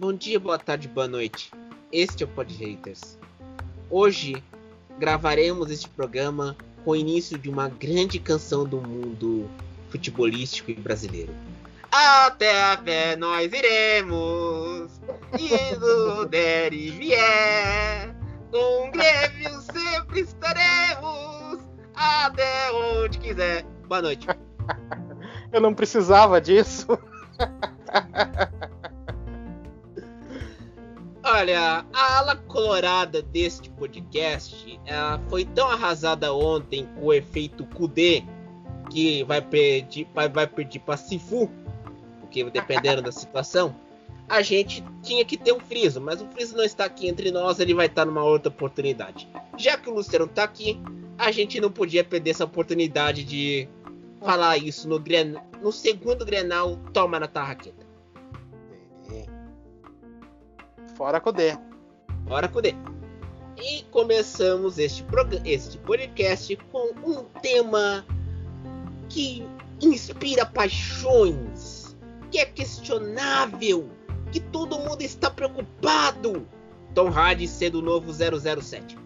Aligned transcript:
Bom 0.00 0.14
dia, 0.14 0.40
boa 0.40 0.58
tarde, 0.58 0.88
boa 0.88 1.06
noite. 1.06 1.52
Este 1.92 2.22
é 2.22 2.26
o 2.26 2.28
Pod 2.30 2.50
Haters. 2.54 3.18
Hoje 3.90 4.42
gravaremos 4.98 5.70
este 5.70 5.90
programa 5.90 6.56
com 6.82 6.92
o 6.92 6.96
início 6.96 7.36
de 7.36 7.50
uma 7.50 7.68
grande 7.68 8.18
canção 8.18 8.64
do 8.64 8.80
mundo 8.80 9.46
futebolístico 9.90 10.70
e 10.70 10.74
brasileiro. 10.74 11.34
Até 11.92 12.72
a 12.72 12.78
pé 12.78 13.14
nós 13.14 13.52
iremos, 13.52 14.90
e 15.38 16.28
der 16.30 16.72
e 16.72 16.90
vier, 16.92 18.16
com 18.50 18.88
o 18.88 18.90
Grêmio 18.90 19.60
sempre 19.70 20.20
estaremos, 20.20 21.60
até 21.94 22.72
onde 22.72 23.18
quiser. 23.18 23.66
Boa 23.86 24.00
noite. 24.00 24.26
Eu 25.52 25.60
não 25.60 25.74
precisava 25.74 26.40
disso. 26.40 26.86
Olha, 31.40 31.86
a 31.90 32.18
ala 32.18 32.36
colorada 32.36 33.22
deste 33.22 33.70
podcast 33.70 34.78
foi 35.30 35.46
tão 35.46 35.70
arrasada 35.70 36.34
ontem 36.34 36.86
com 36.94 37.06
o 37.06 37.14
efeito 37.14 37.64
Kudê 37.64 38.22
que 38.90 39.24
vai 39.24 39.40
pedir, 39.40 40.06
vai, 40.14 40.28
vai 40.28 40.46
pedir 40.46 40.80
para 40.80 40.98
Sifu, 40.98 41.50
porque 42.20 42.44
dependendo 42.50 43.00
da 43.00 43.10
situação, 43.10 43.74
a 44.28 44.42
gente 44.42 44.84
tinha 45.02 45.24
que 45.24 45.38
ter 45.38 45.54
um 45.54 45.60
Friso, 45.60 45.98
mas 45.98 46.20
o 46.20 46.26
Friso 46.26 46.54
não 46.54 46.62
está 46.62 46.84
aqui 46.84 47.08
entre 47.08 47.30
nós, 47.30 47.58
ele 47.58 47.72
vai 47.72 47.86
estar 47.86 48.04
numa 48.04 48.22
outra 48.22 48.50
oportunidade. 48.50 49.26
Já 49.56 49.78
que 49.78 49.88
o 49.88 49.94
Luciano 49.94 50.26
está 50.26 50.44
aqui, 50.44 50.78
a 51.16 51.32
gente 51.32 51.58
não 51.58 51.70
podia 51.70 52.04
perder 52.04 52.32
essa 52.32 52.44
oportunidade 52.44 53.24
de 53.24 53.66
falar 54.20 54.58
isso 54.58 54.86
no, 54.86 55.02
no 55.62 55.72
segundo 55.72 56.22
Grenal, 56.22 56.76
toma 56.92 57.18
na 57.18 57.26
tarraqueta. 57.26 57.79
Fora 60.94 61.20
Codê. 61.20 61.56
Fora 62.26 62.48
Codê. 62.48 62.74
E 63.56 63.82
começamos 63.90 64.78
este, 64.78 65.04
este 65.44 65.78
podcast 65.78 66.56
com 66.72 66.92
um 67.04 67.24
tema 67.42 68.04
que 69.08 69.46
inspira 69.82 70.46
paixões, 70.46 71.96
que 72.30 72.38
é 72.38 72.46
questionável, 72.46 73.90
que 74.32 74.40
todo 74.40 74.78
mundo 74.78 75.02
está 75.02 75.30
preocupado. 75.30 76.46
Tom 76.94 77.08
Hardy 77.08 77.46
sendo 77.46 77.78
o 77.78 77.82
novo 77.82 78.12
007. 78.12 78.98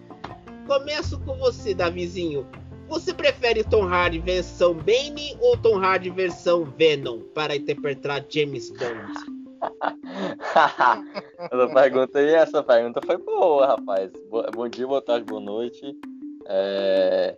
Começo 0.67 1.19
com 1.21 1.37
você, 1.37 1.75
Davizinho. 1.75 2.47
Você 2.89 3.13
prefere 3.13 3.65
Tom 3.65 3.87
Hardy 3.89 4.19
versão 4.19 4.75
Bane 4.75 5.37
ou 5.41 5.57
Tom 5.57 5.79
Hardy 5.79 6.11
versão 6.11 6.65
Venom 6.65 7.21
para 7.35 7.57
interpretar 7.57 8.25
James 8.29 8.71
Bond? 8.71 9.34
essa 11.51 11.69
pergunta 11.75 12.19
aí, 12.19 12.35
essa 12.35 12.63
pergunta 12.63 13.01
foi 13.05 13.17
boa, 13.17 13.67
rapaz. 13.67 14.11
Bom 14.55 14.69
dia, 14.69 14.87
boa 14.87 15.03
tarde, 15.03 15.25
boa 15.25 15.41
noite. 15.41 15.99
É... 16.47 17.37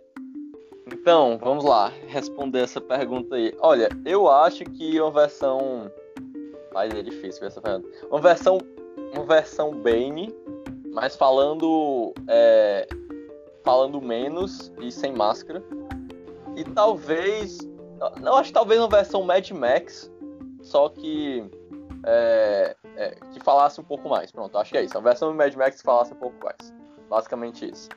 Então, 0.91 1.37
vamos 1.41 1.65
lá, 1.65 1.91
responder 2.07 2.59
essa 2.59 2.79
pergunta 2.79 3.35
aí. 3.35 3.53
Olha, 3.59 3.89
eu 4.05 4.29
acho 4.29 4.63
que 4.63 4.99
uma 4.99 5.11
versão. 5.11 5.91
Mas 6.73 6.93
é 6.93 7.01
difícil 7.01 7.45
essa 7.47 7.61
pergunta. 7.61 7.87
Uma 8.09 8.21
versão. 8.21 8.59
Uma 9.13 9.25
versão 9.25 9.71
Bane, 9.71 10.33
mas 10.93 11.15
falando. 11.15 12.13
É 12.27 12.87
falando 13.67 14.01
menos 14.01 14.71
e 14.79 14.89
sem 14.89 15.11
máscara. 15.11 15.61
E 16.55 16.63
talvez. 16.63 17.57
Não, 18.21 18.35
acho 18.35 18.47
que 18.47 18.53
talvez 18.53 18.79
uma 18.79 18.87
versão 18.87 19.23
Mad 19.23 19.51
Max, 19.51 20.09
só 20.61 20.87
que. 20.87 21.43
É, 22.09 22.73
é, 22.95 23.17
que 23.33 23.39
falasse 23.41 23.81
um 23.81 23.83
pouco 23.83 24.07
mais. 24.07 24.31
Pronto, 24.31 24.57
acho 24.57 24.71
que 24.71 24.77
é 24.77 24.83
isso. 24.83 24.97
A 24.97 25.01
versão 25.01 25.33
Mad 25.33 25.53
Max 25.55 25.77
que 25.77 25.83
falasse 25.83 26.13
um 26.13 26.17
pouco 26.17 26.37
mais. 26.41 26.73
Basicamente 27.09 27.69
isso. 27.69 27.89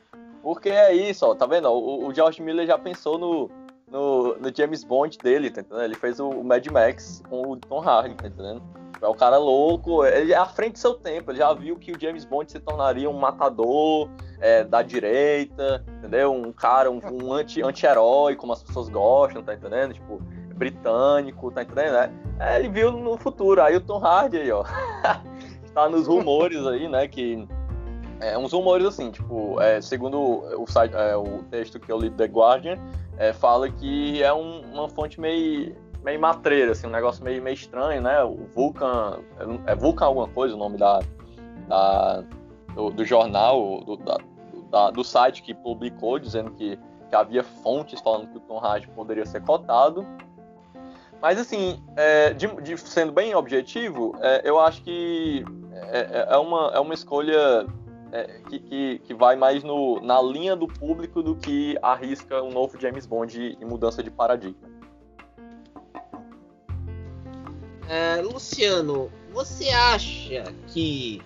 Porque 0.42 0.68
é 0.68 0.92
isso, 0.92 1.24
ó, 1.24 1.34
tá 1.34 1.46
vendo? 1.46 1.68
O, 1.68 2.08
o 2.08 2.14
George 2.14 2.42
Miller 2.42 2.66
já 2.66 2.76
pensou 2.76 3.18
no, 3.18 3.48
no, 3.88 4.36
no, 4.36 4.56
James 4.56 4.82
Bond 4.82 5.16
dele, 5.18 5.48
tá 5.48 5.60
entendendo? 5.60 5.84
Ele 5.84 5.94
fez 5.94 6.18
o, 6.18 6.28
o 6.28 6.44
Mad 6.44 6.66
Max 6.66 7.22
com 7.28 7.52
o 7.52 7.56
Tom 7.56 7.80
Hardy, 7.80 8.16
tá 8.16 8.26
entendendo? 8.26 8.62
É 9.00 9.08
um 9.08 9.14
cara 9.14 9.38
louco, 9.38 10.04
ele 10.04 10.32
é 10.32 10.36
à 10.36 10.44
frente 10.44 10.72
do 10.72 10.78
seu 10.78 10.94
tempo, 10.94 11.30
ele 11.30 11.38
já 11.38 11.52
viu 11.54 11.76
que 11.76 11.92
o 11.92 11.98
James 11.98 12.24
Bond 12.24 12.50
se 12.52 12.60
tornaria 12.60 13.08
um 13.08 13.18
matador 13.18 14.10
é, 14.40 14.62
da 14.62 14.82
direita, 14.82 15.84
entendeu? 15.98 16.32
Um 16.34 16.52
cara, 16.52 16.90
um, 16.90 17.00
um 17.10 17.32
anti, 17.32 17.62
anti-herói, 17.62 18.36
como 18.36 18.52
as 18.52 18.62
pessoas 18.62 18.88
gostam, 18.90 19.42
tá 19.42 19.54
entendendo? 19.54 19.94
Tipo, 19.94 20.20
britânico, 20.60 21.50
tá 21.50 21.62
entendendo? 21.62 21.96
É, 21.96 22.10
é, 22.38 22.58
ele 22.58 22.68
viu 22.68 22.92
no 22.92 23.16
futuro, 23.16 23.62
aí 23.62 23.74
o 23.74 23.80
Tom 23.80 23.98
Hardy 23.98 24.36
aí, 24.36 24.52
ó, 24.52 24.62
tá 25.74 25.88
nos 25.88 26.06
rumores 26.06 26.64
aí, 26.66 26.86
né, 26.86 27.08
que 27.08 27.48
é, 28.20 28.36
uns 28.36 28.52
rumores 28.52 28.86
assim, 28.86 29.10
tipo, 29.10 29.60
é, 29.60 29.80
segundo 29.80 30.18
o, 30.18 30.66
site, 30.66 30.94
é, 30.94 31.16
o 31.16 31.42
texto 31.50 31.80
que 31.80 31.90
eu 31.90 31.98
li 31.98 32.10
do 32.10 32.16
The 32.16 32.26
Guardian, 32.26 32.78
é, 33.16 33.32
fala 33.32 33.70
que 33.70 34.22
é 34.22 34.32
um, 34.32 34.60
uma 34.72 34.88
fonte 34.88 35.18
meio 35.18 35.74
meio 36.02 36.20
matreira, 36.20 36.72
assim, 36.72 36.86
um 36.86 36.90
negócio 36.90 37.22
meio, 37.22 37.42
meio 37.42 37.54
estranho, 37.54 38.00
né? 38.00 38.22
O 38.22 38.46
Vulcan. 38.54 39.18
É 39.66 39.74
Vulcan 39.74 40.06
alguma 40.06 40.28
coisa 40.28 40.54
o 40.54 40.58
nome 40.58 40.78
da, 40.78 41.00
da 41.68 42.24
do, 42.74 42.90
do, 42.90 43.04
jornal, 43.04 43.80
do, 43.84 43.96
da, 43.96 44.18
da, 44.70 44.90
do 44.90 45.04
site 45.04 45.42
que 45.42 45.54
publicou, 45.54 46.18
dizendo 46.18 46.52
que, 46.52 46.78
que 47.08 47.14
havia 47.14 47.42
fontes 47.42 48.00
falando 48.00 48.28
que 48.28 48.36
o 48.38 48.40
Tom 48.40 48.58
Hardy 48.58 48.88
poderia 48.88 49.26
ser 49.26 49.42
cotado. 49.42 50.06
Mas, 51.20 51.38
assim, 51.38 51.82
é, 51.96 52.32
de, 52.32 52.46
de, 52.62 52.78
sendo 52.78 53.12
bem 53.12 53.34
objetivo, 53.34 54.16
é, 54.20 54.40
eu 54.44 54.58
acho 54.58 54.82
que 54.82 55.44
é, 55.72 55.98
é, 55.98 56.26
é 56.30 56.36
uma, 56.38 56.70
é 56.74 56.80
uma 56.80 56.94
escolha 56.94 57.66
é, 58.12 58.40
que, 58.48 58.58
que, 58.58 58.98
que, 59.00 59.14
vai 59.14 59.36
mais 59.36 59.62
no, 59.62 60.00
na 60.00 60.20
linha 60.22 60.56
do 60.56 60.66
público 60.66 61.22
do 61.22 61.36
que 61.36 61.76
arrisca 61.82 62.42
um 62.42 62.50
novo 62.50 62.80
James 62.80 63.06
Bond 63.06 63.58
em 63.60 63.64
mudança 63.64 64.02
de 64.02 64.10
paradigma. 64.10 64.68
É, 67.88 68.22
Luciano, 68.22 69.10
você 69.32 69.68
acha 69.70 70.54
que 70.68 71.20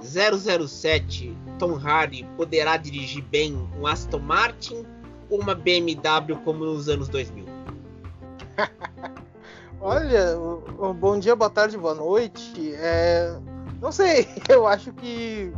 007 0.00 1.36
Tom 1.58 1.76
Hardy 1.76 2.24
poderá 2.36 2.76
dirigir 2.76 3.24
bem 3.24 3.56
um 3.78 3.86
Aston 3.86 4.18
Martin 4.18 4.86
ou 5.30 5.40
uma 5.40 5.54
BMW 5.54 6.36
como 6.44 6.64
nos 6.64 6.88
anos 6.88 7.08
2000? 7.08 7.46
Olha, 9.82 10.38
um 10.78 10.94
bom 10.94 11.18
dia, 11.18 11.34
boa 11.34 11.50
tarde, 11.50 11.76
boa 11.76 11.94
noite. 11.94 12.72
É, 12.76 13.36
não 13.80 13.90
sei, 13.90 14.28
eu 14.48 14.66
acho 14.66 14.92
que 14.92 15.52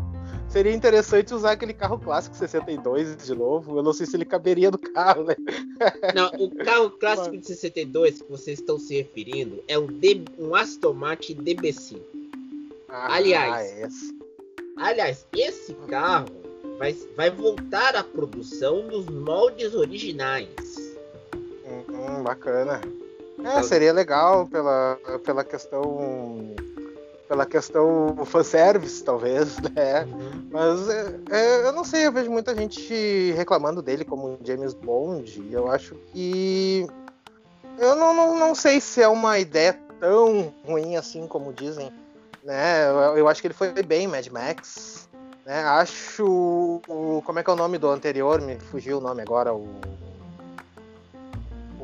Seria 0.55 0.73
interessante 0.73 1.35
usar 1.35 1.51
aquele 1.51 1.75
carro 1.75 1.99
clássico 1.99 2.37
62 2.37 3.17
de 3.17 3.35
novo. 3.35 3.77
Eu 3.77 3.83
não 3.83 3.93
sei 3.93 4.07
se 4.07 4.17
ele 4.17 4.25
caberia 4.25 4.71
no 4.71 4.79
carro, 4.79 5.25
né? 5.25 5.35
Não, 6.15 6.29
o 6.39 6.55
carro 6.65 6.91
clássico 6.97 7.37
de 7.37 7.45
62 7.45 8.23
que 8.23 8.31
vocês 8.31 8.61
estão 8.61 8.79
se 8.79 8.95
referindo 8.95 9.61
é 9.67 9.77
um, 9.77 9.89
D, 9.89 10.23
um 10.39 10.55
Aston 10.55 10.93
Martin 10.93 11.35
DB5. 11.39 11.99
Ah, 12.89 13.17
aliás, 13.17 13.79
esse. 13.81 14.17
aliás, 14.77 15.27
esse 15.33 15.75
carro 15.89 16.29
vai, 16.79 16.93
vai 17.17 17.31
voltar 17.33 17.97
à 17.97 18.05
produção 18.05 18.87
dos 18.87 19.07
moldes 19.07 19.75
originais. 19.75 20.49
Hum, 21.67 22.23
bacana. 22.23 22.81
É, 23.45 23.63
seria 23.63 23.93
legal 23.93 24.47
pela, 24.47 24.99
pela 25.25 25.45
questão 25.45 26.55
pela 27.29 27.47
questão 27.47 28.17
fanservice, 28.25 29.03
talvez, 29.03 29.59
né? 29.75 30.07
Mas 30.51 30.89
é, 30.89 31.21
é, 31.31 31.67
eu 31.67 31.73
não 31.73 31.85
sei, 31.85 32.07
eu 32.07 32.13
vejo 32.13 32.31
muita 32.31 32.55
gente 32.55 33.33
reclamando 33.33 33.83
dele 33.83 34.05
como 34.05 34.39
James 34.43 34.75
Bond. 34.75 35.49
Eu 35.51 35.71
acho 35.71 35.95
que. 36.13 36.87
Eu 37.79 37.97
não, 37.97 38.15
não, 38.15 38.39
não 38.39 38.55
sei 38.55 38.81
se 38.81 39.03
é 39.03 39.09
uma 39.09 39.39
ideia 39.39 39.79
tão 39.99 40.53
ruim 40.67 40.97
assim 40.97 41.27
como 41.27 41.53
dizem. 41.53 41.91
Né? 42.43 42.87
Eu, 42.87 43.19
eu 43.19 43.29
acho 43.29 43.41
que 43.41 43.47
ele 43.47 43.55
foi 43.55 43.73
bem 43.83 44.07
Mad 44.07 44.27
Max. 44.29 45.09
Né? 45.45 45.61
Acho. 45.65 46.81
O, 46.87 47.23
como 47.25 47.39
é 47.39 47.43
que 47.43 47.51
é 47.51 47.53
o 47.53 47.57
nome 47.57 47.79
do 47.79 47.89
anterior? 47.89 48.41
Me 48.41 48.59
fugiu 48.61 48.99
o 48.99 49.01
nome 49.01 49.23
agora. 49.23 49.53
O, 49.53 49.67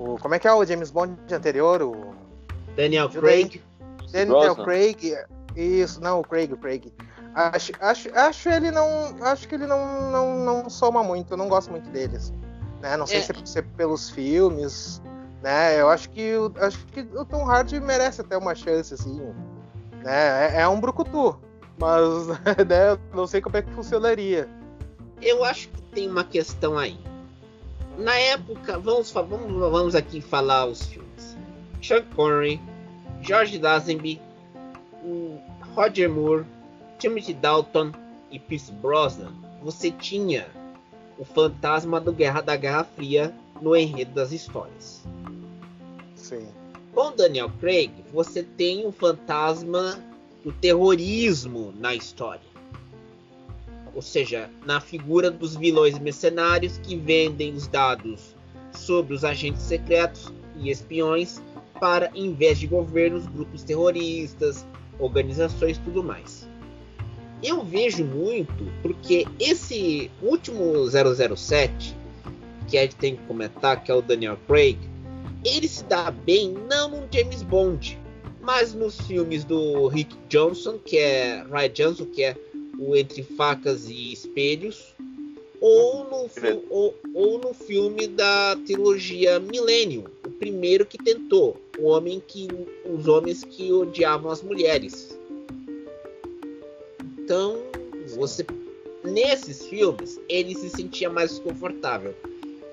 o 0.00 0.19
como 0.19 0.35
é 0.35 0.38
que 0.38 0.49
é 0.49 0.52
o 0.52 0.64
James 0.64 0.91
Bond 0.91 1.17
anterior? 1.32 1.82
O, 1.82 2.14
Daniel 2.76 3.08
Craig. 3.08 3.62
Daniel 4.12 4.56
Craig. 4.56 5.17
Isso, 5.56 6.00
não, 6.00 6.20
o 6.20 6.23
Craig, 6.23 6.52
o 6.52 6.56
Craig. 6.56 6.93
Acho, 7.35 7.73
acho, 7.81 8.08
acho 8.14 8.49
ele 8.49 8.70
não. 8.70 8.87
Acho 9.23 9.47
que 9.47 9.55
ele 9.55 9.67
não, 9.67 10.11
não, 10.11 10.38
não 10.38 10.70
soma 10.70 11.02
muito, 11.02 11.32
eu 11.32 11.37
não 11.37 11.49
gosto 11.49 11.70
muito 11.70 11.88
deles. 11.91 12.32
Né? 12.81 12.97
Não 12.97 13.06
sei 13.06 13.19
é. 13.19 13.23
se, 13.23 13.32
é, 13.32 13.35
se 13.44 13.58
é 13.58 13.62
pelos 13.62 14.11
filmes. 14.11 15.02
Né? 15.43 15.81
Eu 15.81 15.88
acho 15.88 16.11
que, 16.11 16.32
acho 16.61 16.85
que 16.87 17.00
o 17.00 17.25
Tom 17.25 17.49
Hardy 17.49 17.81
merece 17.81 18.20
até 18.20 18.37
uma 18.37 18.55
chance, 18.55 18.94
assim. 18.94 19.20
Né? 20.02 20.56
É, 20.56 20.62
é 20.62 20.69
um 20.69 20.81
brucutu. 20.81 21.38
Mas 21.79 22.26
né, 22.69 22.99
não 23.14 23.26
sei 23.26 23.41
como 23.41 23.56
é 23.56 23.62
que 23.62 23.70
funcionaria. 23.73 24.49
Eu 25.23 25.44
acho 25.44 25.69
que 25.69 25.82
tem 25.82 26.11
uma 26.11 26.25
questão 26.25 26.79
aí. 26.79 26.99
Na 27.98 28.16
época, 28.16 28.78
vamos, 28.78 29.10
vamos, 29.10 29.70
vamos 29.70 29.94
aqui 29.94 30.20
falar 30.20 30.66
os 30.66 30.87
filmes. 30.87 31.37
Sean 31.82 32.02
Connery, 32.14 32.60
George 33.22 33.58
Lazenby, 33.58 34.20
Roger 35.75 36.10
Moore, 36.10 36.44
Timothy 36.98 37.34
Dalton 37.34 37.92
e 38.31 38.38
Pierce 38.38 38.72
Brosnan, 38.72 39.32
você 39.62 39.90
tinha 39.90 40.46
o 41.19 41.25
fantasma 41.25 42.00
do 42.00 42.12
Guerra 42.12 42.40
da 42.40 42.56
Guerra 42.56 42.84
Fria 42.84 43.34
no 43.60 43.76
enredo 43.76 44.12
das 44.12 44.32
histórias. 44.32 45.04
Sim. 46.14 46.46
Com 46.94 47.12
Daniel 47.12 47.50
Craig, 47.60 47.92
você 48.12 48.42
tem 48.42 48.87
o 48.87 48.92
fantasma 48.92 49.98
do 50.44 50.52
terrorismo 50.52 51.72
na 51.78 51.94
história. 51.94 52.50
Ou 53.94 54.02
seja, 54.02 54.48
na 54.64 54.81
figura 54.81 55.31
dos 55.31 55.56
vilões 55.56 55.98
mercenários 55.98 56.78
que 56.78 56.96
vendem 56.96 57.54
os 57.54 57.66
dados 57.66 58.37
sobre 58.72 59.14
os 59.14 59.25
agentes 59.25 59.62
secretos 59.62 60.32
e 60.56 60.70
espiões 60.70 61.42
para, 61.81 62.10
em 62.14 62.32
vez 62.32 62.58
de 62.58 62.66
governos, 62.66 63.26
grupos 63.26 63.62
terroristas, 63.62 64.66
organizações 64.98 65.78
tudo 65.78 66.04
mais. 66.04 66.48
Eu 67.42 67.64
vejo 67.64 68.04
muito 68.04 68.70
porque 68.82 69.26
esse 69.38 70.10
último 70.22 70.87
007 70.87 71.96
que 72.69 72.78
a 72.78 72.82
gente 72.82 72.96
tem 72.96 73.16
que 73.16 73.22
comentar, 73.25 73.82
que 73.82 73.90
é 73.90 73.94
o 73.94 74.02
Daniel 74.02 74.38
Craig, 74.46 74.78
ele 75.44 75.66
se 75.66 75.82
dá 75.84 76.10
bem 76.10 76.54
não 76.69 76.88
no 76.88 77.08
James 77.10 77.42
Bond, 77.42 77.98
mas 78.40 78.72
nos 78.75 79.00
filmes 79.00 79.42
do 79.42 79.88
Rick 79.88 80.16
Johnson, 80.28 80.78
que 80.78 80.96
é 80.98 81.44
Ryan 81.50 81.69
Johnson, 81.70 82.06
que 82.06 82.22
é 82.22 82.37
o 82.81 82.97
Entre 82.97 83.23
Facas 83.23 83.88
e 83.91 84.12
Espelhos, 84.12 84.94
ou 85.61 86.05
no, 86.05 86.31
ou, 86.71 86.94
ou 87.12 87.38
no 87.38 87.53
filme 87.53 88.06
da 88.06 88.56
trilogia 88.65 89.38
Millennium, 89.38 90.05
o 90.27 90.31
primeiro 90.31 90.87
que 90.87 90.97
tentou, 90.97 91.61
o 91.79 91.88
homem 91.88 92.23
que 92.27 92.49
os 92.91 93.06
homens 93.06 93.44
que 93.44 93.71
odiavam 93.71 94.32
as 94.32 94.43
mulheres. 94.43 95.19
Então, 97.19 97.59
você 98.17 98.44
nesses 99.05 99.67
filmes 99.67 100.19
ele 100.29 100.55
se 100.55 100.71
sentia 100.71 101.11
mais 101.11 101.38
confortável. 101.38 102.15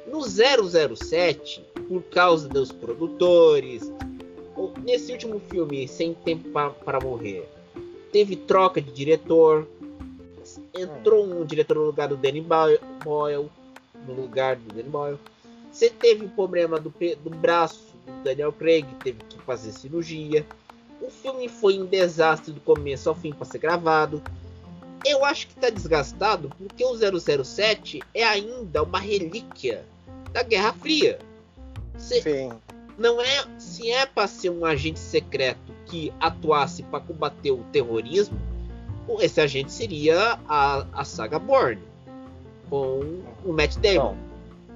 No 0.09 0.21
007, 0.23 1.65
por 1.89 2.01
causa 2.03 2.47
dos 2.47 2.71
produtores, 2.71 3.91
nesse 4.83 5.11
último 5.11 5.41
filme, 5.49 5.85
Sem 5.85 6.13
Tempo 6.13 6.49
para 6.49 6.99
Morrer, 7.01 7.45
teve 8.11 8.37
troca 8.37 8.81
de 8.81 8.91
diretor, 8.91 9.67
entrou 10.81 11.25
um 11.25 11.45
diretor 11.45 11.75
no 11.75 11.85
lugar 11.85 12.07
do 12.07 12.17
Danny 12.17 12.41
Boyle, 12.41 12.79
no 14.05 14.13
lugar 14.13 14.55
do 14.55 14.73
Danny 14.73 14.89
Boyle. 14.89 15.19
Você 15.71 15.89
teve 15.89 16.25
o 16.25 16.29
problema 16.29 16.79
do, 16.79 16.93
do 17.23 17.29
braço 17.29 17.95
do 18.05 18.23
Daniel 18.23 18.51
Craig, 18.51 18.85
teve 19.03 19.19
que 19.29 19.37
fazer 19.39 19.71
cirurgia. 19.71 20.45
O 21.01 21.09
filme 21.09 21.47
foi 21.47 21.79
um 21.79 21.85
desastre 21.85 22.51
do 22.51 22.59
começo 22.61 23.07
ao 23.09 23.15
fim 23.15 23.31
para 23.31 23.45
ser 23.45 23.59
gravado. 23.59 24.21
Eu 25.05 25.23
acho 25.23 25.47
que 25.47 25.53
está 25.53 25.69
desgastado 25.69 26.51
porque 26.57 26.83
o 26.83 26.95
007 26.95 28.01
é 28.13 28.23
ainda 28.23 28.83
uma 28.83 28.99
relíquia 28.99 29.85
da 30.31 30.41
Guerra 30.43 30.73
Fria. 30.73 31.19
Cê, 31.97 32.21
Sim. 32.21 32.51
Não 32.97 33.21
é 33.21 33.45
se 33.59 33.91
é 33.91 34.05
para 34.05 34.27
ser 34.27 34.49
um 34.49 34.65
agente 34.65 34.99
secreto 34.99 35.71
que 35.85 36.11
atuasse 36.19 36.81
para 36.83 36.99
combater 36.99 37.51
o 37.51 37.63
terrorismo, 37.71 38.39
esse 39.19 39.39
agente 39.39 39.71
seria 39.71 40.39
a, 40.47 40.85
a 40.93 41.03
saga 41.03 41.39
Bourne 41.39 41.81
com 42.69 43.21
o 43.45 43.53
Matt 43.53 43.77
Damon. 43.77 44.15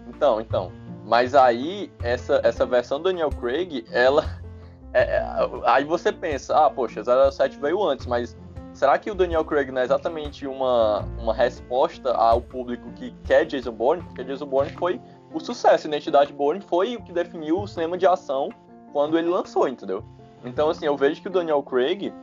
Então, 0.07 0.41
então, 0.41 0.41
então. 0.41 0.71
Mas 1.05 1.35
aí 1.35 1.91
essa 2.01 2.39
essa 2.43 2.65
versão 2.65 2.99
do 2.99 3.05
Daniel 3.05 3.29
Craig, 3.29 3.85
ela 3.91 4.39
é, 4.93 5.01
é 5.01 5.23
aí 5.65 5.83
você 5.83 6.11
pensa, 6.11 6.65
ah, 6.65 6.69
poxa, 6.69 7.03
07 7.03 7.59
veio 7.59 7.83
antes, 7.83 8.05
mas 8.05 8.37
será 8.73 8.97
que 8.97 9.11
o 9.11 9.15
Daniel 9.15 9.43
Craig 9.43 9.71
não 9.71 9.81
é 9.81 9.83
exatamente 9.83 10.47
uma, 10.47 10.99
uma 11.19 11.33
resposta 11.33 12.13
ao 12.13 12.41
público 12.41 12.91
que 12.93 13.13
quer 13.23 13.45
Jason 13.45 13.71
Bourne? 13.71 14.03
Porque 14.03 14.23
Jason 14.23 14.45
Bourne 14.45 14.71
foi 14.71 15.01
o 15.33 15.39
sucesso, 15.39 15.87
identidade 15.87 16.31
Bourne 16.33 16.61
foi 16.61 16.95
o 16.95 17.01
que 17.01 17.11
definiu 17.11 17.59
o 17.59 17.67
cinema 17.67 17.97
de 17.97 18.05
ação 18.05 18.49
quando 18.93 19.17
ele 19.17 19.29
lançou, 19.29 19.67
entendeu? 19.67 20.03
Então, 20.43 20.69
assim, 20.69 20.85
eu 20.85 20.97
vejo 20.97 21.21
que 21.21 21.27
o 21.27 21.31
Daniel 21.31 21.61
Craig 21.63 22.13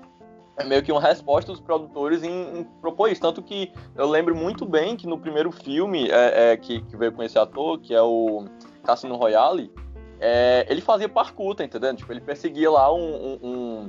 é 0.58 0.64
meio 0.64 0.82
que 0.82 0.90
uma 0.90 1.00
resposta 1.00 1.52
dos 1.52 1.60
produtores 1.60 2.22
em, 2.22 2.58
em, 2.58 2.64
propor 2.80 3.10
isso. 3.10 3.20
Tanto 3.20 3.42
que 3.42 3.72
eu 3.94 4.08
lembro 4.08 4.34
muito 4.34 4.66
bem 4.66 4.96
que 4.96 5.06
no 5.06 5.18
primeiro 5.18 5.52
filme 5.52 6.10
é, 6.10 6.52
é, 6.52 6.56
que, 6.56 6.80
que, 6.82 6.96
veio 6.96 7.12
com 7.12 7.22
esse 7.22 7.38
ator, 7.38 7.78
que 7.78 7.94
é 7.94 8.02
o 8.02 8.44
Cassino 8.82 9.16
Royale, 9.16 9.72
é, 10.20 10.66
ele 10.68 10.80
fazia 10.80 11.08
parkour, 11.08 11.54
tá 11.54 11.64
entendendo? 11.64 11.98
Tipo, 11.98 12.12
ele 12.12 12.20
perseguia 12.20 12.68
lá 12.68 12.92
um. 12.92 12.98
um, 12.98 13.38
um, 13.42 13.88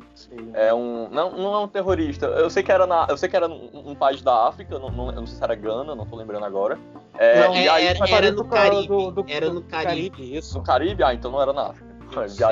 é, 0.53 0.71
um 0.71 1.09
não, 1.09 1.31
não 1.31 1.53
é 1.55 1.59
um 1.59 1.67
terrorista. 1.67 2.27
Eu 2.27 2.51
sei 2.51 2.61
que 2.61 2.71
era, 2.71 2.85
na, 2.85 3.07
eu 3.09 3.17
sei 3.17 3.27
que 3.27 3.35
era 3.35 3.47
um, 3.47 3.89
um 3.91 3.95
país 3.95 4.21
da 4.21 4.47
África, 4.47 4.77
não, 4.77 4.91
não, 4.91 5.07
eu 5.07 5.15
não 5.15 5.25
sei 5.25 5.37
se 5.37 5.43
era 5.43 5.55
Gana, 5.55 5.95
não 5.95 6.05
tô 6.05 6.15
lembrando 6.15 6.45
agora. 6.45 6.77
É, 7.17 7.47
não, 7.47 7.53
aí, 7.53 7.87
era, 7.87 8.07
era 8.07 8.31
no 8.31 8.45
Caribe. 8.45 8.87
Do, 8.87 9.11
do, 9.11 9.25
era 9.27 9.49
no 9.49 9.63
Caribe. 9.63 10.09
Caribe. 10.11 10.37
Isso. 10.37 10.57
No 10.59 10.63
Caribe? 10.63 11.03
Ah, 11.03 11.15
então 11.15 11.31
não 11.31 11.41
era 11.41 11.51
na 11.51 11.69
África. 11.69 11.89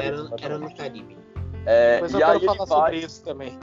Era, 0.02 0.28
era 0.42 0.58
no 0.58 0.76
Caribe. 0.76 1.18
É, 1.66 2.00
Mas 2.00 2.14
eu 2.14 2.20
e 2.20 2.24
quero 2.24 2.40
aí 2.40 2.46
falar 2.46 2.66
vai... 2.66 2.68
sobre 2.68 2.98
isso 3.00 3.24
também. 3.24 3.60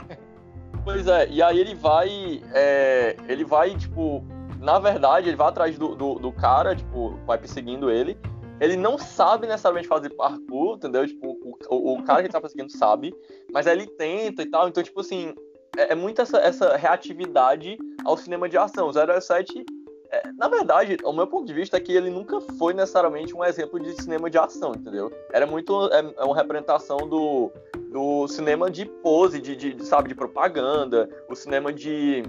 Pois 0.85 1.07
é, 1.07 1.27
e 1.31 1.41
aí 1.41 1.59
ele 1.59 1.73
vai. 1.73 2.43
É, 2.53 3.17
ele 3.27 3.43
vai, 3.43 3.75
tipo. 3.75 4.23
Na 4.61 4.77
verdade, 4.77 5.27
ele 5.27 5.35
vai 5.35 5.47
atrás 5.47 5.77
do, 5.77 5.95
do, 5.95 6.15
do, 6.15 6.31
cara, 6.31 6.75
tipo, 6.75 7.19
vai 7.25 7.39
perseguindo 7.39 7.89
ele. 7.89 8.15
Ele 8.61 8.77
não 8.77 8.97
sabe 8.97 9.47
necessariamente 9.47 9.87
fazer 9.87 10.11
parkour, 10.11 10.77
entendeu? 10.77 11.05
Tipo, 11.05 11.37
o, 11.69 11.93
o, 11.93 12.03
cara 12.03 12.19
que 12.19 12.27
ele 12.27 12.31
tá 12.33 12.39
perseguindo 12.39 12.71
sabe, 12.71 13.13
mas 13.51 13.65
ele 13.65 13.87
tenta 13.87 14.43
e 14.43 14.45
tal. 14.45 14.67
Então, 14.67 14.81
tipo 14.81 15.01
assim, 15.01 15.33
é, 15.75 15.91
é 15.91 15.95
muito 15.95 16.21
essa, 16.21 16.37
essa 16.37 16.77
reatividade 16.77 17.77
ao 18.05 18.15
cinema 18.15 18.47
de 18.47 18.57
ação. 18.57 18.87
O 18.87 18.93
007 18.93 19.65
é, 20.11 20.31
na 20.37 20.47
verdade, 20.47 20.97
o 21.03 21.13
meu 21.13 21.27
ponto 21.27 21.45
de 21.45 21.53
vista 21.53 21.77
é 21.77 21.79
que 21.79 21.93
ele 21.93 22.09
nunca 22.09 22.41
foi 22.41 22.73
necessariamente 22.73 23.35
um 23.35 23.43
exemplo 23.43 23.79
de 23.79 23.93
cinema 24.01 24.29
de 24.29 24.37
ação, 24.37 24.73
entendeu? 24.73 25.11
Era 25.31 25.45
muito 25.45 25.89
é, 25.91 26.13
é 26.17 26.23
uma 26.23 26.35
representação 26.35 26.97
do, 27.07 27.51
do 27.91 28.27
cinema 28.27 28.69
de 28.69 28.85
pose, 28.85 29.39
de, 29.39 29.55
de, 29.55 29.73
de 29.73 29.85
sabe, 29.85 30.09
de 30.09 30.15
propaganda, 30.15 31.09
o 31.29 31.35
cinema 31.35 31.71
de, 31.71 32.23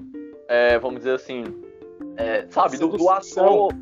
é, 0.48 0.78
vamos 0.78 0.98
dizer 0.98 1.14
assim, 1.14 1.44
é, 2.16 2.46
sabe, 2.50 2.78
do, 2.78 2.88
do 2.88 3.08
ator. 3.10 3.72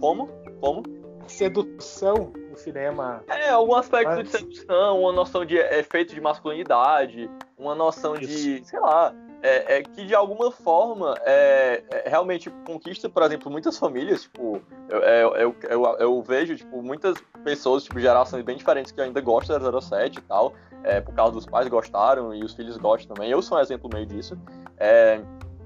Como? 0.00 0.28
Como? 0.60 0.82
Sedução 1.26 2.32
no 2.50 2.56
cinema. 2.56 3.22
É, 3.28 3.50
algum 3.50 3.74
aspecto 3.74 4.08
Mas... 4.08 4.24
de 4.24 4.30
sedução, 4.30 5.00
uma 5.00 5.12
noção 5.12 5.44
de 5.44 5.56
efeito 5.56 6.14
de 6.14 6.20
masculinidade, 6.20 7.30
uma 7.56 7.74
noção 7.74 8.14
Isso. 8.14 8.26
de, 8.26 8.64
sei 8.64 8.80
lá, 8.80 9.14
é, 9.42 9.78
é, 9.78 9.82
que 9.82 10.06
de 10.06 10.14
alguma 10.14 10.52
forma 10.52 11.16
é, 11.22 11.82
é, 11.90 12.08
realmente 12.08 12.48
conquista, 12.64 13.08
por 13.08 13.22
exemplo, 13.24 13.50
muitas 13.50 13.76
famílias. 13.76 14.22
Tipo, 14.22 14.62
eu, 14.88 15.02
é, 15.02 15.24
eu, 15.24 15.56
eu, 15.68 15.84
eu, 15.98 16.22
vejo 16.22 16.56
tipo, 16.56 16.80
muitas 16.80 17.16
pessoas, 17.42 17.82
tipo, 17.82 17.98
gerações 17.98 18.44
bem 18.44 18.56
diferentes 18.56 18.92
que 18.92 19.00
ainda 19.00 19.20
gostam 19.20 19.58
da 19.58 19.80
07 19.80 20.18
e 20.18 20.22
tal, 20.22 20.54
é, 20.84 21.00
por 21.00 21.12
causa 21.14 21.32
dos 21.32 21.44
pais 21.44 21.66
gostaram 21.68 22.32
e 22.32 22.44
os 22.44 22.54
filhos 22.54 22.76
gostam 22.76 23.14
também. 23.14 23.30
Eu 23.30 23.42
sou 23.42 23.58
um 23.58 23.60
exemplo 23.60 23.90
meio 23.92 24.06
disso. 24.06 24.38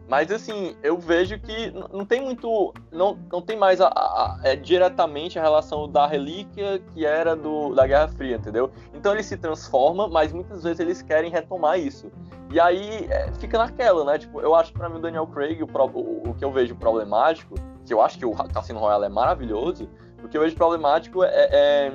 Mas 0.09 0.31
assim, 0.31 0.77
eu 0.83 0.97
vejo 0.97 1.39
que 1.41 1.73
não 1.93 2.05
tem 2.05 2.23
muito. 2.23 2.73
Não, 2.93 3.19
não 3.31 3.43
tem 3.43 3.57
mais 3.57 3.81
a, 3.81 3.89
a, 3.89 4.41
é, 4.45 4.55
diretamente 4.55 5.39
a 5.39 5.43
relação 5.43 5.89
da 5.91 6.07
relíquia 6.07 6.81
que 6.95 7.05
era 7.05 7.35
do, 7.35 7.75
da 7.75 7.87
Guerra 7.87 8.09
Fria, 8.09 8.37
entendeu? 8.37 8.71
Então 8.95 9.13
ele 9.13 9.23
se 9.23 9.37
transforma, 9.37 10.07
mas 10.07 10.33
muitas 10.33 10.63
vezes 10.63 10.79
eles 10.79 11.03
querem 11.03 11.31
retomar 11.31 11.81
isso. 11.81 12.11
E 12.53 12.61
aí 12.61 13.09
é, 13.11 13.33
fica 13.33 13.59
naquela, 13.59 14.05
né? 14.05 14.19
Tipo, 14.19 14.41
eu 14.41 14.55
acho 14.55 14.73
que 14.73 14.79
pra 14.79 14.89
mim 14.89 14.99
o 14.99 15.03
Daniel 15.03 15.27
Craig, 15.27 15.61
o, 15.61 15.67
o, 15.67 16.31
o, 16.31 16.35
que 16.35 16.45
eu 16.45 16.53
vejo 16.53 16.77
problemático, 16.77 17.57
que 17.85 17.93
eu 17.93 18.01
acho 18.01 18.17
que 18.17 18.25
o 18.25 18.33
Cassino 18.33 18.79
Royale 18.79 19.07
é 19.07 19.09
maravilhoso, 19.09 19.89
o 20.23 20.29
que 20.29 20.37
eu 20.37 20.43
vejo 20.43 20.55
problemático 20.55 21.25
é, 21.25 21.49
é, 21.51 21.93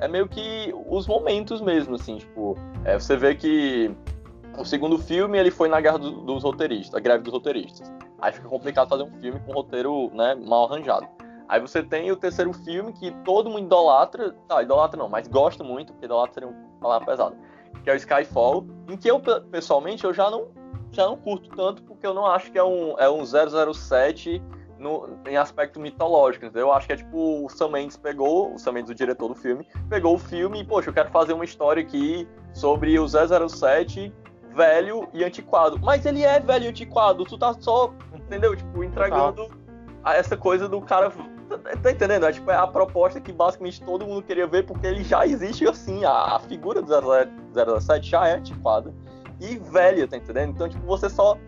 é 0.00 0.08
meio 0.08 0.28
que 0.28 0.74
os 0.86 1.06
momentos 1.06 1.62
mesmo, 1.62 1.94
assim, 1.94 2.18
tipo, 2.18 2.54
é, 2.84 2.98
você 2.98 3.16
vê 3.16 3.34
que 3.34 3.94
o 4.58 4.64
segundo 4.64 4.98
filme 4.98 5.38
ele 5.38 5.50
foi 5.50 5.68
na 5.68 5.80
guerra 5.80 5.98
do, 5.98 6.10
dos 6.22 6.42
roteiristas, 6.42 6.94
a 6.94 7.00
greve 7.00 7.22
dos 7.22 7.32
roteiristas. 7.32 7.92
Aí 8.20 8.32
fica 8.32 8.48
complicado 8.48 8.88
fazer 8.88 9.02
um 9.02 9.12
filme 9.20 9.40
com 9.40 9.52
um 9.52 9.54
roteiro 9.54 10.10
né, 10.14 10.34
mal 10.34 10.64
arranjado. 10.64 11.06
Aí 11.48 11.60
você 11.60 11.82
tem 11.82 12.10
o 12.10 12.16
terceiro 12.16 12.52
filme 12.52 12.92
que 12.92 13.10
todo 13.24 13.48
mundo 13.48 13.66
idolatra, 13.66 14.34
tá, 14.48 14.62
idolatra 14.62 14.98
não, 14.98 15.08
mas 15.08 15.28
gosta 15.28 15.62
muito, 15.62 15.92
porque 15.92 16.06
idolatra 16.06 16.34
seria 16.34 16.48
uma 16.48 16.80
palavra 16.80 17.06
pesada, 17.06 17.36
que 17.84 17.90
é 17.90 17.92
o 17.92 17.96
Skyfall, 17.96 18.66
em 18.88 18.96
que 18.96 19.08
eu, 19.08 19.20
pessoalmente, 19.20 20.04
eu 20.04 20.12
já 20.12 20.28
não, 20.28 20.48
já 20.90 21.06
não 21.06 21.16
curto 21.16 21.48
tanto, 21.50 21.82
porque 21.84 22.06
eu 22.06 22.14
não 22.14 22.26
acho 22.26 22.50
que 22.50 22.58
é 22.58 22.64
um, 22.64 22.98
é 22.98 23.08
um 23.08 23.22
007 23.24 24.42
no, 24.78 25.08
em 25.26 25.36
aspecto 25.36 25.78
mitológico, 25.78 26.46
entendeu? 26.46 26.68
Eu 26.68 26.72
acho 26.72 26.86
que 26.86 26.92
é 26.94 26.96
tipo, 26.96 27.44
o 27.44 27.48
Sam 27.48 27.68
Mendes 27.68 27.96
pegou, 27.96 28.52
o 28.52 28.58
Sam 28.58 28.72
Mendes, 28.72 28.90
o 28.90 28.94
diretor 28.94 29.28
do 29.28 29.34
filme, 29.34 29.66
pegou 29.88 30.16
o 30.16 30.18
filme 30.18 30.60
e, 30.60 30.64
poxa, 30.64 30.90
eu 30.90 30.94
quero 30.94 31.10
fazer 31.10 31.32
uma 31.32 31.44
história 31.44 31.82
aqui 31.82 32.28
sobre 32.52 32.98
o 32.98 33.06
007 33.06 34.12
velho 34.56 35.08
e 35.12 35.22
antiquado. 35.22 35.78
Mas 35.80 36.06
ele 36.06 36.24
é 36.24 36.40
velho 36.40 36.64
e 36.64 36.68
antiquado, 36.68 37.24
tu 37.24 37.36
tá 37.36 37.54
só, 37.60 37.92
entendeu? 38.14 38.56
Tipo, 38.56 38.82
entregando 38.82 39.48
essa 40.04 40.36
coisa 40.36 40.68
do 40.68 40.80
cara. 40.80 41.12
Tá 41.80 41.92
entendendo? 41.92 42.26
É, 42.26 42.32
tipo, 42.32 42.50
é 42.50 42.56
a 42.56 42.66
proposta 42.66 43.20
que 43.20 43.32
basicamente 43.32 43.80
todo 43.80 44.04
mundo 44.04 44.22
queria 44.22 44.48
ver, 44.48 44.66
porque 44.66 44.84
ele 44.84 45.04
já 45.04 45.24
existe 45.24 45.66
assim, 45.68 46.04
a, 46.04 46.36
a 46.36 46.40
figura 46.40 46.82
do 46.82 46.90
007 47.80 48.10
já 48.10 48.26
é 48.26 48.34
antiquada. 48.34 48.92
e 49.40 49.56
velha, 49.56 50.08
tá 50.08 50.16
entendendo? 50.16 50.50
Então, 50.54 50.68
tipo, 50.68 50.84
você 50.84 51.08
só 51.08 51.38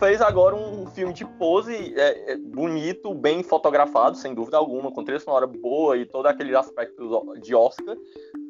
fez 0.00 0.22
agora 0.22 0.54
um 0.54 0.86
filme 0.86 1.12
de 1.12 1.26
pose 1.26 1.94
é, 1.96 2.32
é, 2.32 2.36
bonito, 2.36 3.12
bem 3.12 3.42
fotografado, 3.42 4.16
sem 4.16 4.34
dúvida 4.34 4.56
alguma, 4.56 4.90
com 4.90 5.04
trilha 5.04 5.20
sonora 5.20 5.46
boa 5.46 5.96
e 5.96 6.06
todo 6.06 6.26
aquele 6.26 6.56
aspecto 6.56 7.36
de 7.40 7.54
Oscar, 7.54 7.96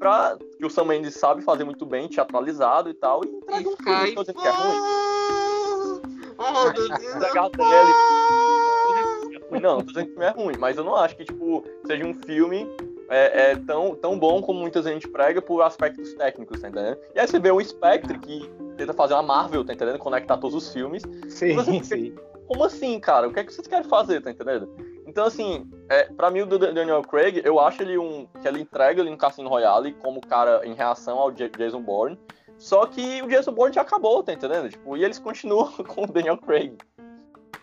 pra, 0.00 0.36
que 0.56 0.64
o 0.64 0.70
Sam 0.70 0.86
Mendes 0.86 1.14
sabe 1.14 1.42
fazer 1.42 1.62
muito 1.62 1.84
bem, 1.84 2.08
teatralizado 2.08 2.88
e 2.88 2.94
tal, 2.94 3.22
e 3.24 3.28
entrega 3.28 3.68
um 3.68 3.76
filme 3.76 4.14
que 4.14 4.48
é 4.48 4.50
ruim. 4.50 4.78
Oh, 6.38 6.72
Deus 6.72 6.88
Não, 9.60 9.78
tô 9.78 9.92
dizendo 9.92 10.06
que 10.06 10.12
o 10.12 10.14
filme 10.14 10.24
é 10.24 10.30
ruim, 10.30 10.54
mas 10.58 10.78
eu 10.78 10.84
não 10.84 10.96
acho 10.96 11.14
que, 11.16 11.24
tipo, 11.24 11.62
seja 11.84 12.04
um 12.04 12.14
filme 12.14 12.66
é, 13.10 13.50
é, 13.50 13.56
tão, 13.56 13.94
tão 13.94 14.18
bom 14.18 14.40
como 14.40 14.60
muita 14.60 14.82
gente 14.82 15.06
prega 15.06 15.42
por 15.42 15.60
aspectos 15.60 16.14
técnicos, 16.14 16.60
tá 16.60 16.68
entendendo? 16.68 16.98
E 17.14 17.20
aí 17.20 17.26
você 17.26 17.38
vê 17.38 17.50
o 17.50 17.62
Spectre, 17.62 18.18
que 18.18 18.48
tenta 18.76 18.94
fazer 18.94 19.14
uma 19.14 19.22
Marvel, 19.22 19.64
tá 19.64 19.74
entendendo? 19.74 19.98
Conectar 19.98 20.38
todos 20.38 20.56
os 20.56 20.72
filmes. 20.72 21.02
Sim, 21.28 21.56
você, 21.56 21.84
sim. 21.84 22.14
Como 22.46 22.64
assim, 22.64 22.98
cara? 22.98 23.28
O 23.28 23.32
que 23.32 23.40
é 23.40 23.44
que 23.44 23.52
vocês 23.52 23.66
querem 23.66 23.88
fazer, 23.88 24.22
tá 24.22 24.30
entendendo? 24.30 24.68
Então, 25.10 25.24
assim, 25.24 25.68
é, 25.88 26.04
pra 26.04 26.30
mim, 26.30 26.42
o 26.42 26.46
Daniel 26.46 27.02
Craig, 27.02 27.42
eu 27.44 27.58
acho 27.58 27.82
ele 27.82 27.98
um. 27.98 28.28
que 28.40 28.46
ele 28.46 28.60
entrega 28.60 29.00
ele 29.00 29.10
no 29.10 29.16
Cassino 29.16 29.48
Royale 29.48 29.92
como 29.94 30.20
cara 30.20 30.64
em 30.64 30.72
reação 30.72 31.18
ao 31.18 31.32
Jason 31.32 31.82
Bourne. 31.82 32.16
Só 32.56 32.86
que 32.86 33.20
o 33.20 33.26
Jason 33.26 33.52
Bourne 33.52 33.74
já 33.74 33.80
acabou, 33.80 34.22
tá 34.22 34.32
entendendo? 34.32 34.70
Tipo, 34.70 34.96
e 34.96 35.02
eles 35.02 35.18
continuam 35.18 35.72
com 35.82 36.04
o 36.04 36.06
Daniel 36.06 36.38
Craig. 36.38 36.76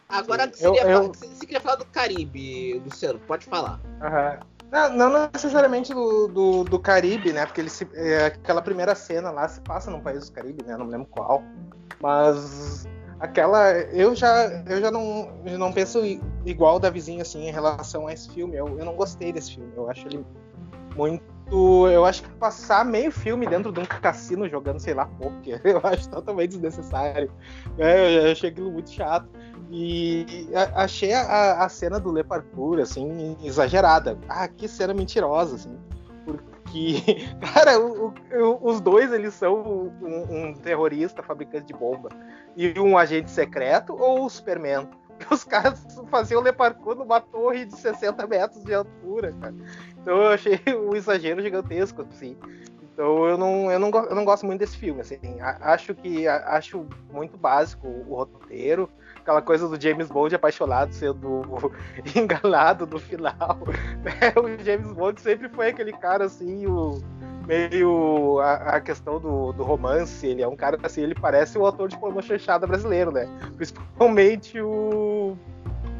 Agora, 0.09 0.51
seria, 0.53 0.81
eu, 0.81 0.89
eu... 0.89 1.07
você 1.07 1.45
queria 1.45 1.61
falar 1.61 1.77
do 1.77 1.85
Caribe, 1.85 2.81
Luciano, 2.83 3.19
pode 3.19 3.45
falar. 3.45 3.79
Aham. 4.01 4.39
Uhum. 4.41 4.57
Não, 4.69 5.09
não 5.09 5.29
necessariamente 5.33 5.93
do, 5.93 6.27
do, 6.27 6.63
do, 6.65 6.77
Caribe, 6.77 7.31
né? 7.31 7.45
Porque 7.45 7.61
ele 7.61 7.69
se, 7.69 7.87
é, 7.93 8.25
aquela 8.25 8.61
primeira 8.61 8.93
cena 8.95 9.31
lá 9.31 9.47
se 9.47 9.61
passa 9.61 9.89
num 9.89 10.01
país 10.01 10.27
do 10.27 10.33
Caribe, 10.33 10.65
né? 10.65 10.75
Não 10.75 10.85
me 10.85 10.91
lembro 10.91 11.07
qual. 11.07 11.41
Mas 12.01 12.85
aquela. 13.19 13.73
Eu 13.73 14.15
já, 14.15 14.63
eu 14.67 14.79
já 14.79 14.91
não, 14.91 15.29
eu 15.45 15.57
não 15.57 15.71
penso 15.71 15.99
igual 16.45 16.79
da 16.79 16.89
vizinha 16.89 17.21
assim 17.21 17.47
em 17.47 17.51
relação 17.51 18.07
a 18.07 18.13
esse 18.13 18.29
filme. 18.31 18.55
Eu, 18.55 18.67
eu 18.79 18.85
não 18.85 18.95
gostei 18.95 19.31
desse 19.31 19.55
filme. 19.55 19.71
Eu 19.75 19.89
acho 19.89 20.07
ele 20.07 20.25
muito. 20.95 21.23
Eu 21.89 22.03
acho 22.03 22.23
que 22.23 22.29
passar 22.31 22.83
meio 22.83 23.11
filme 23.11 23.47
dentro 23.47 23.71
de 23.71 23.79
um 23.79 23.85
cassino 23.85 24.49
jogando, 24.49 24.79
sei 24.79 24.93
lá, 24.93 25.05
poker, 25.05 25.61
eu 25.63 25.79
acho 25.83 26.09
totalmente 26.09 26.51
desnecessário. 26.51 27.31
É, 27.77 28.27
eu 28.27 28.31
achei 28.31 28.49
aquilo 28.49 28.71
muito 28.71 28.89
chato. 28.91 29.29
E 29.69 30.47
achei 30.75 31.13
a, 31.13 31.63
a 31.63 31.69
cena 31.69 31.99
do 31.99 32.11
Le 32.11 32.23
Parkour, 32.23 32.79
assim, 32.79 33.35
exagerada. 33.43 34.17
Ah, 34.27 34.47
que 34.47 34.67
cena 34.67 34.93
mentirosa, 34.93 35.55
assim. 35.55 35.77
Porque, 36.67 37.27
cara, 37.53 37.79
o, 37.79 38.13
o, 38.33 38.69
os 38.69 38.81
dois, 38.81 39.11
eles 39.13 39.33
são 39.33 39.91
um, 40.01 40.49
um, 40.49 40.53
terrorista, 40.53 41.23
fabricante 41.23 41.67
de 41.67 41.73
bomba, 41.73 42.09
e 42.55 42.77
um 42.79 42.97
agente 42.97 43.31
secreto, 43.31 43.95
ou 43.97 44.25
o 44.25 44.29
Superman? 44.29 44.89
Os 45.31 45.43
caras 45.43 45.83
faziam 46.11 46.43
Le 46.43 46.53
Parkour 46.53 46.95
numa 46.95 47.19
torre 47.19 47.65
de 47.65 47.75
60 47.75 48.27
metros 48.27 48.63
de 48.63 48.71
altura, 48.71 49.33
cara. 49.41 49.55
Então 49.99 50.15
eu 50.15 50.27
achei 50.27 50.61
um 50.77 50.95
exagero 50.95 51.41
gigantesco, 51.41 52.03
assim. 52.03 52.37
Então 52.97 53.27
eu 53.27 53.37
não, 53.37 53.71
eu 53.71 53.77
não, 53.77 53.89
eu 53.91 54.15
não 54.15 54.25
gosto 54.25 54.43
muito 54.43 54.59
desse 54.59 54.75
filme, 54.75 55.01
assim. 55.01 55.19
Acho 55.39 55.93
que 55.93 56.27
acho 56.27 56.87
muito 57.13 57.37
básico 57.37 57.87
o 57.87 58.15
roteiro 58.15 58.89
aquela 59.19 59.39
coisa 59.39 59.67
do 59.67 59.79
James 59.79 60.07
Bond 60.07 60.33
apaixonado 60.33 60.91
sendo 60.93 61.43
enganado 62.15 62.87
no 62.87 62.97
final. 62.97 63.59
O 64.35 64.63
James 64.63 64.91
Bond 64.93 65.21
sempre 65.21 65.47
foi 65.47 65.67
aquele 65.67 65.91
cara 65.91 66.25
assim, 66.25 66.65
o 66.65 66.99
meio 67.45 68.39
a, 68.39 68.77
a 68.77 68.81
questão 68.81 69.19
do, 69.19 69.51
do, 69.51 69.63
romance. 69.63 70.25
Ele 70.25 70.41
é 70.41 70.47
um 70.47 70.55
cara 70.55 70.79
assim, 70.81 71.03
ele 71.03 71.13
parece 71.13 71.55
o 71.55 71.65
autor 71.67 71.89
de 71.89 71.97
pornô 71.99 72.19
chanchada 72.19 72.65
brasileiro, 72.65 73.11
né? 73.11 73.29
Principalmente 73.57 74.59
o, 74.59 75.37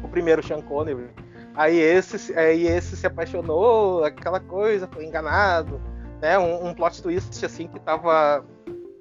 o 0.02 0.08
primeiro 0.08 0.44
Sean 0.44 0.62
Connery. 0.62 1.10
Aí 1.54 1.78
esse, 1.78 2.36
aí 2.36 2.66
esse 2.66 2.96
se 2.96 3.06
apaixonou, 3.06 4.02
aquela 4.02 4.40
coisa, 4.40 4.88
foi 4.90 5.04
enganado, 5.04 5.80
né? 6.20 6.38
Um, 6.38 6.68
um 6.68 6.74
plot 6.74 7.02
twist 7.02 7.44
assim 7.44 7.68
que 7.68 7.80
tava 7.80 8.44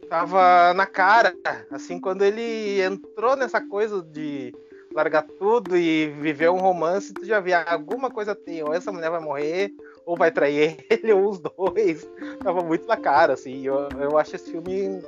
tava 0.10 0.74
na 0.74 0.86
cara, 0.86 1.36
assim, 1.70 2.00
quando 2.00 2.24
ele 2.24 2.82
entrou 2.82 3.36
nessa 3.36 3.60
coisa 3.60 4.02
de 4.02 4.56
largar 4.94 5.24
tudo 5.24 5.78
e 5.78 6.08
viver 6.08 6.50
um 6.50 6.60
romance, 6.60 7.14
tu 7.14 7.26
já 7.26 7.40
via 7.40 7.62
alguma 7.62 8.10
coisa 8.10 8.34
tem, 8.34 8.64
ou 8.64 8.74
essa 8.74 8.92
mulher 8.92 9.12
vai 9.12 9.20
morrer, 9.20 9.72
ou 10.06 10.16
vai 10.16 10.32
trair 10.32 10.78
ele, 10.90 11.14
ou 11.14 11.30
os 11.30 11.40
dois. 11.40 12.10
Tava 12.42 12.64
muito 12.64 12.88
na 12.88 12.98
cara, 12.98 13.34
assim. 13.34 13.66
Eu, 13.66 13.90
eu 14.00 14.18
acho 14.18 14.36
esse 14.36 14.50
filme, 14.50 15.02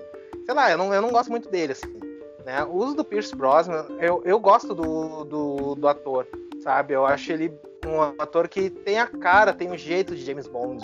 sei 0.45 0.53
lá, 0.53 0.69
eu 0.69 0.77
não, 0.77 0.93
eu 0.93 1.01
não 1.01 1.11
gosto 1.11 1.31
muito 1.31 1.49
dele, 1.49 1.71
assim. 1.71 1.99
Né? 2.45 2.63
O 2.65 2.75
uso 2.75 2.95
do 2.95 3.05
Pierce 3.05 3.35
Brosnan, 3.35 3.87
eu, 3.99 4.21
eu 4.25 4.39
gosto 4.39 4.75
do, 4.75 5.23
do, 5.23 5.75
do 5.75 5.87
ator, 5.87 6.27
sabe? 6.61 6.93
Eu 6.93 7.05
acho 7.05 7.31
ele 7.31 7.51
um 7.87 8.01
ator 8.01 8.47
que 8.47 8.69
tem 8.69 8.99
a 8.99 9.07
cara, 9.07 9.53
tem 9.53 9.71
o 9.71 9.77
jeito 9.77 10.15
de 10.15 10.23
James 10.23 10.47
Bond, 10.47 10.83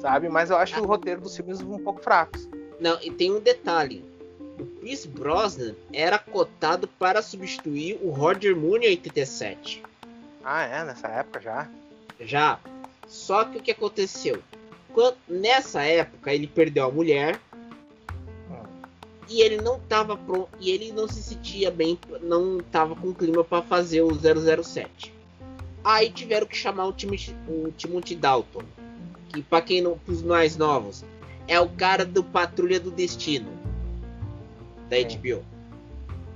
sabe? 0.00 0.28
Mas 0.28 0.50
eu 0.50 0.56
acho 0.56 0.80
o 0.80 0.86
roteiro 0.86 1.20
dos 1.20 1.36
filmes 1.36 1.60
um 1.60 1.78
pouco 1.78 2.02
fracos. 2.02 2.48
Não, 2.80 2.98
e 3.02 3.10
tem 3.10 3.30
um 3.30 3.40
detalhe. 3.40 4.04
O 4.58 4.64
Pierce 4.64 5.08
Brosnan 5.08 5.74
era 5.92 6.18
cotado 6.18 6.88
para 6.88 7.22
substituir 7.22 7.98
o 8.02 8.10
Roger 8.10 8.56
Moore 8.56 8.86
em 8.86 8.90
87. 8.90 9.82
Ah, 10.44 10.64
é? 10.64 10.84
Nessa 10.84 11.08
época 11.08 11.40
já? 11.40 11.68
Já. 12.20 12.58
Só 13.06 13.44
que 13.44 13.58
o 13.58 13.62
que 13.62 13.70
aconteceu? 13.70 14.42
Quando, 14.92 15.16
nessa 15.28 15.82
época 15.82 16.32
ele 16.32 16.46
perdeu 16.46 16.86
a 16.86 16.90
mulher. 16.90 17.38
Hum. 18.50 18.64
E 19.28 19.42
ele 19.42 19.56
não 19.56 19.76
estava 19.76 20.16
pronto. 20.16 20.48
E 20.58 20.70
ele 20.70 20.92
não 20.92 21.08
se 21.08 21.22
sentia 21.22 21.70
bem. 21.70 21.98
Não 22.22 22.58
estava 22.58 22.94
com 22.96 23.14
clima 23.14 23.44
para 23.44 23.62
fazer 23.62 24.02
o 24.02 24.10
007. 24.14 25.14
Aí 25.82 26.10
tiveram 26.10 26.46
que 26.46 26.56
chamar 26.56 26.86
o, 26.86 26.92
Timothy, 26.92 27.34
o 27.48 27.70
Timothy 27.72 28.14
Dalton. 28.14 28.62
Que 29.32 29.42
para 29.42 29.62
quem 29.62 29.80
não. 29.80 29.98
Os 30.06 30.22
mais 30.22 30.56
novos 30.56 31.04
é 31.46 31.58
o 31.58 31.68
cara 31.68 32.04
do 32.04 32.22
Patrulha 32.22 32.78
do 32.78 32.90
Destino 32.90 33.50
da 34.88 34.98
é. 34.98 35.04
HBO. 35.04 35.42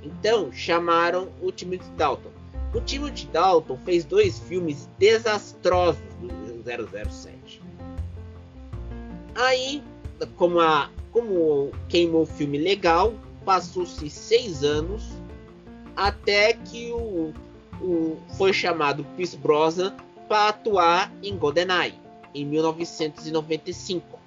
Então 0.02 0.52
chamaram 0.52 1.28
o 1.42 1.50
Timothy 1.50 1.90
Dalton. 1.96 2.30
O 2.74 2.80
Timothy 2.80 3.26
Dalton 3.32 3.78
fez 3.84 4.04
dois 4.04 4.38
filmes 4.40 4.88
desastrosos 4.98 6.02
do 6.20 6.62
007. 6.64 7.60
Aí, 9.34 9.82
como, 10.36 10.60
a, 10.60 10.90
como 11.12 11.70
queimou 11.88 12.22
o 12.22 12.26
filme 12.26 12.58
legal, 12.58 13.14
passou-se 13.44 14.08
seis 14.08 14.62
anos 14.62 15.12
até 15.96 16.54
que 16.54 16.90
o, 16.92 17.32
o 17.80 18.16
foi 18.36 18.52
chamado 18.52 19.04
Pierce 19.16 19.36
Brosnan 19.36 19.94
para 20.28 20.48
atuar 20.48 21.12
em 21.22 21.36
GoldenEye 21.36 22.03
em 22.34 22.44
1995. 22.44 24.18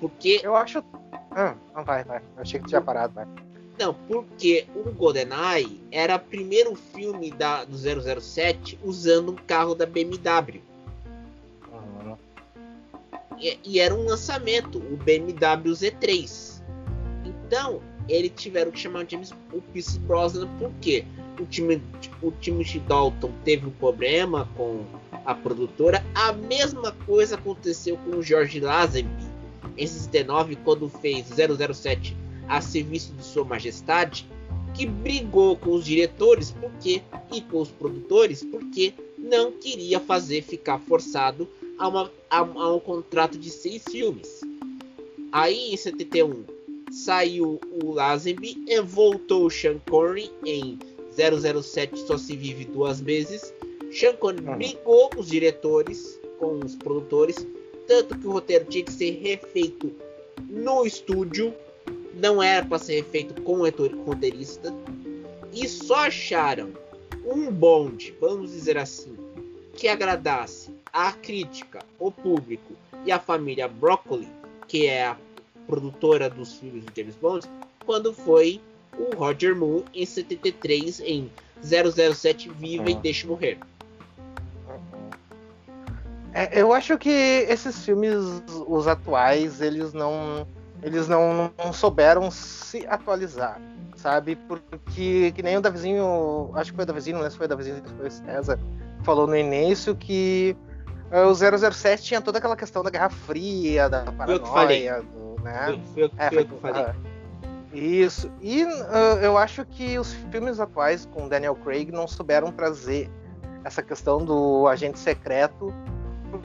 Porque. 0.00 0.40
Eu 0.42 0.56
acho. 0.56 0.82
Ah, 1.30 1.54
não 1.74 1.84
vai, 1.84 2.04
vai. 2.04 2.18
Eu 2.18 2.42
achei 2.42 2.60
que 2.60 2.66
tinha 2.66 2.80
parado, 2.80 3.14
vai. 3.14 3.26
Não, 3.78 3.94
porque 3.94 4.66
o 4.74 4.90
GoldenEye 4.90 5.80
era 5.92 6.16
o 6.16 6.20
primeiro 6.20 6.74
filme 6.74 7.30
da, 7.30 7.64
do 7.64 7.76
007 7.76 8.78
usando 8.82 9.32
um 9.32 9.36
carro 9.36 9.74
da 9.74 9.86
BMW. 9.86 10.60
Uhum. 11.70 12.16
E, 13.38 13.58
e, 13.64 13.78
era 13.78 13.94
um 13.94 14.04
lançamento, 14.04 14.78
o 14.78 14.96
BMW 14.96 15.72
Z3. 15.72 16.60
Então, 17.24 17.80
eles 18.08 18.32
tiveram 18.34 18.72
que 18.72 18.80
chamar 18.80 19.04
o 19.04 19.08
James 19.08 19.30
o 19.52 19.60
Pierce 19.72 19.98
Brosnan 20.00 20.48
porque 20.58 21.04
o 21.38 21.46
time 21.46 21.80
o 22.22 22.30
Timothy 22.32 22.80
Dalton 22.80 23.32
teve 23.44 23.66
um 23.66 23.70
problema 23.70 24.48
com 24.56 24.84
a 25.24 25.34
produtora. 25.34 26.04
A 26.14 26.32
mesma 26.32 26.92
coisa 27.06 27.36
aconteceu 27.36 27.96
com 27.98 28.16
o 28.16 28.22
George 28.22 28.60
Lazenby 28.60 29.28
em 29.76 29.86
69, 29.86 30.56
quando 30.56 30.88
fez 30.88 31.26
007 31.26 32.16
a 32.48 32.60
serviço 32.60 33.12
de 33.12 33.24
Sua 33.24 33.44
Majestade, 33.44 34.26
que 34.74 34.86
brigou 34.86 35.56
com 35.56 35.70
os 35.74 35.84
diretores 35.84 36.50
porque 36.50 37.02
e 37.32 37.40
com 37.42 37.60
os 37.60 37.70
produtores 37.70 38.42
porque 38.42 38.94
não 39.18 39.52
queria 39.52 40.00
fazer 40.00 40.42
ficar 40.42 40.78
forçado 40.78 41.48
a, 41.78 41.88
uma, 41.88 42.10
a, 42.30 42.38
a 42.38 42.74
um 42.74 42.80
contrato 42.80 43.38
de 43.38 43.50
seis 43.50 43.84
filmes. 43.88 44.40
Aí 45.30 45.72
em 45.72 45.76
71 45.76 46.44
saiu 46.90 47.60
o 47.82 47.92
Lazenby 47.92 48.64
e 48.66 48.80
voltou 48.80 49.46
o 49.46 49.50
Sean 49.50 49.78
Connery 49.88 50.30
em 50.44 50.78
007 51.18 51.98
Só 52.06 52.16
Se 52.16 52.36
Vive 52.36 52.64
Duas 52.64 53.00
Vezes. 53.00 53.52
Sean 53.92 54.14
Connery 54.14 54.56
brigou 54.56 55.10
com 55.10 55.20
os 55.20 55.28
diretores, 55.28 56.20
com 56.38 56.60
os 56.64 56.76
produtores 56.76 57.46
tanto 57.88 58.18
que 58.18 58.26
o 58.26 58.32
roteiro 58.32 58.66
tinha 58.66 58.84
que 58.84 58.92
ser 58.92 59.18
refeito 59.22 59.90
no 60.48 60.86
estúdio, 60.86 61.54
não 62.14 62.42
era 62.42 62.64
para 62.64 62.78
ser 62.78 62.96
refeito 62.96 63.40
com 63.42 63.60
o 63.60 64.04
roteirista, 64.04 64.72
e 65.52 65.66
só 65.66 66.06
acharam 66.06 66.70
um 67.24 67.50
bonde, 67.50 68.14
vamos 68.20 68.52
dizer 68.52 68.76
assim, 68.76 69.16
que 69.72 69.88
agradasse 69.88 70.70
a 70.92 71.12
crítica, 71.12 71.80
o 71.98 72.10
público 72.10 72.74
e 73.06 73.10
a 73.10 73.18
família 73.18 73.66
Broccoli, 73.66 74.28
que 74.68 74.86
é 74.86 75.06
a, 75.06 75.16
produtora 75.66 76.30
dos 76.30 76.54
filmes 76.54 76.84
do 76.84 76.92
James 76.96 77.14
Bond, 77.16 77.46
quando 77.84 78.12
foi 78.12 78.58
o 78.98 79.16
Roger 79.16 79.56
Moore 79.56 79.84
em 79.94 80.04
73 80.04 81.00
em 81.00 81.30
007 81.62 82.48
Viva 82.50 82.84
uhum. 82.84 82.88
e 82.88 82.94
Deixe 82.96 83.26
Morrer. 83.26 83.58
É, 86.32 86.60
eu 86.60 86.72
acho 86.72 86.98
que 86.98 87.08
esses 87.08 87.84
filmes, 87.84 88.14
os 88.66 88.86
atuais, 88.86 89.60
eles 89.60 89.92
não, 89.92 90.46
eles 90.82 91.08
não, 91.08 91.50
não 91.58 91.72
souberam 91.72 92.30
se 92.30 92.86
atualizar, 92.86 93.60
sabe? 93.96 94.36
Porque 94.36 95.32
que 95.32 95.42
nem 95.42 95.56
o 95.56 95.60
Davizinho, 95.60 96.50
acho 96.54 96.70
que 96.70 96.76
foi 96.76 96.84
o 96.84 96.86
Davizinho, 96.86 97.16
não 97.16 97.22
sei 97.22 97.30
se 97.30 97.36
foi 97.38 97.46
o 97.46 97.48
Davizinho, 97.48 97.82
foi 97.96 98.06
o 98.06 98.10
César, 98.10 98.58
falou 99.02 99.26
no 99.26 99.36
início 99.36 99.96
que 99.96 100.56
uh, 101.10 101.26
o 101.28 101.34
007 101.34 102.02
tinha 102.02 102.20
toda 102.20 102.38
aquela 102.38 102.56
questão 102.56 102.82
da 102.82 102.90
Guerra 102.90 103.08
Fria, 103.08 103.88
da 103.88 104.04
paranoia, 104.12 105.02
do, 105.02 105.42
né? 105.42 105.80
Foi, 105.92 106.08
foi, 106.08 106.12
é, 106.18 106.28
foi, 106.28 106.44
foi, 106.44 106.54
eu 106.54 106.60
falei. 106.60 106.94
Isso. 107.72 108.30
E 108.40 108.64
uh, 108.64 109.18
eu 109.22 109.36
acho 109.36 109.64
que 109.64 109.98
os 109.98 110.12
filmes 110.12 110.58
atuais 110.58 111.06
com 111.06 111.28
Daniel 111.28 111.54
Craig 111.54 111.90
não 111.92 112.08
souberam 112.08 112.50
trazer 112.50 113.10
essa 113.64 113.82
questão 113.82 114.24
do 114.24 114.66
agente 114.66 114.98
secreto 114.98 115.72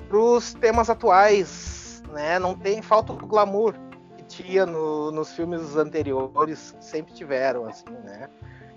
para 0.09 0.17
os 0.17 0.53
temas 0.53 0.89
atuais, 0.89 2.03
né? 2.11 2.39
Não 2.39 2.55
tem 2.55 2.81
falta 2.81 3.13
o 3.13 3.15
glamour 3.15 3.73
que 4.17 4.23
tinha 4.25 4.65
no, 4.65 5.11
nos 5.11 5.31
filmes 5.33 5.75
anteriores, 5.75 6.75
sempre 6.79 7.13
tiveram 7.13 7.65
assim, 7.65 7.89
né? 8.03 8.29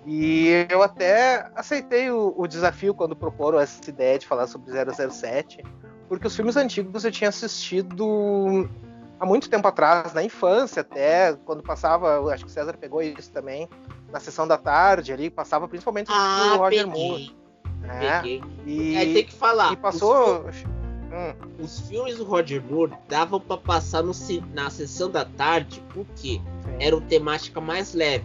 E 0.07 0.67
eu 0.71 0.83
até 0.83 1.51
aceitei 1.57 2.11
o, 2.11 2.33
o 2.37 2.47
desafio 2.47 2.95
quando 2.95 3.17
proporam 3.17 3.59
essa 3.59 3.91
ideia 3.91 4.17
de 4.19 4.27
falar 4.27 4.47
sobre 4.47 4.71
007, 4.73 5.65
porque 6.09 6.29
os 6.29 6.37
filmes 6.37 6.57
antigos 6.57 7.05
eu 7.05 7.11
tinha 7.11 7.29
assistido 7.29 8.71
há 9.19 9.27
muito 9.27 9.49
tempo 9.49 9.67
atrás, 9.67 10.13
na 10.13 10.23
infância 10.23 10.81
até, 10.81 11.35
quando 11.45 11.63
passava, 11.63 12.21
acho 12.33 12.45
que 12.45 12.51
o 12.51 12.53
César 12.53 12.77
pegou 12.77 13.03
isso 13.03 13.31
também, 13.31 13.69
na 14.11 14.21
sessão 14.21 14.47
da 14.47 14.57
tarde 14.57 15.13
ali, 15.13 15.31
passava 15.31 15.67
principalmente 15.69 16.11
ah, 16.11 16.55
o 16.55 16.59
Roger 16.59 16.87
peguei, 16.87 17.09
Moore. 17.09 17.37
Né? 17.81 18.21
Peguei. 18.21 18.43
E, 18.65 18.97
Aí 18.97 19.15
tem 19.15 19.25
que 19.25 19.35
falar. 19.35 19.73
E 19.73 19.77
passou. 19.77 20.47
Os, 20.47 20.65
hum. 20.65 21.63
os 21.63 21.81
filmes 21.81 22.19
do 22.19 22.25
Roger 22.25 22.63
Moore 22.63 22.93
davam 23.09 23.41
para 23.41 23.57
passar 23.57 24.03
no, 24.03 24.13
na 24.53 24.71
sessão 24.71 25.11
da 25.11 25.25
tarde, 25.25 25.83
porque 25.93 26.41
Sim. 26.41 26.77
era 26.81 26.97
uma 26.97 27.07
temática 27.07 27.61
mais 27.61 27.95
leve. 27.95 28.25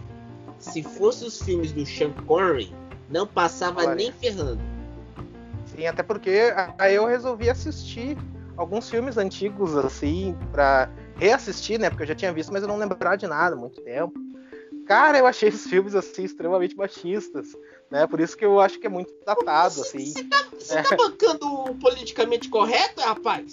Se 0.58 0.82
fosse 0.82 1.24
os 1.24 1.42
filmes 1.42 1.72
do 1.72 1.84
Sean 1.84 2.12
Connery, 2.26 2.72
não 3.08 3.26
passava 3.26 3.80
Olha. 3.80 3.94
nem 3.94 4.12
ferrando. 4.12 4.60
Sim, 5.66 5.86
até 5.86 6.02
porque 6.02 6.52
aí 6.78 6.94
eu 6.94 7.06
resolvi 7.06 7.48
assistir 7.48 8.16
alguns 8.56 8.88
filmes 8.88 9.16
antigos, 9.16 9.76
assim, 9.76 10.36
pra 10.50 10.90
reassistir, 11.16 11.78
né? 11.78 11.90
Porque 11.90 12.04
eu 12.04 12.08
já 12.08 12.14
tinha 12.14 12.32
visto, 12.32 12.52
mas 12.52 12.62
eu 12.62 12.68
não 12.68 12.76
lembrava 12.76 13.16
de 13.16 13.26
nada 13.26 13.54
há 13.54 13.58
muito 13.58 13.80
tempo. 13.82 14.12
Cara, 14.86 15.18
eu 15.18 15.26
achei 15.26 15.48
esses 15.48 15.66
filmes, 15.66 15.94
assim, 15.94 16.24
extremamente 16.24 16.76
machistas, 16.76 17.48
né? 17.90 18.06
Por 18.06 18.20
isso 18.20 18.36
que 18.36 18.44
eu 18.44 18.60
acho 18.60 18.78
que 18.78 18.86
é 18.86 18.90
muito 18.90 19.12
datado, 19.24 19.74
você, 19.74 19.96
assim. 19.96 20.12
Você 20.12 20.24
tá, 20.24 20.44
você 20.52 20.78
é. 20.78 20.82
tá 20.82 20.96
bancando 20.96 21.46
o 21.46 21.74
politicamente 21.76 22.48
correto, 22.48 23.00
rapaz? 23.00 23.52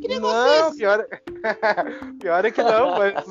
Que 0.00 0.18
não, 0.20 0.74
pior, 0.76 1.08
pior 2.20 2.44
é 2.44 2.50
que 2.50 2.62
não, 2.62 2.98
mas... 2.98 3.24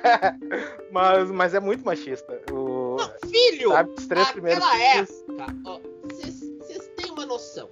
mas, 0.90 1.30
mas 1.30 1.54
é 1.54 1.60
muito 1.60 1.84
machista. 1.84 2.40
O... 2.50 2.96
Não, 2.96 3.30
filho, 3.30 3.70
sabe, 3.70 3.94
os 3.96 4.06
três 4.06 4.30
primeiros 4.32 4.64
época, 4.64 5.80
vocês 6.10 6.90
têm 6.96 7.12
uma 7.12 7.26
noção. 7.26 7.70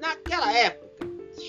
Naquela 0.00 0.52
época, 0.52 0.91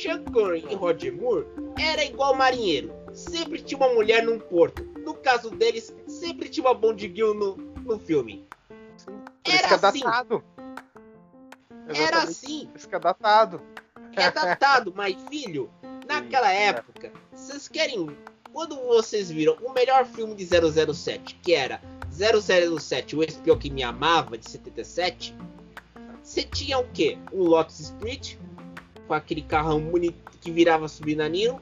Sean 0.03 0.21
Connery 0.25 0.65
e 0.69 0.75
Roger 0.75 1.15
Moore 1.15 1.45
era 1.79 2.03
igual 2.03 2.35
marinheiro. 2.35 2.93
Sempre 3.13 3.61
tinha 3.61 3.77
uma 3.77 3.93
mulher 3.93 4.21
num 4.21 4.37
porto. 4.37 4.83
No 4.99 5.13
caso 5.13 5.49
deles, 5.49 5.95
sempre 6.05 6.49
tinha 6.49 6.67
uma 6.67 6.73
Bond 6.73 7.01
Girl 7.15 7.33
no, 7.33 7.55
no 7.55 7.97
filme. 7.97 8.45
Era 9.45 9.75
assim. 9.75 10.01
Datado. 10.01 10.43
Era 11.87 12.23
assim. 12.23 12.69
Isso 12.75 12.89
que 12.89 12.95
é 12.95 12.99
datado. 12.99 13.61
É 14.17 14.29
datado, 14.29 14.93
mas 14.93 15.15
filho, 15.29 15.71
naquela 16.05 16.49
Sim, 16.49 16.55
época, 16.55 17.07
é. 17.07 17.11
vocês 17.35 17.69
querem. 17.69 18.05
Quando 18.51 18.75
vocês 18.81 19.31
viram 19.31 19.57
o 19.63 19.71
melhor 19.71 20.05
filme 20.05 20.35
de 20.35 20.45
007, 20.45 21.35
que 21.41 21.53
era 21.53 21.81
007, 22.11 23.15
O 23.15 23.23
Espião 23.23 23.57
que 23.57 23.71
Me 23.71 23.81
Amava, 23.83 24.37
de 24.37 24.47
77, 24.47 25.35
você 26.21 26.43
tinha 26.43 26.77
o 26.77 26.87
quê? 26.89 27.17
O 27.31 27.43
Lotus 27.43 27.79
Street, 27.79 28.35
com 29.07 29.13
aquele 29.13 29.41
carrão 29.41 29.79
bonito 29.79 30.31
que 30.39 30.51
virava 30.51 30.87
submarino, 30.87 31.61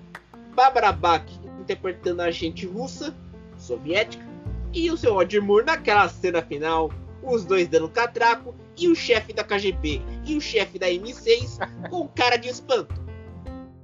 Barbara 0.56 0.92
Bach 0.92 1.26
interpretando 1.60 2.22
a 2.22 2.26
agente 2.26 2.66
russa, 2.66 3.16
soviética, 3.58 4.26
e 4.74 4.90
o 4.90 4.98
seu 4.98 5.14
Roger 5.14 5.42
Moore 5.42 5.66
naquela 5.66 6.08
cena 6.10 6.42
final, 6.42 6.92
os 7.22 7.46
dois 7.46 7.68
dando 7.68 7.90
catraco, 7.90 8.56
e 8.78 8.88
o 8.88 8.96
chefe 8.96 9.34
da 9.34 9.44
KGB 9.44 10.02
e 10.26 10.36
o 10.36 10.42
chefe 10.42 10.80
da 10.80 10.88
M6 10.88 11.60
com 11.90 12.08
cara 12.08 12.38
de 12.38 12.50
espanto. 12.50 13.00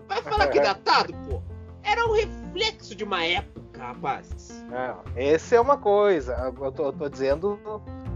Vai 0.07 0.21
falar 0.23 0.47
que 0.47 0.57
é 0.57 0.61
datado, 0.61 1.13
pô? 1.29 1.41
Era 1.83 2.05
um 2.07 2.13
reflexo 2.13 2.95
de 2.95 3.03
uma 3.03 3.23
época, 3.23 3.83
rapazes. 3.83 4.65
Não, 4.69 5.03
esse 5.15 5.55
é 5.55 5.61
uma 5.61 5.77
coisa. 5.77 6.33
Eu 6.33 6.71
tô, 6.71 6.85
eu 6.85 6.93
tô 6.93 7.09
dizendo 7.09 7.59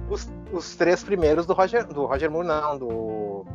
os, 0.09 0.29
os, 0.51 0.75
três 0.75 1.03
primeiros 1.03 1.45
do 1.45 1.53
Roger, 1.53 1.85
do 1.85 2.05
Roger 2.05 2.31
Moore, 2.31 2.47
não, 2.47 2.77
do 2.77 3.45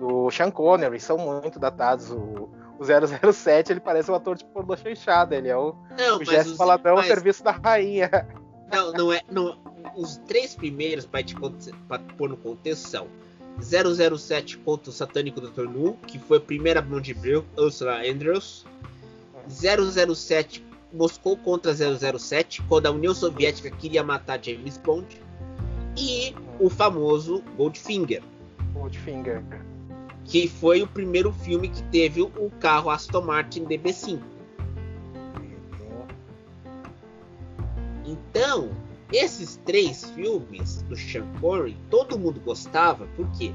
do 0.00 0.30
Sean 0.30 0.50
Connery 0.50 0.98
são 0.98 1.18
muito 1.18 1.58
datados. 1.60 2.10
O, 2.10 2.48
o 2.78 3.32
007 3.32 3.72
ele 3.72 3.80
parece 3.80 4.10
um 4.10 4.14
ator 4.14 4.36
de 4.36 4.44
pornô 4.46 4.74
chanchada, 4.74 5.36
ele 5.36 5.48
é 5.48 5.56
o, 5.56 5.76
não, 5.96 6.18
o 6.18 6.24
Jesse 6.24 6.56
Paladão 6.56 6.96
mas... 6.96 7.06
serviço 7.06 7.44
da 7.44 7.52
rainha. 7.52 8.10
Não, 8.72 8.92
não 8.92 9.12
é. 9.12 9.20
Não, 9.30 9.58
os 9.96 10.16
três 10.16 10.54
primeiros, 10.54 11.04
para 11.04 11.22
te 11.22 11.34
pra 11.86 11.98
pôr 12.16 12.30
no 12.30 12.36
contexto, 12.36 12.88
são 12.88 13.08
007 13.60 14.58
contra 14.58 14.90
o 14.90 14.92
Satânico 14.92 15.40
Dr. 15.40 15.64
Nu, 15.64 15.98
que 16.06 16.18
foi 16.18 16.38
a 16.38 16.40
primeira 16.40 16.80
Bond 16.80 17.12
Brew, 17.14 17.44
Ursula 17.58 18.00
Andrews. 18.00 18.64
007 19.48 20.64
Moscou 20.92 21.36
contra 21.36 21.72
007, 21.74 22.62
quando 22.62 22.86
a 22.86 22.90
União 22.90 23.14
Soviética 23.14 23.70
queria 23.70 24.02
matar 24.02 24.42
James 24.42 24.78
Bond. 24.78 25.20
E 25.96 26.34
o 26.58 26.70
famoso 26.70 27.42
Goldfinger. 27.56 28.22
Goldfinger 28.72 29.42
que 30.30 30.46
foi 30.46 30.80
o 30.80 30.86
primeiro 30.86 31.32
filme 31.32 31.68
que 31.68 31.82
teve 31.90 32.22
o 32.22 32.50
carro 32.60 32.88
Aston 32.88 33.22
Martin 33.22 33.64
DB5. 33.64 34.20
Então, 38.06 38.70
esses 39.12 39.60
três 39.66 40.08
filmes 40.10 40.82
do 40.82 40.96
Sean 40.96 41.26
Connery, 41.40 41.76
todo 41.90 42.16
mundo 42.16 42.40
gostava, 42.40 43.08
porque 43.16 43.52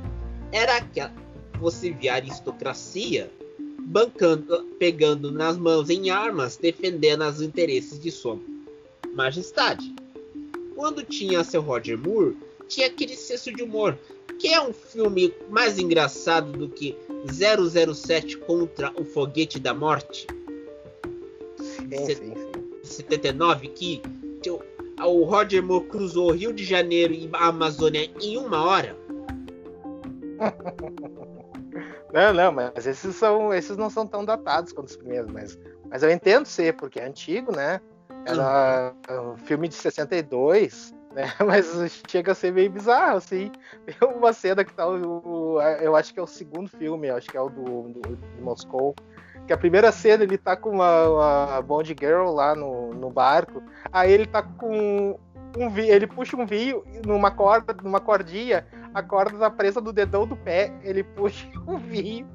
era 0.52 0.78
aquela 0.78 1.14
você 1.62 1.92
via 1.92 2.12
a 2.12 2.16
aristocracia 2.16 3.32
bancando, 3.80 4.66
pegando 4.78 5.32
nas 5.32 5.56
mãos 5.58 5.90
em 5.90 6.10
armas, 6.10 6.58
defendendo 6.58 7.24
os 7.24 7.42
interesses 7.42 7.98
de 7.98 8.12
sua 8.12 8.38
majestade. 9.14 9.96
Quando 10.76 11.04
tinha 11.04 11.46
seu 11.46 11.62
Roger 11.62 11.98
Moore, 11.98 12.36
tinha 12.68 12.88
aquele 12.88 13.16
senso 13.16 13.54
de 13.54 13.64
humor 13.64 13.98
que 14.40 14.54
é 14.54 14.62
um 14.62 14.74
filme 14.74 15.34
mais 15.50 15.80
engraçado 15.80 16.52
do 16.52 16.70
que 16.70 16.96
007 17.28 18.38
contra 18.40 18.92
o 19.00 19.06
Foguete 19.06 19.60
da 19.60 19.74
Morte? 19.74 20.28
Sim, 21.58 22.06
sim, 22.06 22.16
sim. 22.16 22.56
79, 22.84 23.68
que 23.70 24.02
o 25.04 25.24
Roger 25.24 25.64
Moore 25.64 25.86
cruzou 25.88 26.32
Rio 26.32 26.54
de 26.54 26.64
Janeiro 26.64 27.14
e 27.14 27.30
a 27.34 27.48
Amazônia 27.48 28.10
em 28.22 28.38
uma 28.38 28.64
hora? 28.64 28.96
Não, 32.14 32.34
não, 32.34 32.50
mas 32.54 32.88
esses 32.88 33.14
são, 33.18 33.54
esses 33.54 33.76
não 33.76 33.90
são 33.90 34.08
tão 34.08 34.24
datados 34.24 34.72
quanto 34.72 34.88
os 34.88 34.96
primeiros, 34.96 35.30
mas, 35.30 35.60
mas 35.90 36.02
eu 36.02 36.10
entendo 36.10 36.46
ser, 36.46 36.74
porque 36.78 36.98
é 36.98 37.06
antigo, 37.06 37.54
né? 37.54 37.82
Era 38.26 38.94
uhum. 39.10 39.34
um 39.34 39.38
filme 39.38 39.68
de 39.68 39.76
62, 39.76 40.95
né? 41.16 41.34
Mas 41.40 42.04
chega 42.08 42.34
a 42.34 42.36
ser 42.36 42.52
meio 42.52 42.70
bizarro, 42.70 43.18
assim. 43.18 43.52
Tem 43.86 43.96
uma 44.10 44.34
cena 44.34 44.64
que 44.64 44.74
tá 44.74 44.88
o, 44.88 45.60
eu 45.82 45.96
acho 45.96 46.14
que 46.14 46.20
é 46.20 46.24
o 46.24 46.28
segundo 46.28 46.70
filme, 46.70 47.10
acho 47.10 47.30
que 47.30 47.38
é 47.38 47.42
o 47.42 47.50
do, 47.50 47.90
do 47.90 48.16
de 48.18 48.42
Moscou. 48.42 48.94
Que 49.48 49.54
a 49.54 49.58
primeira 49.58 49.92
cena 49.92 50.24
ele 50.24 50.38
tá 50.38 50.56
com 50.56 50.72
uma, 50.72 51.08
uma 51.08 51.62
Bond 51.62 51.96
Girl 51.98 52.32
lá 52.32 52.56
no, 52.56 52.94
no 52.94 53.10
barco. 53.10 53.64
Aí 53.92 54.12
ele 54.12 54.26
tá 54.26 54.44
com 54.44 55.18
um 55.58 55.78
ele 55.78 56.06
puxa 56.06 56.36
um 56.36 56.46
vinho 56.46 56.84
numa 57.06 57.32
corda, 57.32 57.74
numa 57.82 58.02
cordinha, 58.02 58.68
a 58.94 59.02
corda 59.02 59.38
tá 59.38 59.50
presa 59.50 59.80
no 59.80 59.94
dedão 59.94 60.28
do 60.28 60.36
pé, 60.36 60.74
ele 60.84 61.02
puxa 61.02 61.48
o 61.66 61.78
vinho 61.80 62.28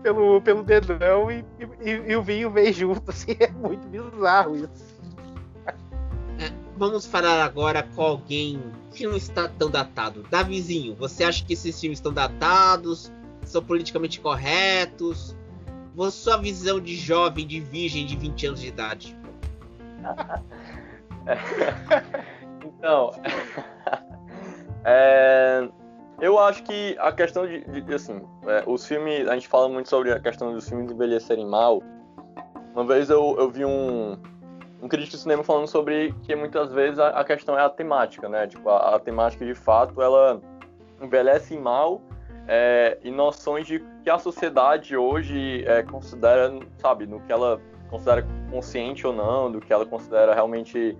pelo, 0.00 0.40
pelo 0.42 0.62
dedão 0.62 1.28
e, 1.28 1.44
e, 1.80 1.90
e 1.90 2.14
o 2.14 2.22
vinho 2.22 2.52
vem 2.52 2.72
junto, 2.72 3.10
assim, 3.10 3.34
é 3.40 3.50
muito 3.50 3.88
bizarro 3.88 4.54
isso 4.54 4.91
vamos 6.82 7.06
falar 7.06 7.44
agora 7.44 7.84
com 7.94 8.02
alguém 8.02 8.60
que 8.92 9.06
não 9.06 9.16
está 9.16 9.46
tão 9.46 9.70
datado. 9.70 10.24
Davizinho, 10.28 10.96
você 10.96 11.22
acha 11.22 11.44
que 11.44 11.52
esses 11.52 11.80
filmes 11.80 11.98
estão 11.98 12.12
datados? 12.12 13.12
São 13.42 13.62
politicamente 13.62 14.20
corretos? 14.20 15.36
Sua 16.10 16.38
visão 16.38 16.80
de 16.80 16.96
jovem, 16.96 17.46
de 17.46 17.60
virgem 17.60 18.04
de 18.04 18.16
20 18.16 18.46
anos 18.48 18.60
de 18.60 18.66
idade? 18.66 19.16
então, 22.66 23.12
é, 24.84 25.68
eu 26.20 26.36
acho 26.36 26.64
que 26.64 26.96
a 26.98 27.12
questão 27.12 27.46
de, 27.46 27.60
de 27.80 27.94
assim, 27.94 28.20
é, 28.44 28.64
os 28.66 28.84
filmes, 28.84 29.28
a 29.28 29.34
gente 29.34 29.46
fala 29.46 29.68
muito 29.68 29.88
sobre 29.88 30.10
a 30.10 30.18
questão 30.18 30.52
dos 30.52 30.68
filmes 30.68 30.90
envelhecerem 30.90 31.46
mal. 31.46 31.80
Uma 32.74 32.84
vez 32.84 33.08
eu, 33.08 33.36
eu 33.38 33.48
vi 33.50 33.64
um, 33.64 34.18
um 34.82 34.88
crítico 34.88 35.16
de 35.16 35.22
cinema 35.22 35.44
falando 35.44 35.68
sobre 35.68 36.12
que 36.24 36.34
muitas 36.34 36.72
vezes 36.72 36.98
a, 36.98 37.08
a 37.10 37.24
questão 37.24 37.56
é 37.56 37.62
a 37.62 37.70
temática, 37.70 38.28
né? 38.28 38.48
Tipo, 38.48 38.68
a, 38.68 38.96
a, 38.96 38.98
temática 38.98 39.46
de 39.46 39.54
fato 39.54 40.02
ela 40.02 40.42
envelhece 41.00 41.56
mal 41.56 42.02
é, 42.48 42.98
e 43.02 43.10
noções 43.10 43.66
de 43.66 43.78
que 44.02 44.10
a 44.10 44.18
sociedade 44.18 44.96
hoje 44.96 45.64
é, 45.66 45.84
considera, 45.84 46.52
sabe, 46.78 47.06
no 47.06 47.20
que 47.20 47.32
ela 47.32 47.60
considera 47.88 48.26
consciente 48.50 49.06
ou 49.06 49.12
não, 49.12 49.52
do 49.52 49.60
que 49.60 49.72
ela 49.72 49.86
considera 49.86 50.34
realmente 50.34 50.96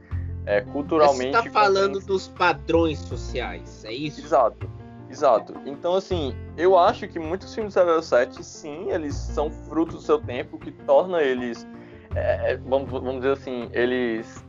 é, 0.47 0.61
culturalmente. 0.61 1.33
Você 1.33 1.49
está 1.49 1.51
falando 1.51 1.99
dos 1.99 2.29
padrões 2.29 3.01
sociais, 3.01 3.85
é 3.85 3.92
isso? 3.92 4.21
Exato. 4.21 4.71
Exato. 5.11 5.55
Então, 5.66 5.95
assim, 5.95 6.35
eu 6.57 6.79
acho 6.79 7.07
que 7.07 7.18
muitos 7.18 7.55
filmes 7.55 7.75
07, 7.75 8.42
sim, 8.42 8.90
eles 8.90 9.14
são 9.14 9.51
frutos 9.51 9.97
do 9.97 10.01
seu 10.01 10.18
tempo, 10.18 10.59
que 10.59 10.71
torna 10.71 11.21
eles, 11.21 11.66
é, 12.14 12.57
vamos, 12.57 12.90
vamos 12.90 13.16
dizer 13.16 13.33
assim, 13.33 13.68
eles 13.72 14.44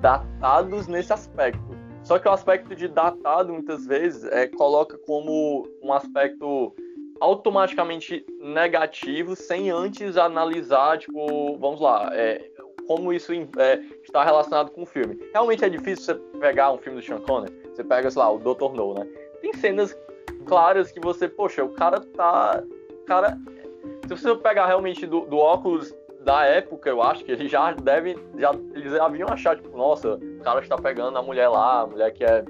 datados 0.00 0.86
nesse 0.86 1.12
aspecto. 1.12 1.62
Só 2.02 2.18
que 2.18 2.28
o 2.28 2.32
aspecto 2.32 2.74
de 2.76 2.86
datado, 2.86 3.52
muitas 3.52 3.86
vezes, 3.86 4.24
é, 4.24 4.46
coloca 4.46 4.98
como 4.98 5.66
um 5.82 5.92
aspecto 5.92 6.74
automaticamente 7.20 8.24
negativo, 8.40 9.34
sem 9.34 9.70
antes 9.70 10.16
analisar, 10.16 10.98
tipo, 10.98 11.56
vamos 11.56 11.80
lá, 11.80 12.10
é, 12.12 12.50
como 12.86 13.12
isso 13.12 13.32
é, 13.32 13.80
está 14.02 14.22
relacionado 14.22 14.70
com 14.72 14.82
o 14.82 14.86
filme. 14.86 15.18
Realmente 15.32 15.64
é 15.64 15.68
difícil 15.70 16.04
você 16.04 16.14
pegar 16.38 16.72
um 16.72 16.78
filme 16.78 17.00
do 17.00 17.06
Sean 17.06 17.20
Connery, 17.20 17.54
você 17.74 17.82
pega, 17.82 18.10
sei 18.10 18.20
lá, 18.20 18.30
o 18.30 18.38
Dr. 18.38 18.74
No, 18.74 18.94
né? 18.94 19.06
tem 19.40 19.52
cenas 19.54 19.96
claras 20.44 20.90
que 20.90 21.00
você, 21.00 21.28
poxa, 21.28 21.64
o 21.64 21.70
cara 21.70 22.00
tá. 22.00 22.62
Cara, 23.06 23.38
se 24.06 24.08
você 24.08 24.34
pegar 24.36 24.66
realmente 24.66 25.06
do, 25.06 25.20
do 25.26 25.36
óculos 25.36 25.94
da 26.24 26.44
época, 26.44 26.88
eu 26.88 27.02
acho 27.02 27.24
que 27.24 27.30
eles 27.30 27.50
já 27.50 27.72
devem. 27.72 28.16
Já, 28.36 28.50
eles 28.72 28.92
já 28.92 29.04
haviam 29.04 29.28
achar, 29.28 29.56
tipo, 29.56 29.76
nossa, 29.76 30.14
o 30.14 30.40
cara 30.40 30.60
está 30.60 30.76
pegando 30.76 31.16
a 31.18 31.22
mulher 31.22 31.48
lá, 31.48 31.82
a 31.82 31.86
mulher 31.86 32.12
que 32.12 32.24
é. 32.24 32.44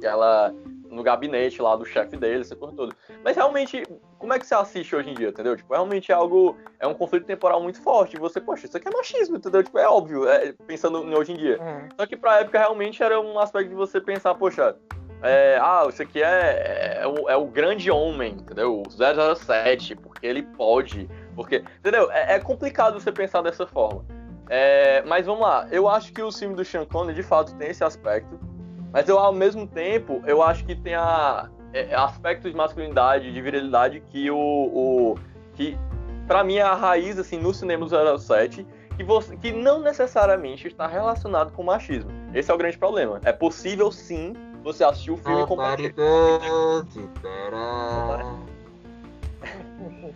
Que 0.00 0.06
ela. 0.06 0.52
No 0.90 1.02
gabinete 1.02 1.62
lá 1.62 1.74
do 1.74 1.86
chefe 1.86 2.18
dele, 2.18 2.42
essa 2.42 2.54
coisa 2.54 2.76
toda. 2.76 2.94
Mas 3.24 3.34
realmente, 3.34 3.82
como 4.18 4.34
é 4.34 4.38
que 4.38 4.46
você 4.46 4.54
assiste 4.54 4.94
hoje 4.94 5.08
em 5.08 5.14
dia, 5.14 5.30
entendeu? 5.30 5.56
Tipo, 5.56 5.72
realmente 5.72 6.12
é 6.12 6.14
algo. 6.14 6.54
É 6.78 6.86
um 6.86 6.92
conflito 6.92 7.24
temporal 7.24 7.62
muito 7.62 7.80
forte. 7.80 8.18
Você, 8.18 8.40
poxa, 8.42 8.66
isso 8.66 8.76
aqui 8.76 8.88
é 8.88 8.90
machismo, 8.90 9.36
entendeu? 9.36 9.62
Tipo, 9.62 9.78
é 9.78 9.88
óbvio, 9.88 10.28
é, 10.28 10.52
pensando 10.66 10.98
hoje 11.16 11.32
em 11.32 11.36
dia. 11.36 11.58
Uhum. 11.58 11.88
Só 11.98 12.06
que 12.06 12.14
pra 12.14 12.40
época 12.40 12.58
realmente 12.58 13.02
era 13.02 13.18
um 13.18 13.38
aspecto 13.38 13.70
de 13.70 13.74
você 13.74 14.02
pensar, 14.02 14.34
poxa, 14.34 14.76
é, 15.22 15.56
ah, 15.62 15.86
isso 15.88 16.02
aqui 16.02 16.20
é, 16.20 16.98
é, 17.00 17.06
o, 17.06 17.30
é 17.30 17.36
o 17.36 17.46
grande 17.46 17.90
homem, 17.90 18.32
entendeu? 18.32 18.82
O 18.82 18.90
007, 18.90 19.94
porque 19.94 20.26
ele 20.26 20.42
pode, 20.42 21.08
porque, 21.34 21.64
entendeu? 21.78 22.10
É, 22.10 22.34
é 22.34 22.38
complicado 22.38 23.00
você 23.00 23.12
pensar 23.12 23.42
dessa 23.42 23.66
forma. 23.66 24.04
É, 24.48 25.02
mas 25.02 25.26
vamos 25.26 25.42
lá, 25.42 25.66
eu 25.70 25.88
acho 25.88 26.12
que 26.12 26.20
o 26.20 26.30
filme 26.30 26.54
do 26.54 26.64
Sean 26.64 26.84
Connery 26.84 27.14
de 27.14 27.22
fato 27.22 27.54
tem 27.54 27.70
esse 27.70 27.82
aspecto, 27.82 28.38
mas 28.92 29.08
eu 29.08 29.18
ao 29.18 29.32
mesmo 29.32 29.66
tempo 29.66 30.22
eu 30.26 30.42
acho 30.42 30.64
que 30.64 30.74
tem 30.74 30.94
a, 30.94 31.48
é, 31.72 31.94
aspectos 31.94 32.50
de 32.50 32.56
masculinidade, 32.56 33.32
de 33.32 33.40
virilidade 33.40 34.00
que 34.00 34.30
o, 34.30 34.36
o 34.36 35.14
que 35.54 35.78
para 36.26 36.44
mim 36.44 36.56
é 36.56 36.62
a 36.62 36.74
raiz 36.74 37.18
assim 37.18 37.38
no 37.38 37.54
cinema 37.54 37.86
do 37.86 38.18
07 38.18 38.66
que, 38.96 39.04
você, 39.04 39.36
que 39.36 39.52
não 39.52 39.80
necessariamente 39.80 40.66
está 40.66 40.86
relacionado 40.86 41.52
com 41.52 41.62
machismo. 41.62 42.10
Esse 42.34 42.50
é 42.50 42.54
o 42.54 42.58
grande 42.58 42.76
problema. 42.76 43.20
É 43.24 43.32
possível 43.32 43.90
sim 43.90 44.34
você 44.62 44.84
assistiu 44.84 45.14
o 45.14 45.16
filme 45.16 45.46
com 45.46 45.56
Nobody 45.56 45.92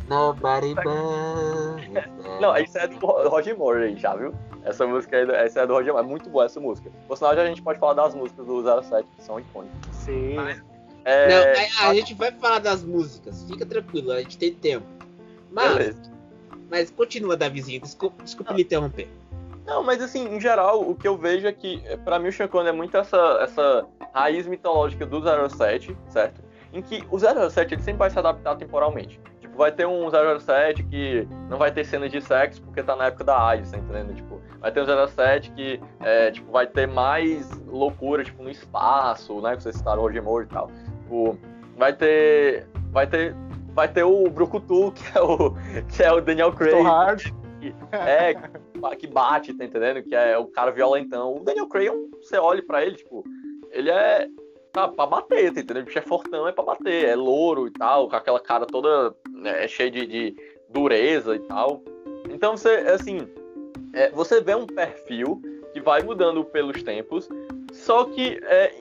Nobody 0.09 0.75
Não, 2.41 2.57
isso 2.57 2.79
é 2.79 2.87
do 2.87 2.97
Roger 3.07 3.57
Moore 3.59 3.97
já, 3.97 4.15
viu? 4.15 4.33
Essa 4.65 4.87
música 4.87 5.17
aí, 5.17 5.31
essa 5.31 5.61
é 5.61 5.67
do 5.67 5.75
Roger 5.75 5.93
Moore. 5.93 6.07
É 6.07 6.09
muito 6.09 6.31
boa 6.31 6.45
essa 6.45 6.61
música. 6.61 6.91
Por 7.07 7.17
sinal, 7.17 7.35
já 7.35 7.43
a 7.43 7.47
gente 7.47 7.63
pode 7.63 7.79
falar 7.79 7.95
das 7.95 8.15
músicas 8.15 8.47
do 8.47 8.83
07, 8.83 9.09
que 9.17 9.25
são 9.25 9.41
icônicas. 9.41 9.79
Sim. 9.93 10.35
Mas, 10.35 10.63
é... 11.05 11.29
Não, 11.29 11.87
a, 11.87 11.91
a, 11.91 11.95
gente 11.95 12.15
vai 12.15 12.33
falar 12.33 12.59
das 12.59 12.83
músicas. 12.83 13.45
Fica 13.45 13.65
tranquilo, 13.65 14.13
a 14.13 14.19
gente 14.19 14.39
tem 14.39 14.53
tempo. 14.53 14.87
Mas, 15.53 15.73
Beleza. 15.73 16.13
mas 16.69 16.91
continua, 16.91 17.37
Davizinho. 17.37 17.81
Desculpa, 17.81 18.23
desculpa 18.23 18.53
lhe 18.53 18.63
interromper. 18.63 19.09
Não, 19.67 19.83
mas 19.83 20.01
assim, 20.01 20.29
em 20.29 20.41
geral, 20.41 20.89
o 20.89 20.95
que 20.95 21.09
eu 21.09 21.17
vejo 21.17 21.47
é 21.47 21.53
que, 21.53 21.83
para 22.05 22.19
mim, 22.19 22.29
o 22.29 22.49
Connery 22.49 22.69
é 22.69 22.73
muito 22.73 22.97
essa, 22.97 23.39
essa 23.41 23.87
raiz 24.15 24.47
mitológica 24.47 25.05
do 25.05 25.21
07, 25.49 25.97
certo? 26.09 26.41
Em 26.73 26.81
que 26.81 27.05
o 27.11 27.19
07 27.19 27.75
ele 27.75 27.83
sempre 27.83 27.99
vai 27.99 28.11
se 28.11 28.19
adaptar 28.19 28.57
temporalmente. 28.57 29.21
Vai 29.57 29.73
ter 29.73 29.87
um 29.87 30.09
07 30.11 30.83
que 30.85 31.27
não 31.49 31.57
vai 31.57 31.73
ter 31.73 31.85
cenas 31.85 32.11
de 32.11 32.21
sexo 32.21 32.62
porque 32.62 32.83
tá 32.83 32.95
na 32.95 33.07
época 33.07 33.25
da 33.25 33.49
AIDS, 33.49 33.71
tá 33.71 33.79
entendendo? 33.79 34.14
Tipo, 34.14 34.40
vai 34.61 34.71
ter 34.71 34.83
um 34.83 35.09
07 35.09 35.51
que 35.53 35.81
é, 36.01 36.31
tipo, 36.31 36.53
vai 36.53 36.66
ter 36.66 36.87
mais 36.87 37.51
loucura, 37.66 38.23
tipo, 38.23 38.42
no 38.42 38.51
espaço, 38.51 39.40
né? 39.40 39.57
Que 39.57 39.62
vocês 39.62 39.77
citaram 39.77 40.03
o 40.03 40.03
Roger 40.03 40.23
e 40.23 40.47
tal. 40.47 40.71
Tipo, 41.03 41.38
vai 41.77 41.92
ter. 41.92 42.66
Vai 42.90 43.07
ter. 43.07 43.35
Vai 43.73 43.88
ter 43.88 44.05
o 44.05 44.29
Brucutu, 44.31 44.92
que 44.92 45.19
é 45.19 45.21
o, 45.21 45.55
que 45.88 46.03
é 46.03 46.12
o 46.12 46.21
Daniel 46.21 46.53
Craig. 46.53 46.73
Que, 47.61 47.75
é, 47.92 48.35
que 48.97 49.07
bate, 49.07 49.55
tá 49.55 49.64
entendendo? 49.64 50.03
Que 50.03 50.14
é 50.14 50.37
o 50.38 50.47
cara 50.47 50.71
violentão. 50.71 51.35
O 51.35 51.45
Daniel 51.45 51.69
Craig, 51.69 51.90
você 52.21 52.38
olha 52.38 52.64
para 52.64 52.85
ele, 52.85 52.97
tipo, 52.97 53.25
ele 53.71 53.90
é 53.90 54.29
tá, 54.77 54.89
pra 54.89 55.07
bater, 55.07 55.55
tá 55.55 55.61
entendendo? 55.61 55.85
O 55.85 55.87
bicho 55.87 55.99
é 55.99 56.03
fortão, 56.03 56.47
é 56.47 56.53
pra 56.53 56.62
bater, 56.62 57.07
é 57.07 57.17
louro 57.17 57.67
e 57.67 57.71
tal, 57.71 58.11
com 58.11 58.17
aquela 58.17 58.39
cara 58.39 58.67
toda 58.67 59.17
né, 59.31 59.67
cheia 59.67 59.91
de, 59.91 60.07
de, 60.07 60.37
dureza 60.69 61.35
e 61.35 61.39
tal. 61.41 61.83
Então 62.29 62.57
você, 62.57 62.69
assim, 62.69 63.27
é, 63.95 64.11
você 64.11 64.43
vê 64.43 64.55
um 64.55 64.67
perfil 64.67 65.41
que 65.73 65.81
vai 65.81 66.03
mudando 66.03 66.45
pelos 66.45 66.83
tempos, 66.83 67.27
só 67.73 68.05
que 68.05 68.39
é, 68.43 68.75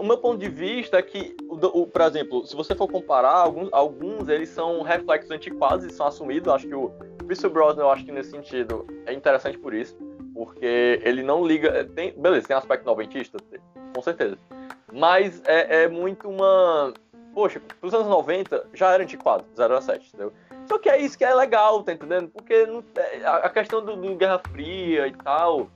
o 0.00 0.02
meu 0.02 0.18
ponto 0.18 0.38
de 0.38 0.48
vista 0.48 0.98
é 0.98 1.02
que, 1.02 1.36
o, 1.48 1.82
o, 1.82 1.86
por 1.86 2.00
exemplo, 2.02 2.44
se 2.44 2.56
você 2.56 2.74
for 2.74 2.88
comparar, 2.88 3.36
alguns, 3.36 3.68
alguns 3.72 4.28
eles 4.28 4.48
são 4.48 4.82
reflexos 4.82 5.30
antiquados 5.30 5.84
e 5.84 5.90
são 5.90 6.06
assumidos, 6.06 6.52
acho 6.52 6.66
que 6.66 6.74
o 6.74 6.90
Pierce 7.24 7.48
Brosnan, 7.48 7.82
eu 7.82 7.90
acho 7.90 8.04
que 8.04 8.12
nesse 8.12 8.30
sentido 8.30 8.84
é 9.06 9.12
interessante 9.12 9.58
por 9.58 9.74
isso, 9.74 9.96
porque 10.34 11.00
ele 11.04 11.22
não 11.22 11.46
liga. 11.46 11.84
Tem, 11.94 12.12
beleza, 12.12 12.48
tem 12.48 12.56
aspecto 12.56 12.84
noventista, 12.84 13.38
com 13.94 14.02
certeza. 14.02 14.38
Mas 14.92 15.42
é, 15.44 15.84
é 15.84 15.88
muito 15.88 16.28
uma. 16.28 16.92
Poxa, 17.34 17.60
pros 17.80 17.92
anos 17.92 18.06
90 18.06 18.68
já 18.72 18.92
era 18.92 19.02
antiquado, 19.02 19.44
0 19.54 19.76
a 19.76 19.80
7, 19.80 20.08
entendeu? 20.08 20.32
Só 20.66 20.78
que 20.78 20.88
é 20.88 20.98
isso 21.00 21.16
que 21.18 21.24
é 21.24 21.34
legal, 21.34 21.82
tá 21.82 21.92
entendendo? 21.92 22.28
Porque 22.28 22.66
não, 22.66 22.82
é, 22.96 23.26
a 23.26 23.48
questão 23.50 23.84
do, 23.84 23.96
do 23.96 24.16
Guerra 24.16 24.40
Fria 24.50 25.06
e 25.06 25.12
tal. 25.12 25.68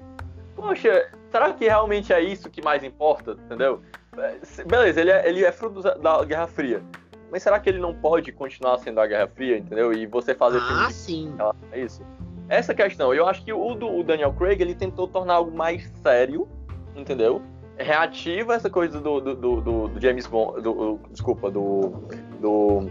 Poxa, 0.57 1.11
será 1.31 1.53
que 1.53 1.65
realmente 1.65 2.13
é 2.13 2.21
isso 2.21 2.51
que 2.51 2.63
mais 2.63 2.83
importa, 2.83 3.33
entendeu? 3.33 3.83
É, 4.17 4.65
beleza, 4.65 5.01
ele 5.01 5.11
é, 5.11 5.29
ele 5.29 5.45
é 5.45 5.53
fruto 5.53 5.83
da 5.83 6.25
Guerra 6.25 6.47
Fria. 6.47 6.83
Mas 7.31 7.43
será 7.43 7.61
que 7.61 7.69
ele 7.69 7.79
não 7.79 7.95
pode 7.95 8.33
continuar 8.33 8.79
sendo 8.79 9.01
a 9.01 9.07
Guerra 9.07 9.29
Fria, 9.29 9.59
entendeu? 9.59 9.93
E 9.93 10.07
você 10.07 10.35
fazer 10.35 10.59
ah, 10.61 10.91
sim. 10.91 11.33
É 11.71 11.81
isso. 11.81 12.03
Essa 12.49 12.75
questão, 12.75 13.15
eu 13.15 13.29
acho 13.29 13.45
que 13.45 13.53
o 13.53 13.75
do 13.75 13.89
o 13.89 14.03
Daniel 14.03 14.33
Craig 14.33 14.61
ele 14.61 14.75
tentou 14.75 15.07
tornar 15.07 15.35
algo 15.35 15.57
mais 15.57 15.89
sério, 16.03 16.49
entendeu? 16.97 17.41
Reativa 17.83 18.55
essa 18.55 18.69
coisa 18.69 19.01
do, 19.01 19.21
do, 19.21 19.35
do, 19.35 19.89
do 19.89 20.01
James 20.01 20.27
Bond, 20.27 20.61
do, 20.61 21.01
desculpa, 21.11 21.51
do, 21.51 22.05
do 22.41 22.91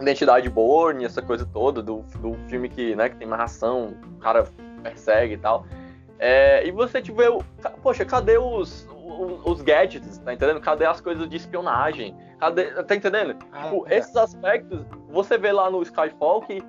Identidade 0.00 0.50
Borne, 0.50 1.04
essa 1.04 1.22
coisa 1.22 1.46
toda, 1.46 1.82
do, 1.82 2.02
do 2.20 2.34
filme 2.48 2.68
que, 2.68 2.94
né, 2.96 3.08
que 3.08 3.16
tem 3.16 3.26
narração, 3.26 3.94
o 4.16 4.18
cara 4.18 4.46
persegue 4.82 5.34
e 5.34 5.38
tal. 5.38 5.64
É, 6.18 6.66
e 6.66 6.70
você 6.70 7.00
tipo, 7.00 7.18
vê, 7.18 7.26
poxa, 7.82 8.04
cadê 8.04 8.38
os, 8.38 8.88
os, 8.90 9.46
os, 9.46 9.62
gadgets, 9.62 10.18
tá 10.18 10.32
entendendo? 10.32 10.60
Cadê 10.60 10.86
as 10.86 11.00
coisas 11.00 11.28
de 11.28 11.36
espionagem? 11.36 12.16
Cadê, 12.38 12.70
tá 12.82 12.94
entendendo? 12.94 13.36
Ah, 13.52 13.64
tipo, 13.64 13.86
é. 13.88 13.98
esses 13.98 14.16
aspectos, 14.16 14.84
você 15.10 15.36
vê 15.36 15.52
lá 15.52 15.70
no 15.70 15.82
Skyfall 15.82 16.42
que 16.42 16.62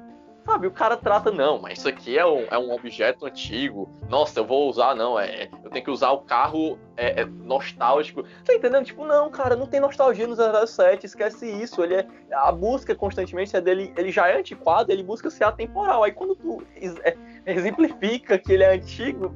Sabe, 0.48 0.66
o 0.66 0.72
cara 0.72 0.96
trata, 0.96 1.30
não, 1.30 1.60
mas 1.60 1.78
isso 1.78 1.90
aqui 1.90 2.18
é 2.18 2.26
um, 2.26 2.46
é 2.50 2.58
um 2.58 2.72
objeto 2.72 3.26
antigo. 3.26 3.90
Nossa, 4.08 4.40
eu 4.40 4.46
vou 4.46 4.70
usar, 4.70 4.96
não, 4.96 5.20
é. 5.20 5.50
Eu 5.62 5.70
tenho 5.70 5.84
que 5.84 5.92
usar 5.92 6.12
o 6.12 6.20
carro 6.20 6.80
é, 6.96 7.24
é 7.24 7.26
nostálgico. 7.26 8.24
Tá 8.46 8.54
entendendo? 8.54 8.86
Tipo, 8.86 9.06
não, 9.06 9.30
cara, 9.30 9.58
não 9.58 9.68
tem 9.68 9.82
nostalgia 9.82 10.26
no 10.26 10.38
007, 10.38 11.06
esquece 11.06 11.46
isso. 11.52 11.84
Ele 11.84 11.96
é. 11.96 12.08
A 12.32 12.50
busca 12.50 12.96
constantemente 12.96 13.58
é 13.58 13.60
dele. 13.60 13.94
Ele 13.98 14.10
já 14.10 14.30
é 14.30 14.38
antiquado, 14.38 14.90
ele 14.90 15.04
busca 15.04 15.30
ser 15.30 15.44
atemporal. 15.44 16.02
Aí 16.02 16.14
quando 16.14 16.34
tu 16.34 16.64
é, 17.04 17.18
exemplifica 17.46 18.40
que 18.40 18.54
ele 18.54 18.64
é 18.64 18.74
antigo, 18.74 19.36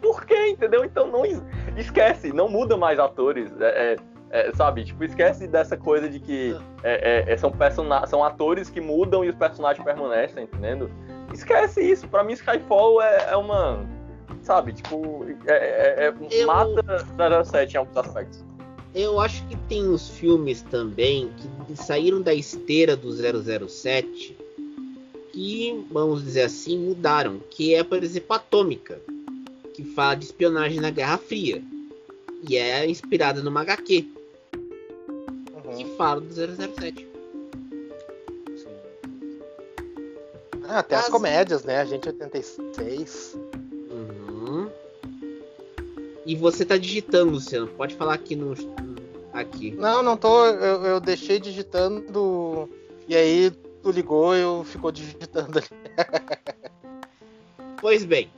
por 0.00 0.24
quê? 0.24 0.50
Entendeu? 0.50 0.84
Então 0.84 1.08
não 1.08 1.24
esquece, 1.76 2.32
não 2.32 2.48
muda 2.48 2.76
mais 2.76 3.00
atores. 3.00 3.50
É, 3.60 3.94
é 3.94 3.96
é, 4.34 4.52
sabe? 4.52 4.82
Tipo, 4.84 5.04
esquece 5.04 5.46
dessa 5.46 5.76
coisa 5.76 6.08
de 6.08 6.18
que 6.18 6.56
é, 6.82 7.24
é, 7.30 7.32
é 7.32 7.36
são, 7.36 7.52
são 8.08 8.24
atores 8.24 8.68
que 8.68 8.80
mudam 8.80 9.24
e 9.24 9.28
os 9.28 9.36
personagens 9.36 9.82
permanecem, 9.84 10.34
tá 10.34 10.42
entendendo? 10.42 10.90
Esquece 11.32 11.80
isso. 11.80 12.08
Pra 12.08 12.24
mim, 12.24 12.32
Skyfall 12.32 13.00
é, 13.00 13.28
é 13.30 13.36
uma. 13.36 13.86
sabe? 14.42 14.72
Tipo, 14.72 15.24
é, 15.46 15.52
é, 15.52 16.06
é 16.08 16.14
Eu- 16.32 16.46
mata 16.48 17.44
07 17.44 17.74
em 17.74 17.76
alguns 17.76 17.96
aspectos. 17.96 18.44
Eu 18.92 19.20
acho 19.20 19.46
que 19.46 19.56
tem 19.68 19.88
uns 19.88 20.08
filmes 20.08 20.62
também 20.62 21.30
que 21.66 21.76
saíram 21.76 22.20
da 22.20 22.34
esteira 22.34 22.96
do 22.96 23.12
007 23.12 24.36
que, 25.32 25.84
vamos 25.92 26.24
dizer 26.24 26.42
assim, 26.42 26.76
mudaram. 26.78 27.40
Que 27.50 27.74
é, 27.74 27.84
por 27.84 28.02
exemplo, 28.02 28.34
Atômica, 28.34 29.00
que 29.74 29.84
fala 29.84 30.16
de 30.16 30.24
espionagem 30.24 30.80
na 30.80 30.90
Guerra 30.90 31.18
Fria. 31.18 31.62
E 32.48 32.56
é 32.56 32.88
inspirada 32.88 33.42
numa 33.42 33.62
HQ 33.62 34.13
que 35.76 35.84
Uhum, 35.84 35.96
fala 35.96 36.20
do 36.20 36.32
007. 36.32 37.08
sim. 38.56 38.68
Ah, 40.68 40.78
até 40.78 40.96
as 40.96 41.04
As- 41.04 41.10
comédias, 41.10 41.64
né? 41.64 41.78
Agente 41.80 42.08
86. 42.08 43.36
Uhum. 43.90 44.68
E 46.26 46.34
você 46.36 46.64
tá 46.64 46.76
digitando, 46.78 47.32
Luciano. 47.32 47.68
Pode 47.68 47.94
falar 47.94 48.14
aqui 48.14 48.34
no. 48.34 48.54
Aqui. 49.32 49.72
Não, 49.72 50.02
não 50.02 50.16
tô. 50.16 50.46
Eu, 50.46 50.84
eu 50.84 51.00
deixei 51.00 51.38
digitando. 51.38 52.68
E 53.06 53.14
aí 53.14 53.50
tu 53.82 53.90
ligou 53.90 54.34
eu 54.34 54.64
ficou 54.64 54.90
digitando 54.90 55.58
ali. 55.58 55.68
Pois 57.80 58.02
bem, 58.02 58.30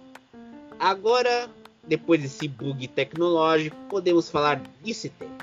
agora, 0.77 1.49
depois 1.85 2.21
desse 2.21 2.49
bug 2.49 2.89
tecnológico, 2.89 3.77
podemos 3.89 4.29
falar 4.29 4.61
desse 4.83 5.09
tema. 5.09 5.37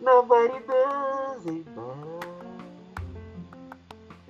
Nobody 0.00 0.58
does 0.66 1.07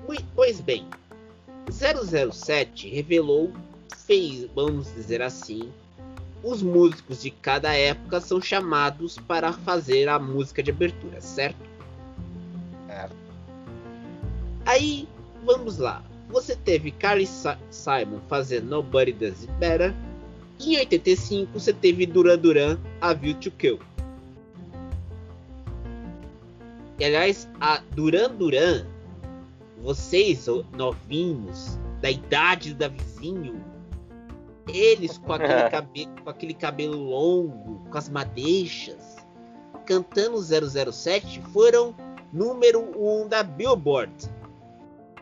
Mui- 0.07 0.25
Pois 0.35 0.61
bem, 0.61 0.87
007 1.71 2.89
revelou, 2.89 3.53
fez, 4.07 4.47
vamos 4.55 4.93
dizer 4.95 5.21
assim, 5.21 5.71
os 6.43 6.63
músicos 6.63 7.23
de 7.23 7.31
cada 7.31 7.75
época 7.75 8.21
são 8.21 8.41
chamados 8.41 9.19
para 9.19 9.53
fazer 9.53 10.09
a 10.09 10.19
música 10.19 10.63
de 10.63 10.71
abertura, 10.71 11.21
certo? 11.21 11.59
Certo. 12.87 13.17
Aí, 14.65 15.09
vamos 15.45 15.79
lá. 15.79 16.03
Você 16.31 16.55
teve 16.55 16.91
Carly 16.91 17.27
Sa- 17.27 17.59
Simon 17.71 18.21
fazendo 18.29 18.69
Nobody 18.69 19.13
Does 19.13 19.43
It 19.43 19.53
Better. 19.59 19.95
Em 20.61 20.77
85, 20.79 21.59
você 21.59 21.73
teve 21.73 22.05
Duran 22.07 22.39
Duran, 22.39 22.79
A 23.01 23.13
View 23.15 23.35
to 23.35 23.51
Kill. 23.51 23.79
E, 26.99 27.05
aliás, 27.05 27.49
a 27.61 27.79
Duran 27.93 28.35
Duran, 28.35 28.85
vocês 29.81 30.47
novinhos, 30.77 31.79
da 32.01 32.11
idade 32.11 32.75
da 32.75 32.89
vizinho, 32.89 33.65
eles 34.67 35.17
com 35.19 35.33
aquele, 35.33 35.71
cabe- 35.71 36.09
com 36.25 36.31
aquele 36.31 36.55
cabelo 36.55 36.97
longo, 36.97 37.89
com 37.89 37.97
as 37.97 38.09
madeixas, 38.09 39.17
cantando 39.87 40.39
007, 40.43 41.41
foram 41.53 41.95
número 42.33 42.81
1 42.81 43.23
um 43.23 43.29
da 43.29 43.45
Billboard 43.45 44.13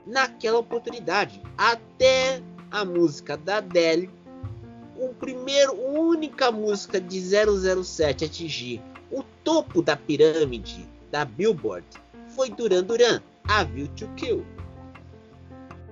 naquela 0.06 0.58
oportunidade. 0.58 1.42
Até 1.58 2.40
a 2.70 2.86
música 2.86 3.36
da 3.36 3.58
Adele, 3.58 4.10
o 4.96 5.08
primeiro, 5.10 5.74
única 5.74 6.50
música 6.50 6.98
de 6.98 7.20
007 7.20 8.24
a 8.24 8.26
atingir 8.26 8.82
o 9.12 9.22
topo 9.44 9.82
da 9.82 9.94
pirâmide 9.94 10.95
da 11.10 11.24
Billboard 11.24 11.86
foi 12.28 12.50
Duran 12.50 12.84
Duran, 12.84 13.20
A 13.48 13.64
View 13.64 13.88
to 13.96 14.06
Kill. 14.16 14.44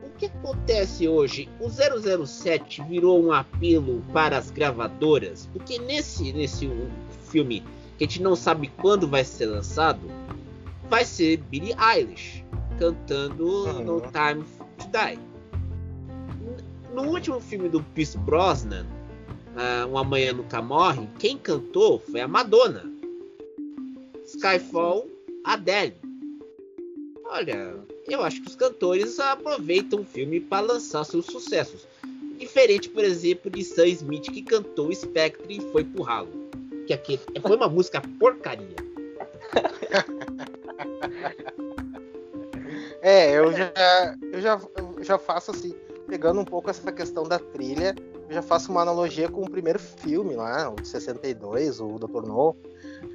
O 0.02 0.10
que 0.18 0.26
acontece 0.26 1.08
hoje? 1.08 1.48
O 1.58 1.68
007 1.68 2.82
virou 2.82 3.24
um 3.24 3.32
apelo 3.32 4.02
para 4.12 4.38
as 4.38 4.50
gravadoras, 4.50 5.48
porque 5.52 5.78
nesse, 5.78 6.32
nesse 6.32 6.70
filme 7.30 7.64
que 7.98 8.04
a 8.04 8.06
gente 8.06 8.22
não 8.22 8.36
sabe 8.36 8.68
quando 8.80 9.08
vai 9.08 9.24
ser 9.24 9.46
lançado, 9.46 10.00
vai 10.88 11.04
ser 11.04 11.38
Billie 11.38 11.74
Eilish 11.78 12.44
cantando. 12.78 13.82
No 13.82 14.00
Time 14.00 14.44
to 14.78 14.88
Die. 14.88 15.18
No 16.92 17.02
último 17.10 17.40
filme 17.40 17.68
do 17.68 17.82
Pierce 17.82 18.16
Brosnan, 18.18 18.86
ah, 19.56 19.86
Um 19.86 19.98
Amanhã 19.98 20.32
Nunca 20.32 20.60
Morre, 20.62 21.08
quem 21.18 21.36
cantou 21.38 21.98
foi 21.98 22.20
a 22.20 22.28
Madonna. 22.28 22.93
Skyfall, 24.34 25.08
Adele. 25.44 25.94
Olha, 27.26 27.76
eu 28.08 28.22
acho 28.22 28.42
que 28.42 28.48
os 28.48 28.56
cantores 28.56 29.20
aproveitam 29.20 30.00
o 30.00 30.04
filme 30.04 30.40
para 30.40 30.66
lançar 30.66 31.04
seus 31.04 31.26
sucessos. 31.26 31.86
Diferente, 32.38 32.88
por 32.88 33.04
exemplo, 33.04 33.50
de 33.50 33.64
Sam 33.64 33.88
Smith 33.88 34.30
que 34.30 34.42
cantou 34.42 34.92
Spectre 34.92 35.56
e 35.56 35.72
foi 35.72 35.84
pro 35.84 36.02
ralo. 36.02 36.30
Que 36.86 36.92
aqui 36.92 37.18
foi 37.40 37.56
uma 37.56 37.68
música 37.68 38.02
porcaria. 38.18 38.76
É, 43.06 43.36
eu 43.36 43.52
já, 43.52 43.70
eu 44.32 44.40
já, 44.40 44.58
eu 44.96 45.04
já 45.04 45.18
faço 45.18 45.50
assim, 45.50 45.74
pegando 46.06 46.40
um 46.40 46.44
pouco 46.44 46.70
essa 46.70 46.90
questão 46.90 47.24
da 47.24 47.38
trilha, 47.38 47.94
eu 48.28 48.34
já 48.34 48.40
faço 48.40 48.70
uma 48.70 48.80
analogia 48.80 49.28
com 49.28 49.42
o 49.42 49.50
primeiro 49.50 49.78
filme 49.78 50.34
lá, 50.34 50.70
o 50.70 50.76
de 50.76 50.88
62, 50.88 51.80
o 51.80 51.98
Dr. 51.98 52.26
No. 52.26 52.56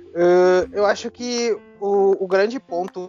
Uh, 0.10 0.65
eu 0.74 0.86
acho 0.86 1.12
que 1.12 1.56
o, 1.80 2.24
o 2.24 2.28
grande 2.28 2.60
ponto. 2.60 3.08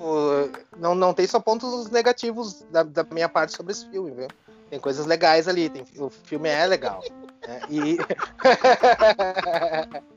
Não, 0.79 0.95
não 0.95 1.15
tem 1.15 1.27
só 1.27 1.41
pontos 1.41 1.91
negativos 1.91 2.63
da, 2.71 2.83
da 2.83 3.05
minha 3.11 3.29
parte 3.29 3.55
sobre 3.57 3.73
esse 3.73 3.89
filme, 3.89 4.11
viu? 4.11 4.29
Tem 4.69 4.79
coisas 4.79 5.07
legais 5.07 5.49
ali, 5.49 5.69
tem, 5.69 5.83
o 5.99 6.11
filme 6.11 6.49
é 6.49 6.67
legal. 6.67 7.03
né? 7.47 7.61
E. 7.69 7.97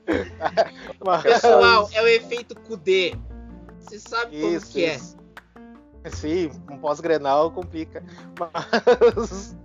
Mas- 1.03 1.23
Pessoal, 1.23 1.89
é 1.93 2.01
o 2.01 2.07
efeito 2.07 2.55
Kudê. 2.61 3.15
Você 3.79 3.99
sabe 3.99 4.39
como 4.39 4.55
Isso, 4.55 4.71
que 4.71 4.85
é. 4.85 4.95
isso. 4.95 5.17
Sim, 6.11 6.51
um 6.69 6.77
pós-grenal 6.77 7.49
complica. 7.51 8.03
Mas, 8.37 9.55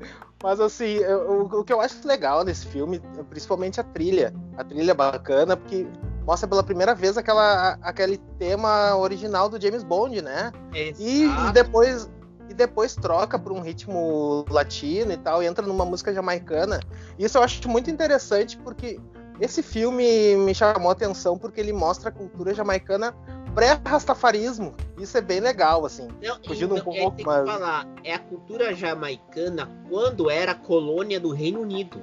mas 0.42 0.60
assim, 0.60 0.94
eu- 0.98 1.48
o, 1.52 1.60
o 1.60 1.64
que 1.64 1.72
eu 1.72 1.80
acho 1.80 2.06
legal 2.06 2.44
nesse 2.44 2.66
filme, 2.66 3.00
principalmente 3.28 3.80
a 3.80 3.84
trilha. 3.84 4.32
A 4.56 4.62
trilha 4.64 4.92
é 4.92 4.94
bacana, 4.94 5.56
porque 5.56 5.86
mostra 6.28 6.46
pela 6.46 6.62
primeira 6.62 6.94
vez 6.94 7.16
aquela, 7.16 7.78
aquele 7.80 8.18
tema 8.38 8.94
original 8.98 9.48
do 9.48 9.58
James 9.58 9.82
Bond, 9.82 10.20
né? 10.20 10.52
E, 10.74 11.24
e 11.24 11.52
depois 11.54 12.10
e 12.50 12.54
depois 12.54 12.94
troca 12.94 13.38
para 13.38 13.52
um 13.52 13.60
ritmo 13.62 14.44
latino 14.50 15.10
e 15.12 15.16
tal, 15.16 15.42
e 15.42 15.46
entra 15.46 15.66
numa 15.66 15.86
música 15.86 16.12
jamaicana. 16.12 16.80
Isso 17.18 17.38
eu 17.38 17.42
acho 17.42 17.66
muito 17.66 17.90
interessante 17.90 18.58
porque 18.58 19.00
esse 19.40 19.62
filme 19.62 20.36
me 20.36 20.54
chamou 20.54 20.90
a 20.90 20.92
atenção 20.92 21.38
porque 21.38 21.60
ele 21.60 21.72
mostra 21.72 22.10
a 22.10 22.12
cultura 22.12 22.52
jamaicana 22.52 23.14
pré-rastafarismo. 23.54 24.74
Isso 24.98 25.16
é 25.16 25.22
bem 25.22 25.40
legal, 25.40 25.86
assim. 25.86 26.08
Não, 26.22 26.38
Fugindo 26.46 26.74
um 26.74 26.78
então, 26.78 26.92
é, 26.92 27.00
pouco, 27.00 27.16
tem 27.16 27.26
mas- 27.26 27.50
falar, 27.50 27.86
é 28.04 28.14
a 28.14 28.18
cultura 28.18 28.74
jamaicana 28.74 29.70
quando 29.88 30.30
era 30.30 30.54
colônia 30.54 31.18
do 31.18 31.30
Reino 31.30 31.60
Unido. 31.60 32.02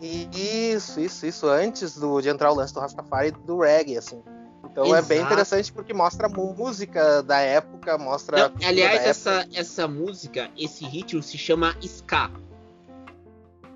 Isso, 0.00 1.00
isso, 1.00 1.26
isso, 1.26 1.46
antes 1.48 1.96
do, 1.98 2.20
de 2.20 2.28
entrar 2.28 2.52
o 2.52 2.54
lance 2.54 2.72
do 2.72 2.80
Rastafari 2.80 3.28
e 3.28 3.30
do 3.32 3.60
reggae, 3.60 3.98
assim. 3.98 4.22
Então 4.70 4.94
é 4.94 5.02
bem 5.02 5.18
Exato. 5.18 5.32
interessante 5.32 5.72
porque 5.72 5.92
mostra 5.92 6.26
a 6.26 6.30
música 6.30 7.22
da 7.22 7.38
época, 7.40 7.98
mostra. 7.98 8.48
Não, 8.48 8.68
aliás, 8.68 9.02
essa, 9.02 9.46
essa 9.52 9.88
música, 9.88 10.50
esse 10.56 10.84
ritmo 10.84 11.22
se 11.22 11.36
chama 11.36 11.74
ska. 11.82 12.24
época. 12.24 12.48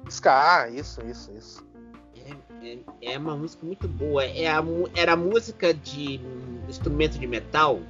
Ska, 0.08 0.68
isso, 0.68 1.00
isso, 1.06 1.32
isso. 1.36 1.66
É, 2.62 2.68
é- 2.68 3.14
é 3.14 3.18
uma 3.18 3.36
música 3.36 3.66
muito 3.66 3.88
boa. 3.88 4.24
É 4.24 4.46
a 4.46 4.62
era 4.94 5.16
música 5.16 5.74
de 5.74 6.20
instrumento 6.68 7.18
de 7.18 7.26
metal, 7.26 7.80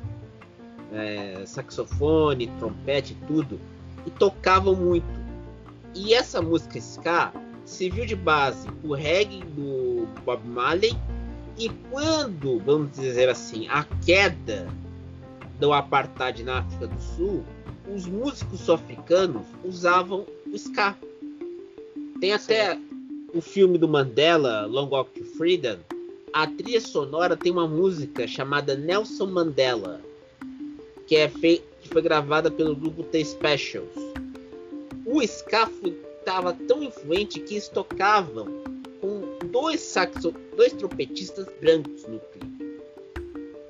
é, 0.93 1.45
saxofone, 1.45 2.47
trompete, 2.59 3.15
tudo, 3.27 3.61
e 4.07 4.11
tocavam 4.11 4.75
muito. 4.75 5.21
E 5.95 6.15
essa 6.15 6.41
música 6.41 6.79
ska 6.79 7.33
serviu 7.65 8.07
de 8.07 8.17
base 8.17 8.69
o 8.83 8.95
reggae 8.95 9.43
do 9.57 10.07
Bob 10.25 10.47
Marley. 10.47 10.97
E 11.59 11.69
quando, 11.91 12.59
vamos 12.61 12.93
dizer 12.93 13.29
assim, 13.29 13.69
a 13.69 13.85
queda 14.05 14.69
do 15.61 15.73
apartheid 15.73 16.43
na 16.43 16.59
África 16.59 16.87
do 16.87 17.01
Sul, 17.01 17.45
os 17.95 18.07
músicos 18.07 18.61
sul-africanos 18.61 19.47
usavam 19.65 20.27
o 20.47 20.57
ska. 20.57 20.97
Tem 22.21 22.33
até 22.33 22.79
o 23.35 23.41
filme 23.41 23.79
do 23.79 23.89
Mandela, 23.89 24.67
Long 24.67 24.89
Walk 24.89 25.11
to 25.19 25.25
Freedom, 25.25 25.79
a 26.33 26.47
trilha 26.47 26.81
sonora 26.81 27.37
tem 27.37 27.53
uma 27.53 27.69
música 27.69 28.27
chamada 28.27 28.75
Nelson 28.75 29.27
Mandela, 29.27 30.01
que, 31.07 31.17
é 31.17 31.29
que 31.29 31.89
foi 31.89 32.01
gravada 32.01 32.51
pelo 32.51 32.75
grupo 32.75 33.03
The 33.03 33.23
Specials. 33.23 33.95
O 35.05 35.21
ska 35.23 35.67
estava 36.23 36.53
tão 36.53 36.83
influente 36.83 37.41
que 37.41 37.55
eles 37.55 37.69
tocavam 37.69 38.47
com 39.01 39.39
dois 39.49 39.81
saxo, 39.81 40.33
dois 40.57 40.73
trompetistas 40.73 41.47
brancos 41.61 42.05
no 42.05 42.21
clipe, 42.21 42.81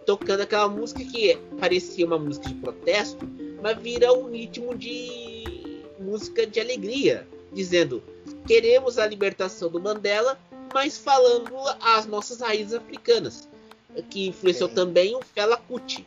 tocando 0.04 0.42
aquela 0.42 0.68
música 0.68 1.02
que 1.02 1.36
parecia 1.58 2.06
uma 2.06 2.18
música 2.18 2.48
de 2.48 2.54
protesto, 2.56 3.26
mas 3.62 3.78
vira 3.78 4.12
um 4.12 4.30
ritmo 4.30 4.74
de 4.76 5.82
música 5.98 6.46
de 6.46 6.60
alegria, 6.60 7.26
dizendo 7.52 8.02
queremos 8.46 8.98
a 8.98 9.06
libertação 9.06 9.70
do 9.70 9.80
Mandela, 9.80 10.38
mas 10.74 10.98
falando 10.98 11.54
as 11.80 12.06
nossas 12.06 12.40
raízes 12.40 12.74
africanas, 12.74 13.48
que 14.10 14.28
influenciou 14.28 14.68
Sim. 14.68 14.74
também 14.74 15.16
o 15.16 15.22
Fela 15.22 15.56
Kuti, 15.56 16.06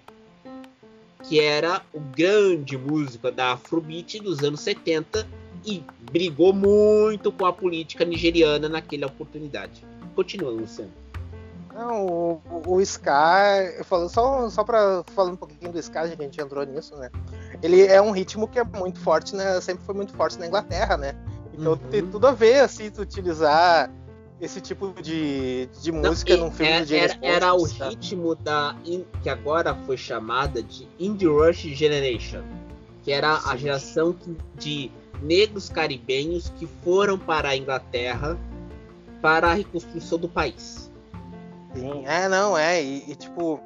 que 1.23 1.39
era 1.39 1.81
o 1.91 1.99
grande 1.99 2.77
músico 2.77 3.31
da 3.31 3.53
Afrobeat 3.53 4.19
dos 4.19 4.43
anos 4.43 4.60
70 4.60 5.27
e 5.65 5.84
brigou 6.12 6.54
muito 6.54 7.32
com 7.32 7.45
a 7.45 7.54
política 7.54 8.06
nigeriana 8.06 8.69
naquela 8.69 9.08
oportunidade. 9.08 9.84
Continua, 10.15 10.51
Luciano. 10.51 10.91
Não, 11.73 12.06
o, 12.06 12.41
o, 12.65 12.82
Ska, 12.82 13.84
falando, 13.84 14.10
só, 14.10 14.49
só 14.49 14.63
para 14.63 15.04
falar 15.13 15.32
um 15.32 15.36
pouquinho 15.36 15.73
do 15.73 15.80
Ska, 15.80 16.08
já 16.08 16.15
que 16.15 16.21
a 16.21 16.25
gente 16.25 16.39
entrou 16.39 16.65
nisso, 16.65 16.95
né? 16.95 17.10
Ele 17.62 17.86
é 17.86 18.01
um 18.01 18.12
ritmo 18.12 18.47
que 18.47 18.58
é 18.58 18.63
muito 18.63 18.97
forte, 18.99 19.36
né? 19.36 19.60
Sempre 19.60 19.84
foi 19.86 19.93
muito 19.93 20.13
forte 20.13 20.39
na 20.39 20.47
Inglaterra, 20.47 20.95
né? 20.95 21.13
Então 21.54 21.73
uhum. 21.73 21.78
tem 21.78 22.06
tudo 22.06 22.28
a 22.28 22.32
ver, 22.32 22.62
assim, 22.62 22.89
tu 22.89 23.01
utilizar 23.01 23.91
esse 24.39 24.62
tipo 24.62 24.93
de, 25.01 25.67
de 25.82 25.91
música 25.91 26.38
Não, 26.38 26.45
num 26.45 26.51
filme 26.51 26.71
é, 26.71 26.82
do 26.82 26.88
James 26.88 27.17
Era, 27.21 27.36
era 27.36 27.54
o 27.54 27.67
tá? 27.67 27.89
ritmo 27.89 28.36
da 28.36 28.75
que 29.21 29.30
agora 29.30 29.75
foi 29.86 29.97
chamada 29.97 30.63
de 30.63 30.88
Indie 30.99 31.28
Rush 31.28 31.62
Generation, 31.73 32.43
que 33.04 33.12
era 33.12 33.39
a 33.45 33.56
geração 33.58 34.15
de 34.58 34.91
negros 35.21 35.69
caribenhos 35.69 36.49
que 36.58 36.67
foram 36.84 37.17
para 37.17 37.49
a 37.49 37.58
Inglaterra 37.58 38.38
para 39.21 39.49
a 39.49 39.54
reconstrução 39.54 40.19
do 40.19 40.30
país. 40.30 40.91
Sim, 41.73 42.06
é, 42.06 42.30
não, 42.30 42.58
é, 42.58 42.82
e, 42.82 43.12
e 43.12 43.15
tipo, 43.15 43.60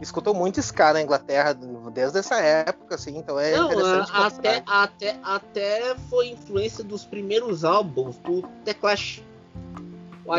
escutou 0.00 0.34
muito 0.34 0.60
ska 0.60 0.92
na 0.92 1.02
Inglaterra 1.02 1.54
desde 1.92 2.18
essa 2.18 2.36
época, 2.36 2.94
assim, 2.94 3.18
então 3.18 3.38
é 3.38 3.56
não, 3.56 3.66
interessante. 3.66 4.10
Até, 4.14 4.62
até, 4.66 5.18
até 5.22 5.94
foi 6.08 6.28
influência 6.28 6.82
dos 6.82 7.04
primeiros 7.04 7.64
álbuns 7.64 8.16
do 8.18 8.42
The 8.64 8.74
Clash. 8.74 9.22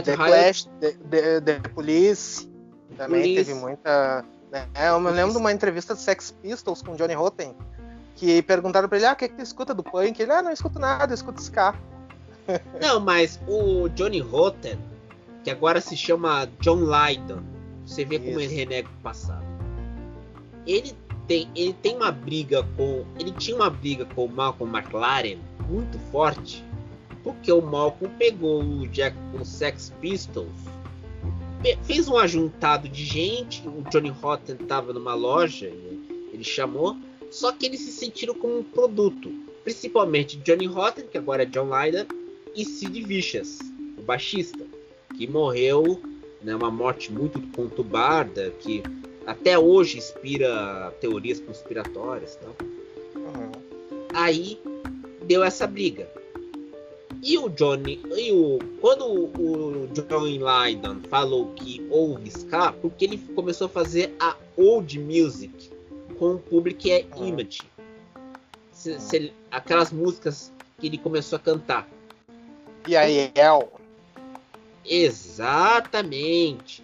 The 0.04 0.16
Clash, 0.16 0.70
The, 0.80 0.92
The, 0.92 1.42
The 1.42 1.60
Police, 1.76 2.50
também 2.98 3.22
Police. 3.22 3.46
teve 3.46 3.54
muita. 3.60 4.26
Né? 4.52 4.68
Eu 4.90 5.00
me 5.00 5.12
lembro 5.12 5.34
de 5.34 5.38
uma 5.38 5.52
entrevista 5.52 5.94
do 5.94 6.00
Sex 6.00 6.32
Pistols 6.42 6.82
com 6.82 6.96
Johnny 6.96 7.14
Rotten, 7.14 7.54
que 8.22 8.40
perguntaram 8.44 8.88
pra 8.88 9.00
ele, 9.00 9.08
ah, 9.08 9.14
o 9.14 9.16
que, 9.16 9.26
é 9.26 9.28
que 9.28 9.34
tu 9.34 9.42
escuta 9.42 9.74
do 9.74 9.82
punk? 9.82 10.22
Ele, 10.22 10.32
ah, 10.32 10.44
não 10.44 10.52
escuto 10.52 10.78
nada, 10.78 11.12
eu 11.12 11.16
escuto 11.16 11.42
ska. 11.42 11.74
Não, 12.80 13.00
mas 13.00 13.40
o 13.48 13.90
Johnny 13.90 14.20
Rotten, 14.20 14.78
que 15.44 15.50
agora 15.50 15.82
se 15.82 15.98
chama 15.98 16.48
John 16.60 16.82
Lydon, 16.82 17.42
você 17.84 18.06
vê 18.06 18.18
Isso. 18.18 18.26
como 18.26 18.40
ele 18.40 18.54
renega 18.54 18.88
o 18.88 19.02
passado. 19.02 19.44
Ele 20.68 20.96
tem, 21.28 21.50
ele 21.56 21.74
tem 21.74 21.96
uma 21.96 22.12
briga 22.12 22.64
com. 22.78 23.04
Ele 23.18 23.32
tinha 23.32 23.56
uma 23.56 23.72
briga 23.72 24.06
com 24.06 24.26
o 24.26 24.30
Malcolm 24.30 24.78
McLaren 24.78 25.40
muito 25.68 25.98
forte. 26.12 26.64
Porque 27.24 27.52
o 27.52 27.62
Malcolm 27.62 28.14
pegou 28.20 28.62
o 28.62 28.88
Jack 28.88 29.18
com 29.32 29.44
Sex 29.44 29.92
Pistols, 30.00 30.52
fez 31.84 32.08
um 32.08 32.18
ajuntado 32.18 32.88
de 32.88 33.04
gente. 33.04 33.68
O 33.68 33.84
Johnny 33.90 34.10
Rotten 34.10 34.58
estava 34.60 34.94
numa 34.94 35.16
loja, 35.16 35.68
ele 35.68 36.44
chamou, 36.44 36.98
só 37.32 37.52
que 37.54 37.66
eles 37.66 37.80
se 37.80 37.92
sentiram 37.92 38.36
como 38.36 38.60
um 38.60 38.64
produto. 38.64 39.32
Principalmente 39.64 40.38
Johnny 40.38 40.68
Rotten, 40.68 41.08
que 41.08 41.18
agora 41.18 41.44
é 41.44 41.46
John 41.46 41.70
Lydon, 41.70 42.06
e 42.54 42.66
Sid 42.66 43.02
Vicious, 43.04 43.60
o 43.98 44.02
baixista, 44.02 44.60
que 45.16 45.26
morreu, 45.26 46.02
né, 46.42 46.54
uma 46.54 46.70
morte 46.70 47.12
muito 47.12 47.40
conturbada, 47.56 48.52
que 48.60 48.84
até 49.26 49.58
hoje 49.58 49.98
inspira 49.98 50.94
teorias 51.00 51.40
conspiratórias. 51.40 52.36
Tal. 52.36 52.56
Uhum. 53.16 53.52
Aí 54.14 54.60
deu 55.24 55.44
essa 55.44 55.66
briga. 55.66 56.10
E 57.24 57.38
o 57.38 57.48
Johnny, 57.50 58.02
e 58.18 58.32
o, 58.32 58.60
quando 58.82 59.06
o 59.06 59.88
John 59.94 60.26
Lydon 60.26 61.02
falou 61.08 61.54
que 61.54 61.86
ouve 61.90 62.30
ska, 62.30 62.74
porque 62.74 63.06
ele 63.06 63.20
começou 63.36 63.68
a 63.68 63.70
fazer 63.70 64.14
a 64.20 64.36
old 64.58 65.00
music 65.00 65.72
com 66.22 66.36
o 66.36 66.40
público 66.40 66.88
é 66.88 67.04
uhum. 67.16 67.30
image. 67.30 67.62
Se, 68.72 69.00
se, 69.00 69.34
aquelas 69.50 69.92
músicas 69.92 70.52
que 70.78 70.86
ele 70.86 71.00
começou 71.00 71.38
a 71.38 71.40
cantar. 71.40 71.90
E 72.88 72.96
aí, 72.96 73.32
El? 73.34 73.72
Exatamente. 74.86 76.84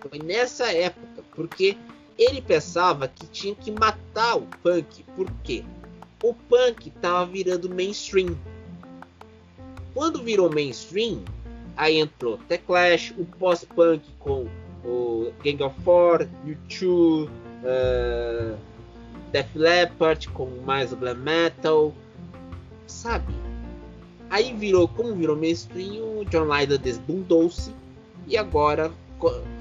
Foi 0.00 0.18
nessa 0.18 0.72
época, 0.72 1.22
porque 1.34 1.76
ele 2.16 2.40
pensava 2.40 3.06
que 3.08 3.26
tinha 3.26 3.54
que 3.54 3.70
matar 3.70 4.36
o 4.36 4.46
punk, 4.62 5.04
porque 5.14 5.62
o 6.22 6.32
punk 6.32 6.88
estava 6.88 7.26
virando 7.26 7.68
mainstream. 7.68 8.34
Quando 9.92 10.22
virou 10.22 10.50
mainstream, 10.50 11.22
aí 11.76 11.98
entrou 11.98 12.38
The 12.48 12.56
Clash, 12.56 13.12
o 13.18 13.26
pós-punk 13.26 14.02
com 14.18 14.48
o 14.82 15.30
Gang 15.44 15.62
of 15.62 15.78
Four, 15.82 16.26
U2, 16.46 17.28
uh, 17.28 18.58
Def 19.32 19.54
Leppard 19.54 20.28
com 20.30 20.46
mais 20.64 20.92
glam 20.92 21.16
metal, 21.16 21.94
sabe? 22.86 23.34
Aí 24.30 24.52
virou, 24.52 24.86
como 24.88 25.14
virou 25.14 25.36
mainstream, 25.36 26.20
o 26.20 26.24
John 26.24 26.44
Lydon 26.44 26.76
desbundou-se 26.76 27.72
e 28.26 28.36
agora 28.36 28.92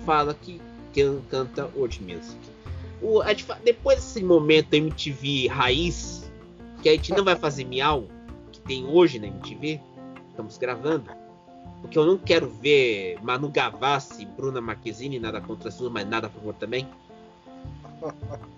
fala 0.05 0.33
que, 0.33 0.61
que 0.91 1.19
canta 1.29 1.69
old 1.75 2.01
music. 2.03 2.37
O, 3.01 3.21
depois 3.63 3.97
desse 3.97 4.23
momento 4.23 4.73
MTV 4.73 5.47
raiz, 5.47 6.29
que 6.81 6.89
a 6.89 6.93
gente 6.93 7.11
não 7.11 7.23
vai 7.23 7.35
fazer 7.35 7.63
miau, 7.63 8.07
que 8.51 8.59
tem 8.61 8.85
hoje 8.85 9.19
na 9.19 9.27
MTV, 9.27 9.79
estamos 10.29 10.57
gravando, 10.57 11.09
porque 11.81 11.97
eu 11.97 12.05
não 12.05 12.17
quero 12.17 12.49
ver 12.49 13.17
Manu 13.21 13.49
Gavassi, 13.49 14.25
Bruna 14.25 14.59
Marquezine, 14.59 15.19
nada 15.19 15.39
contra 15.39 15.69
a 15.69 15.89
mas 15.89 16.07
nada 16.07 16.27
a 16.27 16.29
favor 16.29 16.53
também. 16.55 16.87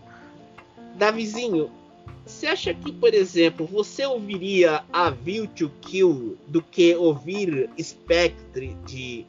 Davizinho, 0.99 1.71
você 2.25 2.45
acha 2.45 2.73
que, 2.73 2.91
por 2.91 3.13
exemplo, 3.13 3.65
você 3.65 4.05
ouviria 4.05 4.83
a 4.91 5.09
View 5.09 5.47
to 5.47 5.71
Kill 5.81 6.37
do 6.47 6.61
que 6.61 6.93
ouvir 6.93 7.69
Spectre 7.81 8.75
de 8.85 9.25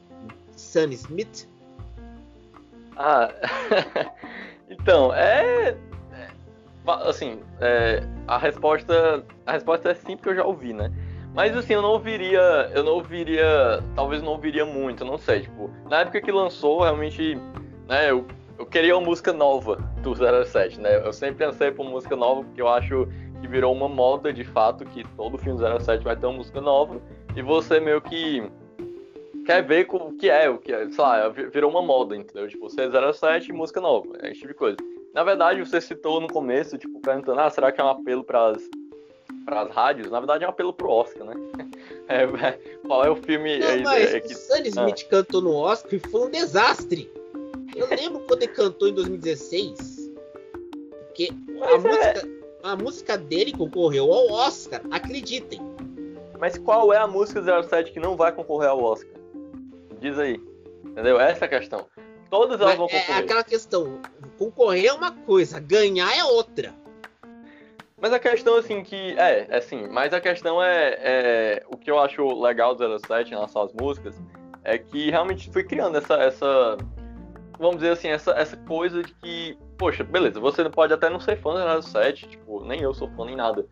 Sam 0.56 0.92
Smith? 0.92 1.48
Ah, 2.96 3.30
então, 4.68 5.14
é, 5.14 5.76
é. 6.12 6.28
Assim, 6.86 7.38
é, 7.60 8.02
a 8.26 8.36
resposta. 8.36 9.24
A 9.46 9.52
resposta 9.52 9.90
é 9.90 9.94
sim, 9.94 10.16
porque 10.16 10.30
eu 10.30 10.36
já 10.36 10.44
ouvi, 10.44 10.72
né? 10.72 10.92
Mas 11.32 11.56
assim, 11.56 11.74
eu 11.74 11.82
não 11.82 11.90
ouviria. 11.90 12.68
Eu 12.74 12.82
não 12.82 12.94
ouviria. 12.94 13.80
Talvez 13.94 14.20
não 14.22 14.32
ouviria 14.32 14.66
muito, 14.66 15.04
não 15.04 15.16
sei. 15.16 15.42
Tipo, 15.42 15.70
na 15.88 16.00
época 16.00 16.20
que 16.20 16.32
lançou, 16.32 16.82
realmente. 16.82 17.38
Né, 17.88 18.10
eu 18.10 18.26
eu 18.60 18.66
queria 18.66 18.94
uma 18.94 19.06
música 19.06 19.32
nova 19.32 19.76
do 20.02 20.14
07, 20.14 20.78
né? 20.80 20.98
Eu 21.02 21.14
sempre 21.14 21.46
pensei 21.46 21.70
por 21.70 21.82
música 21.86 22.14
nova, 22.14 22.44
porque 22.44 22.60
eu 22.60 22.68
acho 22.68 23.08
que 23.40 23.48
virou 23.48 23.74
uma 23.74 23.88
moda 23.88 24.30
de 24.30 24.44
fato, 24.44 24.84
que 24.84 25.02
todo 25.16 25.38
filme 25.38 25.58
07 25.58 26.04
vai 26.04 26.14
ter 26.14 26.26
uma 26.26 26.36
música 26.36 26.60
nova, 26.60 27.00
e 27.34 27.40
você 27.40 27.80
meio 27.80 28.02
que 28.02 28.42
quer 29.46 29.62
ver 29.62 29.88
o 29.90 30.12
que 30.12 30.28
é, 30.28 30.50
o 30.50 30.58
que 30.58 30.74
é, 30.74 30.90
sei 30.90 31.02
lá, 31.02 31.26
virou 31.30 31.70
uma 31.70 31.80
moda, 31.80 32.14
entendeu? 32.14 32.46
Tipo, 32.46 32.68
você 32.68 32.82
é 32.82 33.12
07 33.12 33.50
música 33.50 33.80
nova, 33.80 34.08
é 34.20 34.30
esse 34.30 34.40
tipo 34.40 34.48
de 34.48 34.58
coisa. 34.58 34.76
Na 35.14 35.24
verdade, 35.24 35.60
você 35.60 35.80
citou 35.80 36.20
no 36.20 36.28
começo, 36.28 36.76
tipo, 36.76 37.00
perguntando, 37.00 37.40
ah, 37.40 37.48
será 37.48 37.72
que 37.72 37.80
é 37.80 37.84
um 37.84 37.88
apelo 37.88 38.22
para 38.22 38.48
as 38.48 39.70
rádios? 39.70 40.10
Na 40.10 40.20
verdade, 40.20 40.44
é 40.44 40.46
um 40.46 40.50
apelo 40.50 40.74
pro 40.74 40.90
Oscar, 40.90 41.24
né? 41.24 41.34
É, 42.10 42.26
qual 42.84 43.04
é 43.04 43.08
o 43.08 43.14
filme... 43.14 43.60
Não, 43.60 43.68
é, 43.68 43.82
mas 43.82 44.14
é, 44.14 44.18
que... 44.18 44.34
Sam 44.34 44.62
Smith 44.66 45.04
ah. 45.06 45.10
cantou 45.10 45.40
no 45.40 45.54
Oscar 45.54 45.94
e 45.94 45.98
foi 46.00 46.26
um 46.26 46.30
desastre. 46.30 47.08
Eu 47.74 47.88
lembro 47.88 48.20
quando 48.20 48.42
ele 48.42 48.52
cantou 48.52 48.88
em 48.88 48.94
2016. 48.94 50.10
Porque 51.06 51.30
a, 51.62 51.70
é... 51.70 51.78
música, 51.78 52.28
a 52.62 52.76
música 52.76 53.18
dele 53.18 53.52
concorreu 53.52 54.12
ao 54.12 54.30
Oscar, 54.30 54.80
acreditem. 54.90 55.60
Mas 56.38 56.56
qual 56.56 56.92
é 56.92 56.96
a 56.96 57.06
música 57.06 57.42
07 57.62 57.92
que 57.92 58.00
não 58.00 58.16
vai 58.16 58.32
concorrer 58.32 58.70
ao 58.70 58.82
Oscar? 58.82 59.12
Diz 60.00 60.18
aí. 60.18 60.40
Entendeu? 60.84 61.20
Essa 61.20 61.44
é 61.44 61.46
a 61.46 61.48
questão. 61.48 61.86
Todas 62.30 62.60
elas 62.60 62.70
Mas 62.70 62.78
vão 62.78 62.86
é 62.86 63.00
concorrer. 63.00 63.20
É 63.20 63.24
aquela 63.24 63.44
questão. 63.44 64.00
Concorrer 64.38 64.86
é 64.86 64.92
uma 64.92 65.12
coisa, 65.12 65.60
ganhar 65.60 66.16
é 66.16 66.24
outra. 66.24 66.74
Mas 68.00 68.12
a 68.12 68.18
questão, 68.18 68.56
assim, 68.56 68.82
que. 68.82 69.18
É, 69.18 69.46
é 69.50 69.56
assim, 69.58 69.86
mas 69.88 70.14
a 70.14 70.20
questão 70.20 70.62
é, 70.62 70.98
é. 71.02 71.62
O 71.68 71.76
que 71.76 71.90
eu 71.90 71.98
acho 71.98 72.40
legal 72.40 72.74
do 72.74 72.98
07 72.98 73.28
em 73.28 73.34
relação 73.34 73.62
às 73.62 73.72
músicas 73.74 74.14
é 74.64 74.78
que 74.78 75.10
realmente 75.10 75.50
foi 75.50 75.64
criando 75.64 75.98
essa, 75.98 76.14
essa 76.14 76.78
vamos 77.60 77.76
dizer 77.76 77.90
assim, 77.90 78.08
essa, 78.08 78.32
essa 78.32 78.56
coisa 78.56 79.02
de 79.02 79.12
que, 79.14 79.58
poxa, 79.76 80.02
beleza, 80.02 80.40
você 80.40 80.68
pode 80.70 80.92
até 80.94 81.10
não 81.10 81.20
ser 81.20 81.36
fã 81.36 81.52
do 81.52 81.82
07, 81.82 82.26
tipo, 82.26 82.64
nem 82.64 82.80
eu 82.80 82.94
sou 82.94 83.08
fã 83.10 83.26
nem 83.26 83.36
nada. 83.36 83.66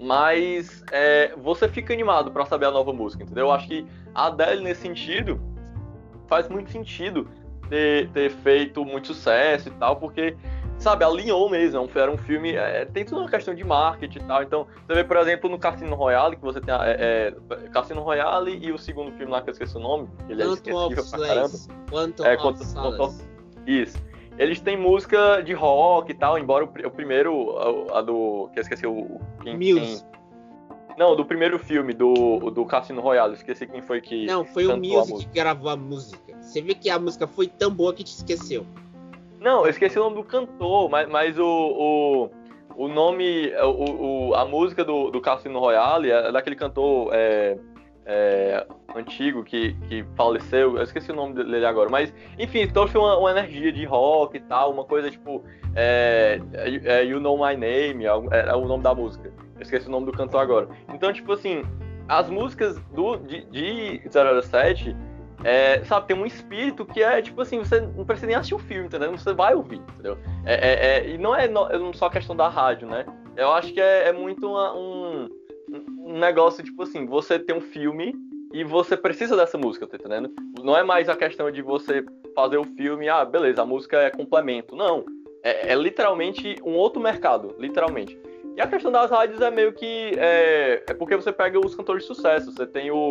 Mas 0.00 0.82
é, 0.90 1.34
você 1.36 1.68
fica 1.68 1.92
animado 1.92 2.32
para 2.32 2.46
saber 2.46 2.66
a 2.66 2.70
nova 2.70 2.92
música, 2.92 3.22
entendeu? 3.22 3.46
Eu 3.46 3.52
acho 3.52 3.68
que 3.68 3.86
a 4.14 4.26
Adele, 4.26 4.64
nesse 4.64 4.80
sentido, 4.80 5.38
faz 6.26 6.48
muito 6.48 6.70
sentido 6.70 7.28
ter, 7.68 8.08
ter 8.10 8.30
feito 8.30 8.84
muito 8.84 9.08
sucesso 9.08 9.68
e 9.68 9.72
tal, 9.72 9.96
porque 9.96 10.36
sabe, 10.78 11.04
alinhou 11.04 11.48
mesmo. 11.48 11.88
Era 11.94 12.10
um 12.10 12.18
filme. 12.18 12.54
É, 12.54 12.86
tem 12.86 13.04
tudo 13.04 13.20
uma 13.20 13.30
questão 13.30 13.54
de 13.54 13.62
marketing 13.62 14.18
e 14.18 14.24
tal. 14.24 14.42
Então, 14.42 14.66
você 14.86 14.94
vê, 14.94 15.04
por 15.04 15.16
exemplo, 15.18 15.48
no 15.48 15.58
Cassino 15.58 15.94
Royale, 15.94 16.36
que 16.36 16.42
você 16.42 16.60
tem 16.60 16.74
é, 16.74 17.34
é, 17.50 17.68
Cassino 17.68 18.00
Royale 18.00 18.58
e 18.60 18.72
o 18.72 18.78
segundo 18.78 19.12
filme 19.12 19.30
lá 19.30 19.42
que 19.42 19.50
eu 19.50 19.52
esqueci 19.52 19.76
o 19.76 19.80
nome. 19.80 20.08
Ele 20.28 20.42
é 20.42 20.46
esquecível 20.46 21.04
pra 21.10 21.26
caramba. 21.26 21.54
Quantum 21.90 22.24
é, 22.24 22.36
of 23.00 23.33
Isso. 23.66 23.98
Eles 24.36 24.60
têm 24.60 24.76
música 24.76 25.40
de 25.42 25.52
rock 25.52 26.10
e 26.10 26.14
tal, 26.14 26.38
embora 26.38 26.64
o, 26.64 26.68
o 26.68 26.90
primeiro, 26.90 27.56
a, 27.56 27.98
a, 27.98 28.02
do. 28.02 28.50
que 28.52 28.58
eu 28.58 28.62
esqueci 28.62 28.86
o. 28.86 29.20
Quem, 29.42 29.56
Muse. 29.56 30.02
Quem, 30.02 30.14
não, 30.98 31.16
do 31.16 31.24
primeiro 31.24 31.58
filme, 31.58 31.92
do, 31.92 32.50
do 32.50 32.64
Cassino 32.64 33.00
Royale. 33.00 33.34
Esqueci 33.34 33.66
quem 33.66 33.82
foi 33.82 34.00
que. 34.00 34.26
Não, 34.26 34.44
foi 34.44 34.66
o 34.66 34.76
Muse 34.76 35.26
que 35.26 35.32
gravou 35.32 35.70
a 35.70 35.76
música. 35.76 36.36
Você 36.40 36.60
vê 36.60 36.74
que 36.74 36.90
a 36.90 36.98
música 36.98 37.26
foi 37.26 37.46
tão 37.46 37.70
boa 37.70 37.92
que 37.92 38.04
te 38.04 38.12
esqueceu. 38.12 38.66
Não, 39.40 39.64
eu 39.64 39.70
esqueci 39.70 39.98
o 39.98 40.04
nome 40.04 40.16
do 40.16 40.24
cantor, 40.24 40.88
mas, 40.88 41.08
mas 41.08 41.38
o, 41.38 41.44
o, 41.46 42.30
o 42.76 42.88
nome. 42.88 43.52
O, 43.56 44.30
o, 44.30 44.34
a 44.34 44.44
música 44.44 44.84
do, 44.84 45.10
do 45.10 45.20
Cassino 45.20 45.58
Royale 45.58 46.10
é 46.10 46.32
daquele 46.32 46.56
cantor 46.56 47.10
é, 47.12 47.58
é, 48.06 48.66
antigo 48.94 49.42
que, 49.42 49.74
que 49.88 50.04
faleceu. 50.16 50.76
Eu 50.76 50.82
esqueci 50.82 51.10
o 51.10 51.14
nome 51.14 51.34
dele 51.34 51.64
agora. 51.64 51.88
Mas, 51.88 52.12
enfim, 52.38 52.66
trouxe 52.66 52.96
uma, 52.96 53.16
uma 53.18 53.30
energia 53.30 53.72
de 53.72 53.84
rock 53.84 54.36
e 54.36 54.40
tal, 54.40 54.72
uma 54.72 54.84
coisa 54.84 55.10
tipo. 55.10 55.44
É, 55.74 56.40
é, 56.84 57.04
you 57.04 57.18
Know 57.18 57.36
My 57.36 57.56
Name, 57.56 58.04
era 58.30 58.56
o 58.56 58.66
nome 58.66 58.82
da 58.82 58.94
música. 58.94 59.32
Eu 59.56 59.62
esqueci 59.62 59.88
o 59.88 59.90
nome 59.90 60.06
do 60.06 60.12
cantor 60.12 60.40
agora. 60.40 60.68
Então, 60.92 61.12
tipo 61.12 61.32
assim, 61.32 61.62
as 62.08 62.28
músicas 62.28 62.78
do, 62.92 63.16
de, 63.16 63.44
de 63.46 64.02
007, 64.08 64.94
é, 65.42 65.82
sabe, 65.84 66.06
tem 66.06 66.16
um 66.16 66.26
espírito 66.26 66.84
que 66.86 67.02
é, 67.02 67.20
tipo 67.20 67.40
assim, 67.40 67.58
você 67.58 67.80
não 67.80 68.04
precisa 68.04 68.26
nem 68.26 68.36
assistir 68.36 68.54
o 68.54 68.58
filme, 68.58 68.86
entendeu? 68.86 69.10
Você 69.12 69.32
vai 69.32 69.54
ouvir, 69.54 69.80
entendeu? 69.92 70.16
É, 70.44 70.54
é, 70.54 70.98
é 70.98 71.10
e 71.10 71.18
não 71.18 71.34
é, 71.34 71.48
não 71.48 71.68
é 71.68 71.92
só 71.94 72.08
questão 72.08 72.36
da 72.36 72.48
rádio, 72.48 72.88
né? 72.88 73.04
Eu 73.36 73.52
acho 73.52 73.72
que 73.72 73.80
é, 73.80 74.08
é 74.08 74.12
muito 74.12 74.48
uma, 74.48 74.74
um, 74.74 75.28
um 75.98 76.18
negócio, 76.18 76.62
tipo 76.62 76.82
assim, 76.82 77.06
você 77.06 77.38
tem 77.38 77.56
um 77.56 77.60
filme 77.60 78.14
e 78.52 78.62
você 78.62 78.96
precisa 78.96 79.36
dessa 79.36 79.58
música, 79.58 79.86
tá 79.86 79.96
entendendo? 79.96 80.30
Não 80.62 80.76
é 80.76 80.82
mais 80.82 81.08
a 81.08 81.16
questão 81.16 81.50
de 81.50 81.60
você 81.60 82.04
fazer 82.34 82.56
o 82.56 82.64
filme, 82.64 83.08
ah, 83.08 83.24
beleza, 83.24 83.62
a 83.62 83.66
música 83.66 83.98
é 83.98 84.10
complemento. 84.10 84.76
Não. 84.76 85.04
É, 85.42 85.72
é 85.72 85.74
literalmente 85.74 86.56
um 86.64 86.74
outro 86.74 87.02
mercado, 87.02 87.54
literalmente. 87.58 88.18
E 88.56 88.60
a 88.60 88.66
questão 88.66 88.92
das 88.92 89.10
rádios 89.10 89.40
é 89.40 89.50
meio 89.50 89.72
que. 89.72 90.12
É, 90.16 90.82
é 90.86 90.94
porque 90.94 91.16
você 91.16 91.32
pega 91.32 91.58
os 91.58 91.74
cantores 91.74 92.02
de 92.02 92.06
sucesso. 92.06 92.52
Você 92.52 92.64
tem 92.64 92.90
o, 92.90 93.10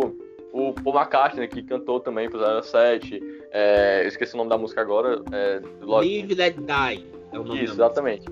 o 0.53 0.73
Paul 0.73 0.95
McCartney, 0.95 1.47
que 1.47 1.61
cantou 1.61 1.99
também 1.99 2.29
pro 2.29 2.39
07. 2.63 3.21
É, 3.51 4.07
esqueci 4.07 4.33
o 4.35 4.37
nome 4.37 4.49
da 4.49 4.57
música 4.57 4.79
agora. 4.79 5.21
É, 5.33 5.61
Live 5.81 6.33
Let 6.35 6.55
Die. 6.55 7.05
É 7.33 7.39
o 7.39 7.43
nome 7.43 7.63
Isso, 7.63 7.73
exatamente. 7.73 8.25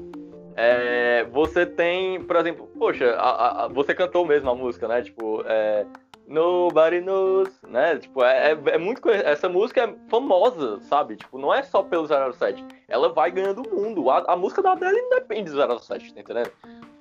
É, 0.64 1.24
você 1.32 1.66
tem, 1.66 2.22
por 2.22 2.36
exemplo, 2.36 2.70
poxa, 2.78 3.16
a, 3.16 3.66
a, 3.66 3.68
você 3.68 3.96
cantou 3.96 4.24
mesmo 4.24 4.48
a 4.48 4.54
música, 4.54 4.88
né? 4.88 5.02
Tipo, 5.02 5.44
é, 5.48 5.88
Nobody 6.28 7.02
Knows, 7.02 7.50
né? 7.68 7.98
Tipo, 7.98 8.24
é, 8.24 8.52
é, 8.52 8.58
é, 8.68 8.78
muito. 8.78 9.10
Essa 9.10 9.50
música 9.50 9.82
é 9.82 9.96
famosa, 10.08 10.80
sabe? 10.82 11.16
Tipo, 11.16 11.40
não 11.40 11.52
é 11.52 11.64
só 11.64 11.82
pelo 11.82 12.08
07. 12.08 12.64
Ela 12.88 13.10
vai 13.10 13.32
ganhando 13.32 13.64
o 13.64 13.76
mundo. 13.76 14.12
A, 14.12 14.34
a 14.34 14.36
música 14.36 14.62
da 14.62 14.74
Adele 14.74 15.02
não 15.02 15.10
depende 15.10 15.50
do 15.50 15.80
07, 15.80 16.14
tá 16.14 16.22
entendendo? 16.22 16.52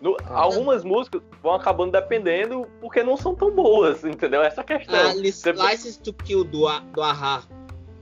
No, 0.01 0.17
algumas 0.31 0.83
músicas 0.83 1.21
vão 1.43 1.53
acabando 1.53 1.93
dependendo 1.93 2.67
porque 2.81 3.03
não 3.03 3.19
são 3.19 3.35
tão 3.35 3.51
boas, 3.51 4.03
entendeu? 4.03 4.43
Essa 4.43 4.65
questão. 4.65 4.99
A 4.99 5.13
Você... 5.13 5.53
License 5.53 6.01
to 6.01 6.15
Kill 6.15 6.45
do, 6.45 6.67
do 6.95 7.03
Ahá, 7.03 7.43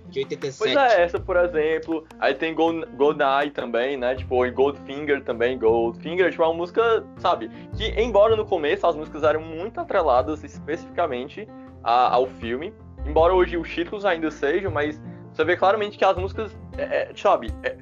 de 0.08 0.20
87. 0.20 0.58
Pois 0.58 0.76
é, 0.76 1.02
essa, 1.02 1.20
por 1.20 1.36
exemplo. 1.36 2.06
Aí 2.18 2.34
tem 2.34 2.54
Gold, 2.54 2.86
Gold 2.96 3.20
Eye 3.22 3.50
também, 3.50 3.96
né? 3.96 4.14
Tipo, 4.14 4.44
e 4.46 4.50
Goldfinger 4.50 5.22
também. 5.22 5.58
Goldfinger, 5.58 6.30
tipo, 6.30 6.42
é 6.42 6.46
uma 6.46 6.54
música, 6.54 7.04
sabe? 7.18 7.50
Que, 7.76 7.88
embora 8.00 8.36
no 8.36 8.44
começo 8.44 8.86
as 8.86 8.96
músicas 8.96 9.22
eram 9.22 9.40
muito 9.40 9.80
atreladas 9.80 10.42
especificamente 10.42 11.46
a, 11.82 12.14
ao 12.14 12.26
filme, 12.26 12.72
embora 13.06 13.34
hoje 13.34 13.56
os 13.56 13.68
títulos 13.68 14.04
ainda 14.04 14.30
sejam, 14.30 14.70
mas 14.70 15.00
você 15.32 15.44
vê 15.44 15.56
claramente 15.56 15.96
que 15.96 16.04
as 16.04 16.16
músicas, 16.16 16.56
é, 16.76 16.82
é, 16.82 17.12
sabe? 17.14 17.52
É, 17.62 17.76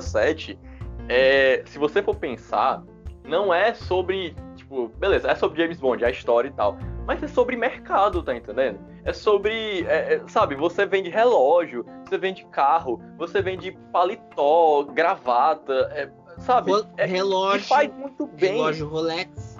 007, 0.00 0.58
é, 1.08 1.62
se 1.66 1.78
você 1.78 2.02
for 2.02 2.14
pensar 2.14 2.82
não 3.24 3.54
é 3.54 3.72
sobre, 3.72 4.34
tipo, 4.56 4.88
beleza, 4.98 5.30
é 5.30 5.34
sobre 5.34 5.60
James 5.60 5.80
Bond, 5.80 6.04
a 6.04 6.10
história 6.10 6.48
e 6.48 6.52
tal, 6.52 6.76
mas 7.06 7.22
é 7.22 7.28
sobre 7.28 7.56
mercado, 7.56 8.22
tá 8.22 8.34
entendendo? 8.34 8.78
É 9.04 9.12
sobre, 9.12 9.84
é, 9.86 10.14
é, 10.14 10.22
sabe, 10.28 10.54
você 10.54 10.86
vende 10.86 11.10
relógio, 11.10 11.84
você 12.04 12.16
vende 12.16 12.44
carro, 12.46 13.02
você 13.18 13.42
vende 13.42 13.72
paletó, 13.92 14.84
gravata, 14.84 15.90
é, 15.92 16.08
sabe? 16.38 16.70
É, 16.96 17.04
relógio. 17.04 17.66
faz 17.66 17.92
muito 17.92 18.26
bem. 18.26 18.52
Relógio 18.52 18.88
Rolex. 18.88 19.58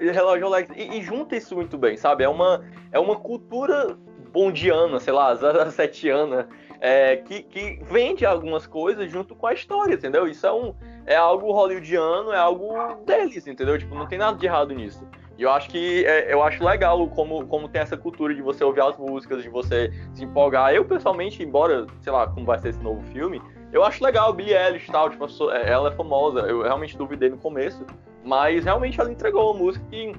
Relógio 0.00 0.44
Rolex. 0.46 0.70
E, 0.76 0.98
e, 0.98 1.02
junta 1.02 1.34
isso 1.34 1.54
muito 1.54 1.78
bem, 1.78 1.96
sabe? 1.96 2.24
É 2.24 2.28
uma, 2.28 2.62
é 2.92 2.98
uma 2.98 3.16
cultura 3.16 3.96
bondiana, 4.30 5.00
sei 5.00 5.12
lá, 5.12 5.32
07ana, 5.34 6.46
é, 6.80 7.16
que, 7.16 7.42
que 7.42 7.80
vende 7.84 8.26
algumas 8.26 8.66
coisas 8.66 9.10
junto 9.10 9.34
com 9.34 9.46
a 9.46 9.54
história, 9.54 9.94
entendeu? 9.94 10.26
Isso 10.28 10.46
é 10.46 10.52
um 10.52 10.74
é 11.06 11.16
algo 11.16 11.52
hollywoodiano, 11.52 12.32
é 12.32 12.38
algo 12.38 12.94
deles, 13.04 13.46
entendeu? 13.46 13.78
Tipo, 13.78 13.94
não 13.94 14.06
tem 14.06 14.18
nada 14.18 14.36
de 14.36 14.46
errado 14.46 14.74
nisso. 14.74 15.06
E 15.36 15.42
eu 15.42 15.50
acho 15.50 15.68
que 15.68 16.04
é, 16.04 16.32
eu 16.32 16.42
acho 16.42 16.64
legal 16.64 17.08
como, 17.08 17.44
como 17.46 17.68
tem 17.68 17.82
essa 17.82 17.96
cultura 17.96 18.34
de 18.34 18.40
você 18.40 18.62
ouvir 18.62 18.82
as 18.82 18.96
músicas, 18.96 19.42
de 19.42 19.48
você 19.48 19.92
se 20.14 20.24
empolgar. 20.24 20.72
Eu, 20.72 20.84
pessoalmente, 20.84 21.42
embora, 21.42 21.86
sei 22.02 22.12
lá, 22.12 22.26
como 22.28 22.46
vai 22.46 22.58
ser 22.58 22.68
esse 22.68 22.78
novo 22.78 23.02
filme, 23.12 23.42
eu 23.72 23.82
acho 23.82 24.04
legal 24.04 24.32
Billie 24.32 24.54
Eilish 24.54 24.86
tal, 24.86 25.10
tipo, 25.10 25.26
ela 25.50 25.88
é 25.88 25.92
famosa. 25.92 26.40
Eu 26.40 26.62
realmente 26.62 26.96
duvidei 26.96 27.28
no 27.30 27.36
começo, 27.36 27.84
mas 28.24 28.64
realmente 28.64 29.00
ela 29.00 29.10
entregou 29.10 29.52
uma 29.52 29.58
música 29.58 29.84
que. 29.90 30.14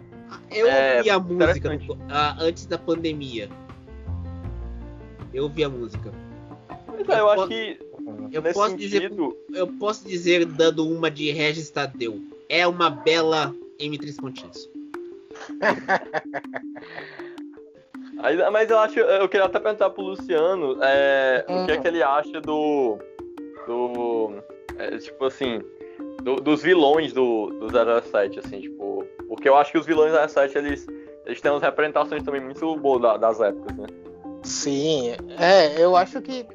Eu 0.51 0.67
é, 0.67 0.97
ouvi 0.97 1.09
a 1.09 1.19
música 1.19 1.69
no, 1.69 1.93
uh, 1.93 1.97
antes 2.39 2.65
da 2.65 2.77
pandemia. 2.77 3.49
Eu 5.33 5.43
ouvi 5.43 5.63
a 5.63 5.69
música. 5.69 6.11
Mas 6.87 7.07
é, 7.07 7.13
eu, 7.13 7.17
eu 7.17 7.29
acho 7.29 7.47
que 7.47 7.79
eu 8.31 8.41
posso 8.41 8.69
sentido... 8.71 8.79
dizer, 8.79 9.11
eu 9.53 9.67
posso 9.67 10.05
dizer 10.05 10.45
dando 10.45 10.85
uma 10.87 11.09
de 11.09 11.31
Regis 11.31 11.69
Tadeu. 11.69 12.21
É 12.49 12.67
uma 12.67 12.89
bela 12.89 13.55
M3 13.79 14.19
pontinhos. 14.19 14.74
Mas 18.51 18.69
eu 18.69 18.79
acho, 18.79 18.99
eu 18.99 19.29
queria 19.29 19.45
até 19.45 19.59
perguntar 19.59 19.89
pro 19.89 20.03
Luciano 20.03 20.77
é, 20.81 21.45
uhum. 21.47 21.63
o 21.63 21.65
que 21.65 21.71
é 21.73 21.77
que 21.77 21.87
ele 21.87 22.01
acha 22.01 22.41
do. 22.41 22.97
do. 23.67 24.31
É, 24.77 24.97
tipo 24.97 25.25
assim. 25.25 25.61
Do, 26.23 26.37
dos 26.37 26.61
vilões 26.63 27.13
do, 27.13 27.49
do 27.59 27.67
007, 27.69 28.39
assim, 28.39 28.61
tipo. 28.61 29.05
Porque 29.27 29.47
eu 29.49 29.55
acho 29.55 29.71
que 29.71 29.77
os 29.77 29.85
vilões 29.85 30.11
do 30.11 30.29
007 30.29 30.57
eles, 30.57 30.87
eles 31.25 31.41
têm 31.41 31.51
umas 31.51 31.61
representações 31.61 32.23
também 32.23 32.41
muito 32.41 32.75
boas 32.77 33.19
das 33.19 33.39
épocas, 33.39 33.77
né? 33.77 33.87
Sim, 34.43 35.11
é, 35.39 35.81
eu 35.81 35.95
acho 35.95 36.21
que 36.21 36.45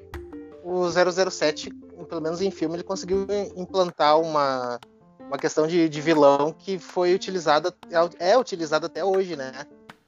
o 0.62 0.88
007, 0.88 1.70
pelo 2.08 2.20
menos 2.20 2.40
em 2.40 2.50
filme, 2.50 2.76
ele 2.76 2.84
conseguiu 2.84 3.26
implantar 3.56 4.20
uma, 4.20 4.78
uma 5.30 5.38
questão 5.38 5.64
de, 5.64 5.88
de 5.88 6.00
vilão 6.00 6.52
que 6.52 6.76
foi 6.76 7.14
utilizada, 7.14 7.72
é, 8.18 8.32
é 8.32 8.36
utilizada 8.36 8.86
até 8.86 9.04
hoje, 9.04 9.36
né? 9.36 9.52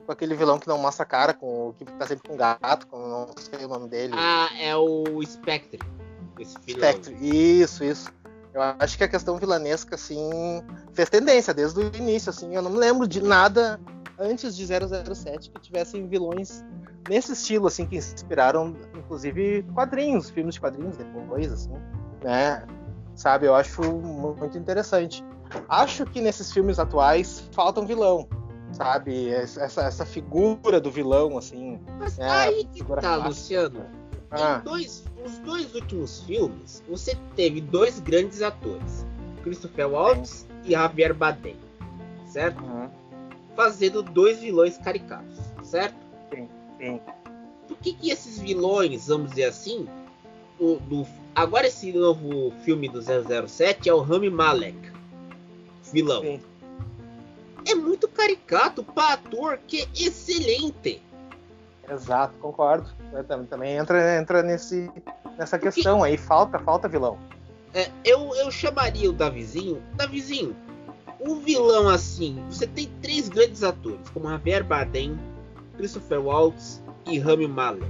Com 0.04 0.10
aquele 0.10 0.34
vilão 0.34 0.58
que 0.58 0.66
não 0.66 0.76
mostra 0.76 1.04
a 1.04 1.06
cara, 1.06 1.32
com, 1.32 1.72
que 1.78 1.84
tá 1.84 2.08
sempre 2.08 2.28
com 2.28 2.36
gato, 2.36 2.88
com 2.88 2.98
não 2.98 3.28
sei 3.38 3.64
o 3.64 3.68
nome 3.68 3.88
dele. 3.88 4.14
Ah, 4.16 4.48
é 4.60 4.74
o 4.74 5.22
Spectre. 5.24 5.78
Spectre, 6.68 7.16
isso, 7.20 7.84
isso. 7.84 8.12
Eu 8.52 8.60
acho 8.80 8.98
que 8.98 9.04
a 9.04 9.08
questão 9.08 9.38
vilanesca, 9.38 9.94
assim, 9.94 10.28
fez 10.92 11.08
tendência 11.08 11.54
desde 11.54 11.78
o 11.78 11.96
início, 11.96 12.28
assim. 12.28 12.52
Eu 12.56 12.60
não 12.60 12.72
me 12.72 12.78
lembro 12.78 13.06
de 13.06 13.22
nada 13.22 13.80
antes 14.18 14.56
de 14.56 14.66
007 14.66 15.50
que 15.50 15.60
tivessem 15.60 16.08
vilões 16.08 16.64
nesse 17.08 17.32
estilo, 17.32 17.68
assim, 17.68 17.86
que 17.86 17.96
inspiraram, 17.96 18.76
inclusive, 18.96 19.64
quadrinhos, 19.72 20.30
filmes 20.30 20.56
de 20.56 20.60
quadrinhos 20.60 20.96
depois, 20.96 21.52
assim, 21.52 21.72
né? 22.24 22.66
Sabe, 23.14 23.46
eu 23.46 23.54
acho 23.54 23.82
muito 23.82 24.56
interessante. 24.56 25.24
Acho 25.68 26.06
que 26.06 26.20
nesses 26.20 26.50
filmes 26.52 26.78
atuais 26.78 27.48
falta 27.52 27.80
um 27.80 27.86
vilão, 27.86 28.26
sabe? 28.72 29.28
Essa, 29.28 29.82
essa 29.82 30.06
figura 30.06 30.80
do 30.80 30.90
vilão, 30.90 31.36
assim. 31.36 31.78
Mas 31.98 32.18
é, 32.18 32.28
aí 32.28 32.64
que 32.64 32.82
tá, 32.82 33.00
clássica. 33.00 33.28
Luciano. 33.28 33.86
Ah. 34.30 34.62
Dois, 34.64 35.04
os 35.24 35.38
dois 35.40 35.74
últimos 35.74 36.22
filmes, 36.22 36.82
você 36.88 37.14
teve 37.36 37.60
dois 37.60 38.00
grandes 38.00 38.40
atores, 38.40 39.06
Christopher 39.42 39.90
Waltz 39.90 40.30
Sim. 40.30 40.46
e 40.64 40.70
Javier 40.70 41.12
Bardem, 41.12 41.56
certo? 42.24 42.64
Uhum. 42.64 42.88
Fazendo 43.54 44.02
dois 44.02 44.38
vilões 44.40 44.78
caricatos, 44.78 45.38
certo? 45.62 45.96
Sim. 46.80 46.98
Por 47.68 47.76
que, 47.76 47.92
que 47.92 48.10
esses 48.10 48.38
vilões, 48.38 49.06
vamos 49.06 49.30
dizer 49.30 49.44
assim, 49.44 49.86
do, 50.58 50.78
do, 50.80 51.06
agora 51.34 51.66
esse 51.66 51.92
novo 51.92 52.52
filme 52.64 52.88
do 52.88 53.00
007 53.00 53.88
é 53.88 53.94
o 53.94 54.00
Rami 54.00 54.30
Malek, 54.30 54.78
vilão. 55.92 56.22
Sim. 56.22 56.40
É 57.66 57.74
muito 57.74 58.08
caricato 58.08 58.82
para 58.82 59.14
ator 59.14 59.58
que 59.66 59.82
é 59.82 59.88
excelente. 59.94 61.00
Exato, 61.88 62.34
concordo. 62.38 62.88
Também, 63.28 63.46
também 63.46 63.76
entra, 63.76 64.18
entra 64.18 64.42
nesse, 64.42 64.90
nessa 65.38 65.58
questão 65.58 66.02
aí. 66.02 66.16
Falta, 66.16 66.58
falta 66.58 66.88
vilão. 66.88 67.18
É, 67.74 67.90
eu, 68.04 68.34
eu 68.36 68.50
chamaria 68.50 69.08
o 69.08 69.12
Davizinho. 69.12 69.82
Davizinho, 69.94 70.56
um 71.20 71.36
vilão 71.40 71.88
assim. 71.88 72.42
Você 72.50 72.66
tem 72.66 72.90
três 73.00 73.28
grandes 73.28 73.62
atores, 73.62 74.08
como 74.10 74.28
Javier 74.28 74.64
Bardem, 74.64 75.18
Christopher 75.76 76.20
Waltz 76.20 76.82
e 77.06 77.18
Rami 77.18 77.48
Malek. 77.48 77.86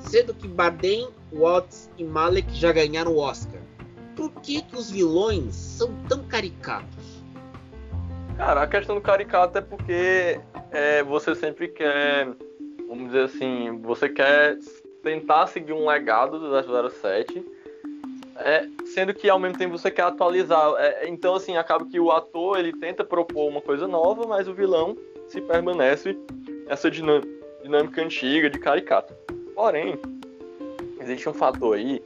Sendo 0.00 0.32
que 0.32 0.48
Bardem, 0.48 1.08
Waltz 1.32 1.90
e 1.96 2.04
Malek 2.04 2.52
já 2.52 2.72
ganharam 2.72 3.12
o 3.12 3.18
Oscar. 3.18 3.60
Por 4.16 4.30
que, 4.42 4.62
que 4.62 4.76
os 4.76 4.90
vilões 4.90 5.54
são 5.54 5.94
tão 6.08 6.24
caricatos? 6.24 7.22
Cara, 8.36 8.62
a 8.62 8.66
questão 8.66 8.94
do 8.94 9.00
caricato 9.00 9.58
é 9.58 9.60
porque 9.60 10.40
é, 10.70 11.02
você 11.02 11.34
sempre 11.34 11.68
quer, 11.68 12.28
vamos 12.88 13.06
dizer 13.06 13.24
assim, 13.24 13.80
você 13.82 14.08
quer 14.08 14.58
tentar 15.02 15.46
seguir 15.46 15.72
um 15.72 15.86
legado 15.86 16.38
do 16.38 16.90
007 16.90 17.44
é, 18.40 18.66
sendo 18.86 19.12
que 19.12 19.28
ao 19.28 19.38
mesmo 19.38 19.58
tempo 19.58 19.76
você 19.76 19.90
quer 19.90 20.02
atualizar. 20.02 20.72
É, 20.78 21.08
então, 21.08 21.34
assim, 21.34 21.56
acaba 21.56 21.84
que 21.84 22.00
o 22.00 22.10
ator 22.10 22.58
ele 22.58 22.72
tenta 22.72 23.04
propor 23.04 23.48
uma 23.48 23.60
coisa 23.60 23.86
nova, 23.86 24.26
mas 24.26 24.48
o 24.48 24.54
vilão 24.54 24.96
se 25.28 25.40
permanece 25.40 26.16
essa 26.66 26.90
dinâmica 26.90 28.02
antiga 28.02 28.48
de 28.48 28.58
caricato. 28.58 29.14
Porém, 29.54 29.98
existe 31.00 31.28
um 31.28 31.34
fator 31.34 31.76
aí 31.76 32.02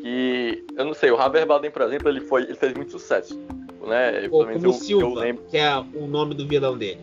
que, 0.00 0.64
eu 0.76 0.84
não 0.84 0.94
sei, 0.94 1.10
o 1.10 1.16
Javier 1.16 1.46
Bardem, 1.46 1.70
por 1.70 1.82
exemplo, 1.82 2.08
ele, 2.08 2.20
foi, 2.20 2.42
ele 2.42 2.54
fez 2.54 2.72
muito 2.74 2.92
sucesso. 2.92 3.38
Né? 3.86 4.28
Ou 4.30 4.46
como 4.46 4.66
eu, 4.66 4.72
Silva, 4.72 5.28
eu 5.28 5.36
que 5.36 5.56
é 5.56 5.76
o 5.76 6.06
nome 6.06 6.34
do 6.34 6.46
vilão 6.46 6.76
dele. 6.76 7.00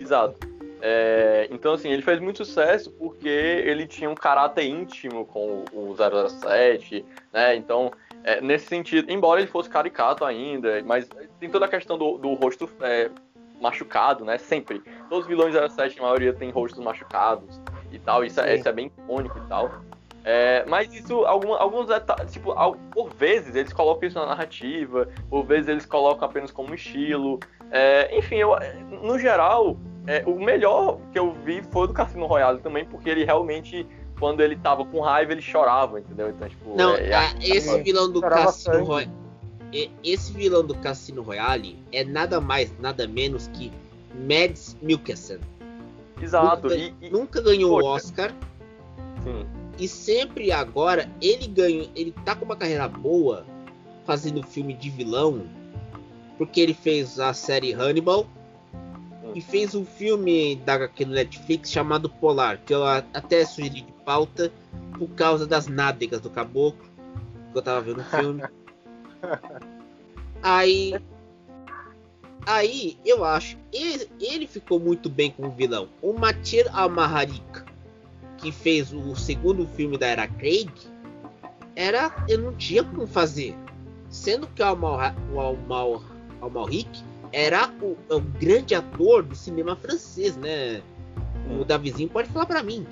Exato. 0.00 0.48
É, 0.80 1.48
então, 1.50 1.74
assim, 1.74 1.90
ele 1.90 2.02
fez 2.02 2.20
muito 2.20 2.44
sucesso 2.44 2.90
porque 2.92 3.28
ele 3.28 3.86
tinha 3.86 4.08
um 4.08 4.14
caráter 4.14 4.64
íntimo 4.64 5.24
com 5.24 5.64
o 5.72 5.94
007, 5.94 7.04
né? 7.32 7.56
Então, 7.56 7.90
é, 8.22 8.40
nesse 8.40 8.66
sentido, 8.66 9.10
embora 9.10 9.40
ele 9.40 9.50
fosse 9.50 9.68
caricato 9.68 10.24
ainda, 10.24 10.82
mas 10.84 11.08
tem 11.40 11.50
toda 11.50 11.64
a 11.64 11.68
questão 11.68 11.98
do, 11.98 12.16
do 12.18 12.34
rosto 12.34 12.70
é, 12.80 13.10
machucado, 13.60 14.24
né? 14.24 14.38
Sempre. 14.38 14.80
Todos 15.08 15.24
os 15.24 15.26
vilões 15.26 15.54
07, 15.72 15.98
a 15.98 16.02
maioria 16.02 16.32
tem 16.32 16.50
rostos 16.50 16.82
machucados 16.82 17.60
e 17.90 17.98
tal. 17.98 18.24
Isso, 18.24 18.40
é, 18.40 18.54
isso 18.54 18.68
é 18.68 18.72
bem 18.72 18.86
icônico 18.86 19.38
e 19.38 19.48
tal. 19.48 19.82
É, 20.24 20.64
mas 20.66 20.92
isso, 20.92 21.24
algum, 21.24 21.54
alguns 21.54 21.86
detalhes, 21.86 22.32
tipo, 22.32 22.54
por 22.92 23.10
vezes 23.14 23.54
eles 23.54 23.72
colocam 23.72 24.08
isso 24.08 24.18
na 24.18 24.26
narrativa, 24.26 25.08
por 25.30 25.44
vezes 25.44 25.68
eles 25.68 25.86
colocam 25.86 26.28
apenas 26.28 26.50
como 26.50 26.74
estilo. 26.74 27.40
É, 27.70 28.16
enfim, 28.18 28.36
eu, 28.36 28.50
no 29.02 29.18
geral, 29.18 29.76
é, 30.06 30.22
o 30.26 30.38
melhor 30.38 30.98
que 31.12 31.18
eu 31.18 31.32
vi 31.32 31.62
foi 31.70 31.86
do 31.86 31.94
Cassino 31.94 32.26
Royale 32.26 32.58
também, 32.58 32.84
porque 32.84 33.08
ele 33.08 33.24
realmente 33.24 33.86
quando 34.18 34.40
ele 34.40 34.56
tava 34.56 34.84
com 34.84 35.00
raiva, 35.00 35.32
ele 35.32 35.42
chorava, 35.42 36.00
entendeu? 36.00 36.30
Então, 36.30 36.48
tipo. 36.48 36.76
Não, 36.76 36.94
é, 36.94 37.10
é, 37.10 37.34
esse 37.40 37.80
vilão 37.82 38.10
do 38.10 38.20
Cassino 38.20 38.84
Royale. 38.84 39.10
Esse 40.02 40.32
vilão 40.32 40.64
do 40.64 40.74
Cassino 40.74 41.22
Royale 41.22 41.78
é 41.92 42.02
nada 42.02 42.40
mais, 42.40 42.72
nada 42.80 43.06
menos 43.06 43.48
que 43.48 43.70
Mads 44.14 44.76
Mikkelsen. 44.80 45.38
Exato. 46.20 46.68
Nunca, 46.68 46.74
e, 46.74 46.94
e... 47.02 47.10
nunca 47.10 47.40
ganhou 47.40 47.80
o 47.80 47.84
Oscar. 47.84 48.32
Sim. 49.22 49.46
E 49.78 49.86
sempre 49.86 50.50
agora 50.50 51.08
ele 51.20 51.46
ganha. 51.46 51.88
Ele 51.94 52.12
tá 52.24 52.34
com 52.34 52.44
uma 52.44 52.56
carreira 52.56 52.88
boa 52.88 53.46
fazendo 54.04 54.42
filme 54.42 54.74
de 54.74 54.90
vilão. 54.90 55.46
Porque 56.36 56.60
ele 56.60 56.74
fez 56.74 57.18
a 57.18 57.32
série 57.32 57.72
Hannibal 57.72 58.26
e 59.34 59.40
fez 59.40 59.74
um 59.74 59.84
filme 59.84 60.56
da 60.56 60.74
aqui 60.74 61.04
no 61.04 61.12
Netflix 61.12 61.70
chamado 61.70 62.08
Polar, 62.08 62.60
que 62.64 62.72
eu 62.72 62.84
até 62.84 63.44
sugeri 63.44 63.82
de 63.82 63.92
pauta 64.04 64.52
por 64.98 65.08
causa 65.10 65.46
das 65.46 65.66
nádegas 65.66 66.20
do 66.20 66.30
caboclo, 66.30 66.84
que 67.52 67.58
eu 67.58 67.62
tava 67.62 67.80
vendo 67.80 68.00
o 68.00 68.04
filme. 68.04 68.42
aí 70.42 70.94
aí 72.46 72.96
eu 73.04 73.24
acho 73.24 73.58
ele, 73.72 74.08
ele 74.20 74.46
ficou 74.46 74.80
muito 74.80 75.08
bem 75.08 75.30
com 75.30 75.46
o 75.46 75.50
vilão. 75.50 75.88
O 76.00 76.12
Matir 76.12 76.66
Almaharik, 76.72 77.62
que 78.38 78.50
fez 78.50 78.92
o 78.92 79.14
segundo 79.14 79.66
filme 79.66 79.98
da 79.98 80.06
era 80.06 80.26
Craig, 80.26 80.70
era 81.76 82.12
eu 82.28 82.38
não 82.38 82.52
tinha 82.54 82.82
como 82.82 83.06
fazer. 83.06 83.54
Sendo 84.08 84.46
que 84.46 84.62
o 84.62 84.64
Almalric 86.40 87.02
era 87.32 87.70
o, 87.82 87.96
é 88.08 88.14
o, 88.14 88.20
grande 88.20 88.74
ator 88.74 89.22
do 89.22 89.34
cinema 89.34 89.76
francês, 89.76 90.36
né? 90.36 90.80
O 91.60 91.64
Davizinho 91.64 92.08
pode 92.08 92.28
falar 92.30 92.46
para 92.46 92.62
mim. 92.62 92.86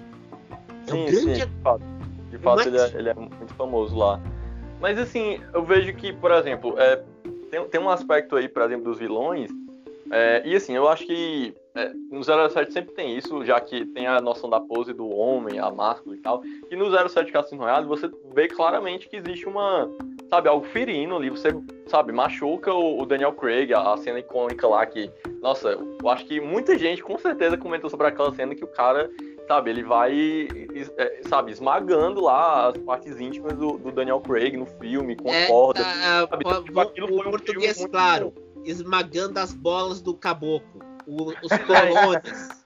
É 0.87 0.91
sim, 0.91 1.03
um 1.03 1.07
grande 1.07 1.21
sim, 1.21 1.47
de 1.47 1.63
fato. 1.63 1.83
De 2.31 2.39
fato 2.39 2.69
ele, 2.69 2.79
é, 2.79 2.87
ele, 2.95 3.09
é, 3.09 3.15
muito 3.15 3.55
famoso 3.55 3.97
lá. 3.97 4.21
Mas 4.81 4.99
assim, 4.99 5.41
eu 5.55 5.65
vejo 5.65 5.95
que, 5.95 6.13
por 6.13 6.31
exemplo, 6.31 6.79
é, 6.79 7.03
tem, 7.51 7.65
tem 7.69 7.81
um 7.81 7.89
aspecto 7.89 8.37
aí, 8.37 8.49
por 8.49 8.63
exemplo, 8.63 8.85
dos 8.85 8.99
vilões. 8.99 9.51
É, 10.11 10.43
e 10.45 10.55
assim, 10.55 10.75
eu 10.75 10.89
acho 10.89 11.07
que 11.07 11.55
é, 11.75 11.93
no 12.11 12.23
07 12.25 12.73
sempre 12.73 12.95
tem 12.95 13.17
isso, 13.17 13.45
já 13.45 13.61
que 13.61 13.85
tem 13.87 14.07
a 14.07 14.21
noção 14.21 14.49
da 14.49 14.59
pose 14.59 14.93
do 14.95 15.09
homem, 15.09 15.59
a 15.59 15.71
máscara 15.71 16.17
e 16.17 16.21
tal. 16.21 16.43
E 16.71 16.75
no 16.77 16.91
07 17.09 17.31
Cassino 17.31 17.63
Royale 17.63 17.87
você 17.87 18.11
vê 18.35 18.49
claramente 18.49 19.09
que 19.09 19.17
existe 19.17 19.47
uma, 19.47 19.89
sabe, 20.31 20.49
algo 20.49 20.65
ferindo 20.67 21.15
ali. 21.15 21.29
Você, 21.29 21.49
sabe, 21.87 22.13
machuca 22.13 22.73
o, 22.73 23.03
o 23.03 23.07
Daniel 23.07 23.33
Craig, 23.33 23.75
a, 23.75 23.93
a, 23.93 23.97
cena 23.99 24.19
icônica 24.19 24.67
lá 24.67 24.87
que, 24.87 25.11
nossa, 25.43 25.69
eu 25.69 26.09
acho 26.09 26.25
que 26.25 26.41
muita 26.41 26.79
gente 26.79 27.03
com 27.03 27.19
certeza 27.19 27.59
comentou 27.59 27.91
sobre 27.91 28.07
aquela 28.07 28.35
cena 28.35 28.55
que 28.55 28.65
o 28.65 28.69
cara, 28.69 29.11
sabe, 29.47 29.69
ele 29.69 29.83
vai, 29.83 30.49
é, 30.97 31.21
sabe, 31.29 31.53
esmagando 31.53 32.23
lá 32.23 32.69
as 32.69 32.79
partes 32.79 33.21
íntimas 33.21 33.53
do, 33.53 33.77
do 33.77 33.93
Daniel 33.93 34.21
Craig 34.21 34.57
no 34.57 34.67
filme, 34.67 35.15
com 35.15 35.29
é, 35.29 35.47
cordas. 35.47 35.85
Tá, 35.85 36.27
sabe? 36.31 36.45
Então, 36.47 36.65
tipo, 36.65 36.81
aquilo 36.81 37.07
o, 37.07 37.17
foi 37.19 37.27
um 37.27 37.31
português, 37.31 37.87
claro, 37.87 38.33
esmagando 38.67 39.39
as 39.39 39.53
bolas 39.53 40.01
do 40.01 40.15
caboclo, 40.15 40.83
o, 41.07 41.31
os 41.31 41.53
colones. 41.67 42.65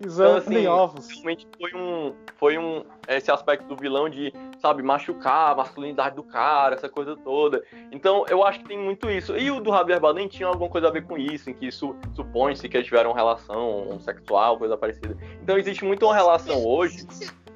Pisando 0.00 0.38
então, 0.38 0.56
assim, 0.56 0.66
ovos. 0.66 1.08
Realmente 1.08 1.46
foi 1.56 1.74
um, 1.74 2.14
foi 2.36 2.58
um. 2.58 2.84
Esse 3.06 3.30
aspecto 3.30 3.66
do 3.66 3.76
vilão 3.76 4.08
de, 4.08 4.32
sabe, 4.60 4.82
machucar 4.82 5.52
a 5.52 5.54
masculinidade 5.54 6.16
do 6.16 6.22
cara, 6.22 6.74
essa 6.74 6.88
coisa 6.88 7.16
toda. 7.16 7.62
Então, 7.92 8.24
eu 8.28 8.44
acho 8.44 8.60
que 8.60 8.68
tem 8.68 8.78
muito 8.78 9.08
isso. 9.08 9.36
E 9.36 9.50
o 9.50 9.60
do 9.60 9.70
Javier 9.70 10.00
Bardem 10.00 10.26
tinha 10.26 10.48
alguma 10.48 10.68
coisa 10.68 10.88
a 10.88 10.90
ver 10.90 11.04
com 11.04 11.16
isso, 11.16 11.48
em 11.48 11.54
que 11.54 11.66
isso 11.66 11.94
supõe-se 12.14 12.68
que 12.68 12.76
eles 12.76 12.86
tiveram 12.86 13.12
relação 13.12 13.98
sexual, 14.00 14.58
coisa 14.58 14.76
parecida. 14.76 15.16
Então, 15.42 15.56
existe 15.56 15.84
muito 15.84 16.04
uma 16.06 16.14
relação 16.14 16.64
hoje. 16.64 17.06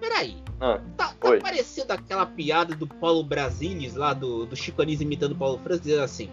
Peraí. 0.01 0.37
Ah, 0.61 0.81
tá, 0.97 1.15
tá 1.21 1.39
parecendo 1.41 1.93
aquela 1.93 2.27
piada 2.27 2.75
do 2.75 2.87
Paulo 2.87 3.25
Brasilis, 3.25 3.95
lá 3.95 4.13
do, 4.13 4.47
do 4.47 4.55
Chico 4.55 4.81
Anísio 4.83 5.05
imitando 5.05 5.33
o 5.33 5.37
Paulo 5.37 5.59
Francis, 5.59 5.83
dizendo 5.83 6.03
assim. 6.03 6.31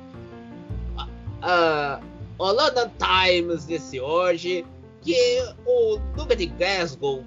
O 2.37 2.51
London 2.51 2.91
Times 2.97 3.65
disse 3.67 3.99
hoje 3.99 4.65
que 5.01 5.43
o 5.65 5.97
Duque 6.15 6.35
de 6.35 6.47
Glasgow, 6.47 7.23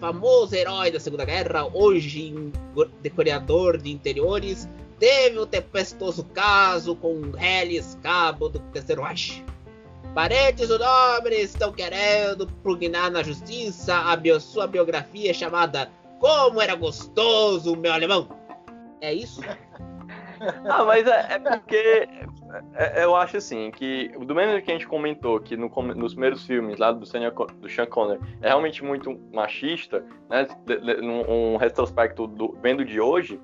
famoso 0.00 0.54
herói 0.54 0.90
da 0.90 0.98
Segunda 0.98 1.24
Guerra, 1.24 1.64
hoje 1.72 2.52
decorador 3.00 3.78
de 3.78 3.92
interiores, 3.92 4.68
teve 4.98 5.38
um 5.38 5.46
tempestuoso 5.46 6.24
caso 6.24 6.96
com 6.96 7.32
Helles 7.38 7.96
Cabo 8.02 8.48
do 8.48 8.58
Terceiro 8.58 9.02
Reich. 9.02 9.44
Parentes 10.14 10.68
do 10.68 10.78
nobre 10.78 11.36
estão 11.36 11.72
querendo 11.72 12.46
pugnar 12.62 13.10
na 13.10 13.22
justiça 13.22 13.94
a 13.96 14.16
bio, 14.16 14.40
sua 14.40 14.66
biografia 14.66 15.32
chamada 15.32 15.90
Como 16.18 16.60
Era 16.60 16.74
Gostoso 16.74 17.76
Meu 17.76 17.92
Alemão. 17.92 18.28
É 19.00 19.12
isso? 19.12 19.40
ah, 20.68 20.84
mas 20.84 21.06
é, 21.06 21.26
é 21.30 21.38
porque 21.38 22.08
eu 22.96 23.16
acho 23.16 23.36
assim, 23.36 23.70
que 23.70 24.08
do 24.18 24.34
mesmo 24.34 24.60
que 24.62 24.70
a 24.70 24.74
gente 24.74 24.86
comentou 24.86 25.40
que 25.40 25.56
no, 25.56 25.68
nos 25.94 26.12
primeiros 26.12 26.46
filmes 26.46 26.78
lá 26.78 26.92
do, 26.92 27.04
Sean, 27.06 27.32
do 27.60 27.68
Sean 27.68 27.86
Connery 27.86 28.20
é 28.40 28.48
realmente 28.48 28.84
muito 28.84 29.18
machista, 29.32 30.04
né? 30.28 30.46
Um, 31.02 31.54
um 31.54 31.56
retrospecto 31.56 32.26
do, 32.26 32.56
vendo 32.62 32.84
de 32.84 33.00
hoje, 33.00 33.40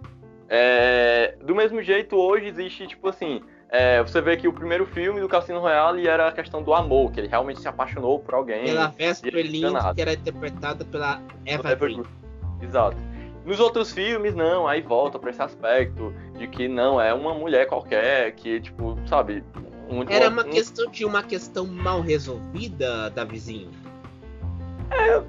é, 0.49 1.37
do 1.43 1.55
mesmo 1.55 1.81
jeito 1.81 2.17
hoje 2.17 2.47
existe, 2.47 2.87
tipo 2.89 3.09
assim, 3.09 3.41
é, 3.69 4.03
você 4.03 4.21
vê 4.21 4.37
que 4.37 4.49
o 4.49 4.53
primeiro 4.53 4.85
filme 4.85 5.21
do 5.21 5.29
Cassino 5.29 5.61
Royale 5.61 6.09
era 6.09 6.27
a 6.27 6.33
questão 6.33 6.61
do 6.61 6.75
amor, 6.75 7.13
que 7.13 7.21
ele 7.21 7.29
realmente 7.29 7.61
se 7.61 7.69
apaixonou 7.69 8.19
por 8.19 8.35
alguém. 8.35 8.65
Pela 8.65 8.89
Vesper 8.89 9.33
que 9.95 10.01
era 10.01 10.13
interpretada 10.13 10.85
pela 10.85 11.23
Eva 11.47 11.75
Green. 11.77 12.03
Exato. 12.61 12.97
Nos 13.45 13.59
outros 13.59 13.93
filmes, 13.93 14.35
não, 14.35 14.69
aí 14.69 14.83
volta 14.83 15.19
para 15.19 15.31
esse 15.31 15.41
aspecto 15.41 16.13
de 16.37 16.47
que 16.47 16.69
não, 16.69 17.01
é 17.01 17.13
uma 17.15 17.35
mulher 17.35 17.67
qualquer, 17.67 18.33
que, 18.33 18.61
tipo, 18.61 18.99
sabe. 19.07 19.43
Um, 19.89 20.03
Era 20.09 20.29
uma 20.29 20.45
um... 20.45 20.51
questão 20.51 20.91
de 20.91 21.05
uma 21.05 21.23
questão 21.23 21.67
mal 21.67 22.01
resolvida 22.01 23.11
da 23.11 23.25
vizinha. 23.25 23.69
É, 24.91 25.23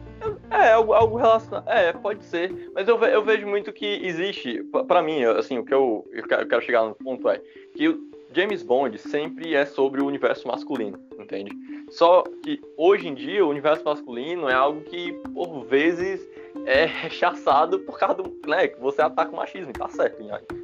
é, 0.52 0.68
é 0.68 0.72
algo, 0.74 0.94
algo 0.94 1.18
relacionado. 1.18 1.70
É, 1.70 1.94
pode 1.94 2.24
ser. 2.26 2.72
Mas 2.74 2.88
eu, 2.88 2.98
eu 3.04 3.24
vejo 3.24 3.48
muito 3.48 3.72
que 3.72 3.86
existe, 3.86 4.64
para 4.88 5.02
mim, 5.02 5.24
assim, 5.24 5.58
o 5.58 5.66
que 5.66 5.74
eu, 5.74 6.08
eu 6.12 6.28
quero 6.28 6.62
chegar 6.62 6.84
no 6.84 6.96
ponto 6.96 7.30
é 7.30 7.42
que 7.76 7.88
o 7.88 8.12
James 8.34 8.64
Bond 8.64 8.98
sempre 8.98 9.56
é 9.56 9.66
sobre 9.66 10.02
o 10.02 10.06
universo 10.06 10.48
masculino, 10.48 11.00
entende? 11.20 11.52
Só 11.90 12.24
que 12.44 12.62
hoje 12.78 13.08
em 13.08 13.14
dia 13.14 13.46
o 13.46 13.50
universo 13.50 13.84
masculino 13.84 14.48
é 14.50 14.54
algo 14.54 14.82
que, 14.82 15.12
por 15.34 15.66
vezes, 15.66 16.26
é 16.66 16.86
rechaçado 16.86 17.80
por 17.80 17.98
causa 17.98 18.16
do. 18.16 18.32
Né, 18.48 18.68
que 18.68 18.80
você 18.80 19.02
ataca 19.02 19.32
o 19.32 19.36
machismo, 19.36 19.74
tá 19.74 19.88
certo, 19.90 20.18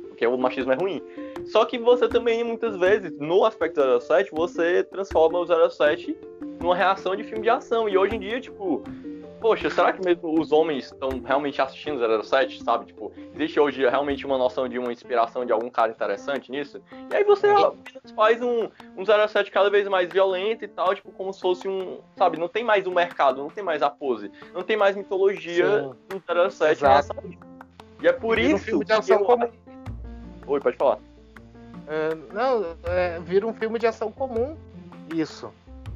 porque 0.08 0.26
o 0.26 0.38
machismo 0.38 0.72
é 0.72 0.76
ruim. 0.76 1.02
Só 1.46 1.64
que 1.66 1.78
você 1.78 2.08
também, 2.08 2.44
muitas 2.44 2.76
vezes, 2.78 3.12
no 3.20 3.46
aspecto 3.46 3.82
07, 4.02 4.32
você 4.32 4.84
transforma 4.84 5.40
o 5.40 5.70
07 5.70 6.18
numa 6.60 6.76
reação 6.76 7.16
de 7.16 7.24
filme 7.24 7.44
de 7.44 7.50
ação. 7.50 7.88
E 7.88 7.98
hoje 7.98 8.16
em 8.16 8.20
dia, 8.20 8.42
tipo, 8.42 8.84
poxa, 9.48 9.70
será 9.70 9.94
que 9.94 10.04
mesmo 10.04 10.38
os 10.38 10.52
homens 10.52 10.92
estão 10.92 11.22
realmente 11.24 11.62
assistindo 11.62 12.02
007, 12.22 12.62
sabe? 12.66 12.88
Tipo, 12.88 13.14
existe 13.34 13.58
hoje 13.58 13.88
realmente 13.88 14.26
uma 14.26 14.38
noção 14.38 14.68
de 14.68 14.78
uma 14.78 14.92
inspiração 14.92 15.46
de 15.46 15.54
algum 15.54 15.70
cara 15.70 15.90
interessante 15.90 16.52
nisso? 16.52 16.82
E 17.10 17.16
aí 17.16 17.24
você 17.24 17.48
faz 18.14 18.42
um, 18.42 18.70
um 18.98 19.06
07 19.06 19.50
cada 19.50 19.70
vez 19.70 19.88
mais 19.88 20.10
violento 20.12 20.66
e 20.66 20.68
tal, 20.68 20.94
tipo, 20.94 21.14
como 21.14 21.32
se 21.32 21.40
fosse 21.40 21.66
um, 21.66 22.00
sabe? 22.18 22.38
Não 22.38 22.50
tem 22.50 22.62
mais 22.62 22.86
o 22.86 22.90
um 22.90 22.94
mercado, 22.94 23.42
não 23.42 23.50
tem 23.50 23.64
mais 23.64 23.82
a 23.82 23.90
pose, 23.90 24.30
não 24.54 24.64
tem 24.64 24.76
mais 24.76 24.98
mitologia 24.98 25.66
no 26.10 26.52
07 26.52 26.84
E 28.02 28.08
é 28.08 28.12
por 28.12 28.36
vira 28.36 28.48
isso 28.50 28.56
um 28.56 28.60
filme 28.60 28.86
de 28.86 28.92
ação 28.92 29.20
eu... 29.20 29.26
comum. 29.26 29.50
Oi, 30.46 30.60
pode 30.60 30.76
falar. 30.76 31.00
É, 31.88 32.16
não, 32.34 32.76
é, 32.84 33.18
vira 33.22 33.48
um 33.48 33.54
filme 33.54 33.80
de 33.80 33.88
ação 33.88 34.12
comum, 34.12 34.58
isso 35.16 35.50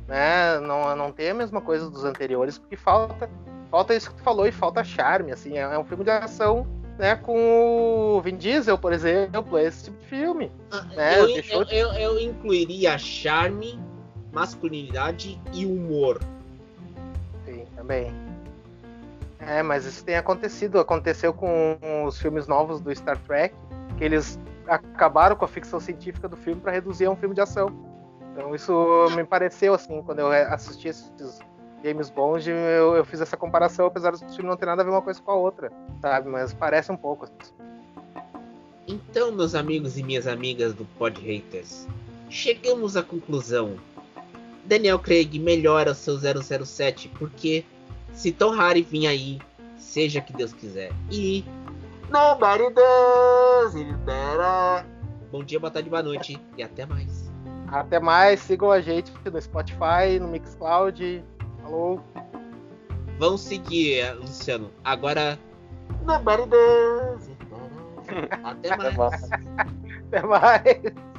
né? 0.08 0.60
Não, 0.60 0.96
não 0.96 1.12
tem 1.12 1.30
a 1.30 1.34
mesma 1.34 1.62
coisa 1.62 1.90
dos 1.90 2.04
anteriores, 2.04 2.58
porque 2.58 2.76
falta, 2.76 3.30
falta 3.70 3.96
isso 3.96 4.10
que 4.10 4.18
tu 4.18 4.24
falou 4.24 4.48
e 4.48 4.52
falta 4.52 4.84
charme, 4.84 5.32
assim. 5.32 5.58
É, 5.58 5.62
é 5.62 5.78
um 5.78 5.84
filme 5.84 6.04
de 6.04 6.12
ação, 6.12 6.68
né? 6.98 7.16
Com 7.16 8.18
o 8.18 8.22
Vin 8.22 8.38
Diesel, 8.38 8.78
por 8.78 8.94
exemplo, 8.94 9.58
é 9.58 9.66
esse 9.66 9.86
tipo 9.86 10.00
de 10.00 10.06
filme. 10.06 10.52
Ah, 10.72 10.82
né? 10.96 11.20
eu, 11.20 11.30
eu, 11.30 11.64
eu, 11.64 11.94
eu 11.94 12.20
incluiria 12.20 12.98
charme, 12.98 13.80
masculinidade 14.32 15.40
e 15.54 15.66
humor. 15.66 16.22
Sim, 17.46 17.66
também. 17.76 18.14
É, 19.40 19.64
mas 19.64 19.86
isso 19.86 20.04
tem 20.04 20.16
acontecido. 20.16 20.80
Aconteceu 20.80 21.34
com 21.34 21.78
os 22.06 22.20
filmes 22.20 22.48
novos 22.48 22.80
do 22.80 22.96
Star 22.96 23.18
Trek, 23.18 23.56
que 23.98 24.04
eles 24.04 24.40
acabaram 24.68 25.36
com 25.36 25.46
a 25.46 25.48
ficção 25.48 25.80
científica 25.80 26.28
do 26.30 26.38
filme 26.38 26.62
para 26.62 26.72
reduzir 26.72 27.06
a 27.06 27.12
um 27.12 27.16
filme 27.16 27.34
de 27.34 27.42
ação. 27.42 27.91
Então 28.32 28.56
isso 28.56 29.08
me 29.16 29.24
pareceu 29.24 29.74
assim, 29.74 30.02
quando 30.02 30.20
eu 30.20 30.32
assisti 30.32 30.88
esses 30.88 31.12
James 31.84 32.10
Bond, 32.10 32.50
eu, 32.50 32.96
eu 32.96 33.04
fiz 33.04 33.22
essa 33.22 33.36
comparação, 33.36 33.88
apesar 33.88 34.12
do 34.12 34.20
filme 34.20 34.50
não 34.50 34.56
ter 34.56 34.66
nada 34.66 34.82
a 34.82 34.86
ver 34.86 34.92
uma 34.92 35.02
coisa 35.02 35.22
com 35.22 35.32
a 35.32 35.36
outra, 35.36 35.72
sabe? 36.02 36.30
Mas 36.30 36.54
parece 36.54 36.92
um 36.92 36.98
pouco. 36.98 37.26
Assim. 37.26 37.54
Então, 38.88 39.32
meus 39.32 39.56
amigos 39.56 39.98
e 39.98 40.04
minhas 40.04 40.28
amigas 40.28 40.74
do 40.74 40.86
Pod 40.98 41.20
Haters, 41.20 41.88
chegamos 42.30 42.96
à 42.96 43.04
conclusão. 43.04 43.78
Daniel 44.66 45.00
Craig 45.00 45.40
melhora 45.40 45.92
o 45.92 45.96
seu 45.96 46.18
007, 46.18 47.10
porque 47.10 47.66
se 48.14 48.32
Tom 48.32 48.54
Hardy 48.54 48.84
vir 48.84 49.08
aí, 49.08 49.40
seja 49.78 50.22
que 50.22 50.34
Deus 50.34 50.54
quiser. 50.54 50.92
E 51.10 51.44
nobody 52.10 52.70
does 52.74 53.76
it 53.76 53.92
better. 54.06 54.86
Bom 55.32 55.44
dia, 55.44 55.60
boa 55.60 55.72
tarde, 55.72 55.90
boa 55.90 56.04
noite 56.04 56.40
e 56.58 56.64
até 56.64 56.86
mais. 56.86 57.21
Até 57.72 58.00
mais, 58.00 58.42
sigam 58.42 58.70
a 58.70 58.82
gente 58.82 59.14
no 59.32 59.42
Spotify, 59.42 60.20
no 60.20 60.28
Mixcloud. 60.28 61.24
Falou. 61.62 62.04
Vão 63.18 63.38
seguir, 63.38 64.14
Luciano. 64.16 64.70
Agora. 64.84 65.40
Does. 66.04 67.30
Até 68.44 68.76
mais. 68.76 69.30
Até 70.12 70.22
mais. 70.24 71.12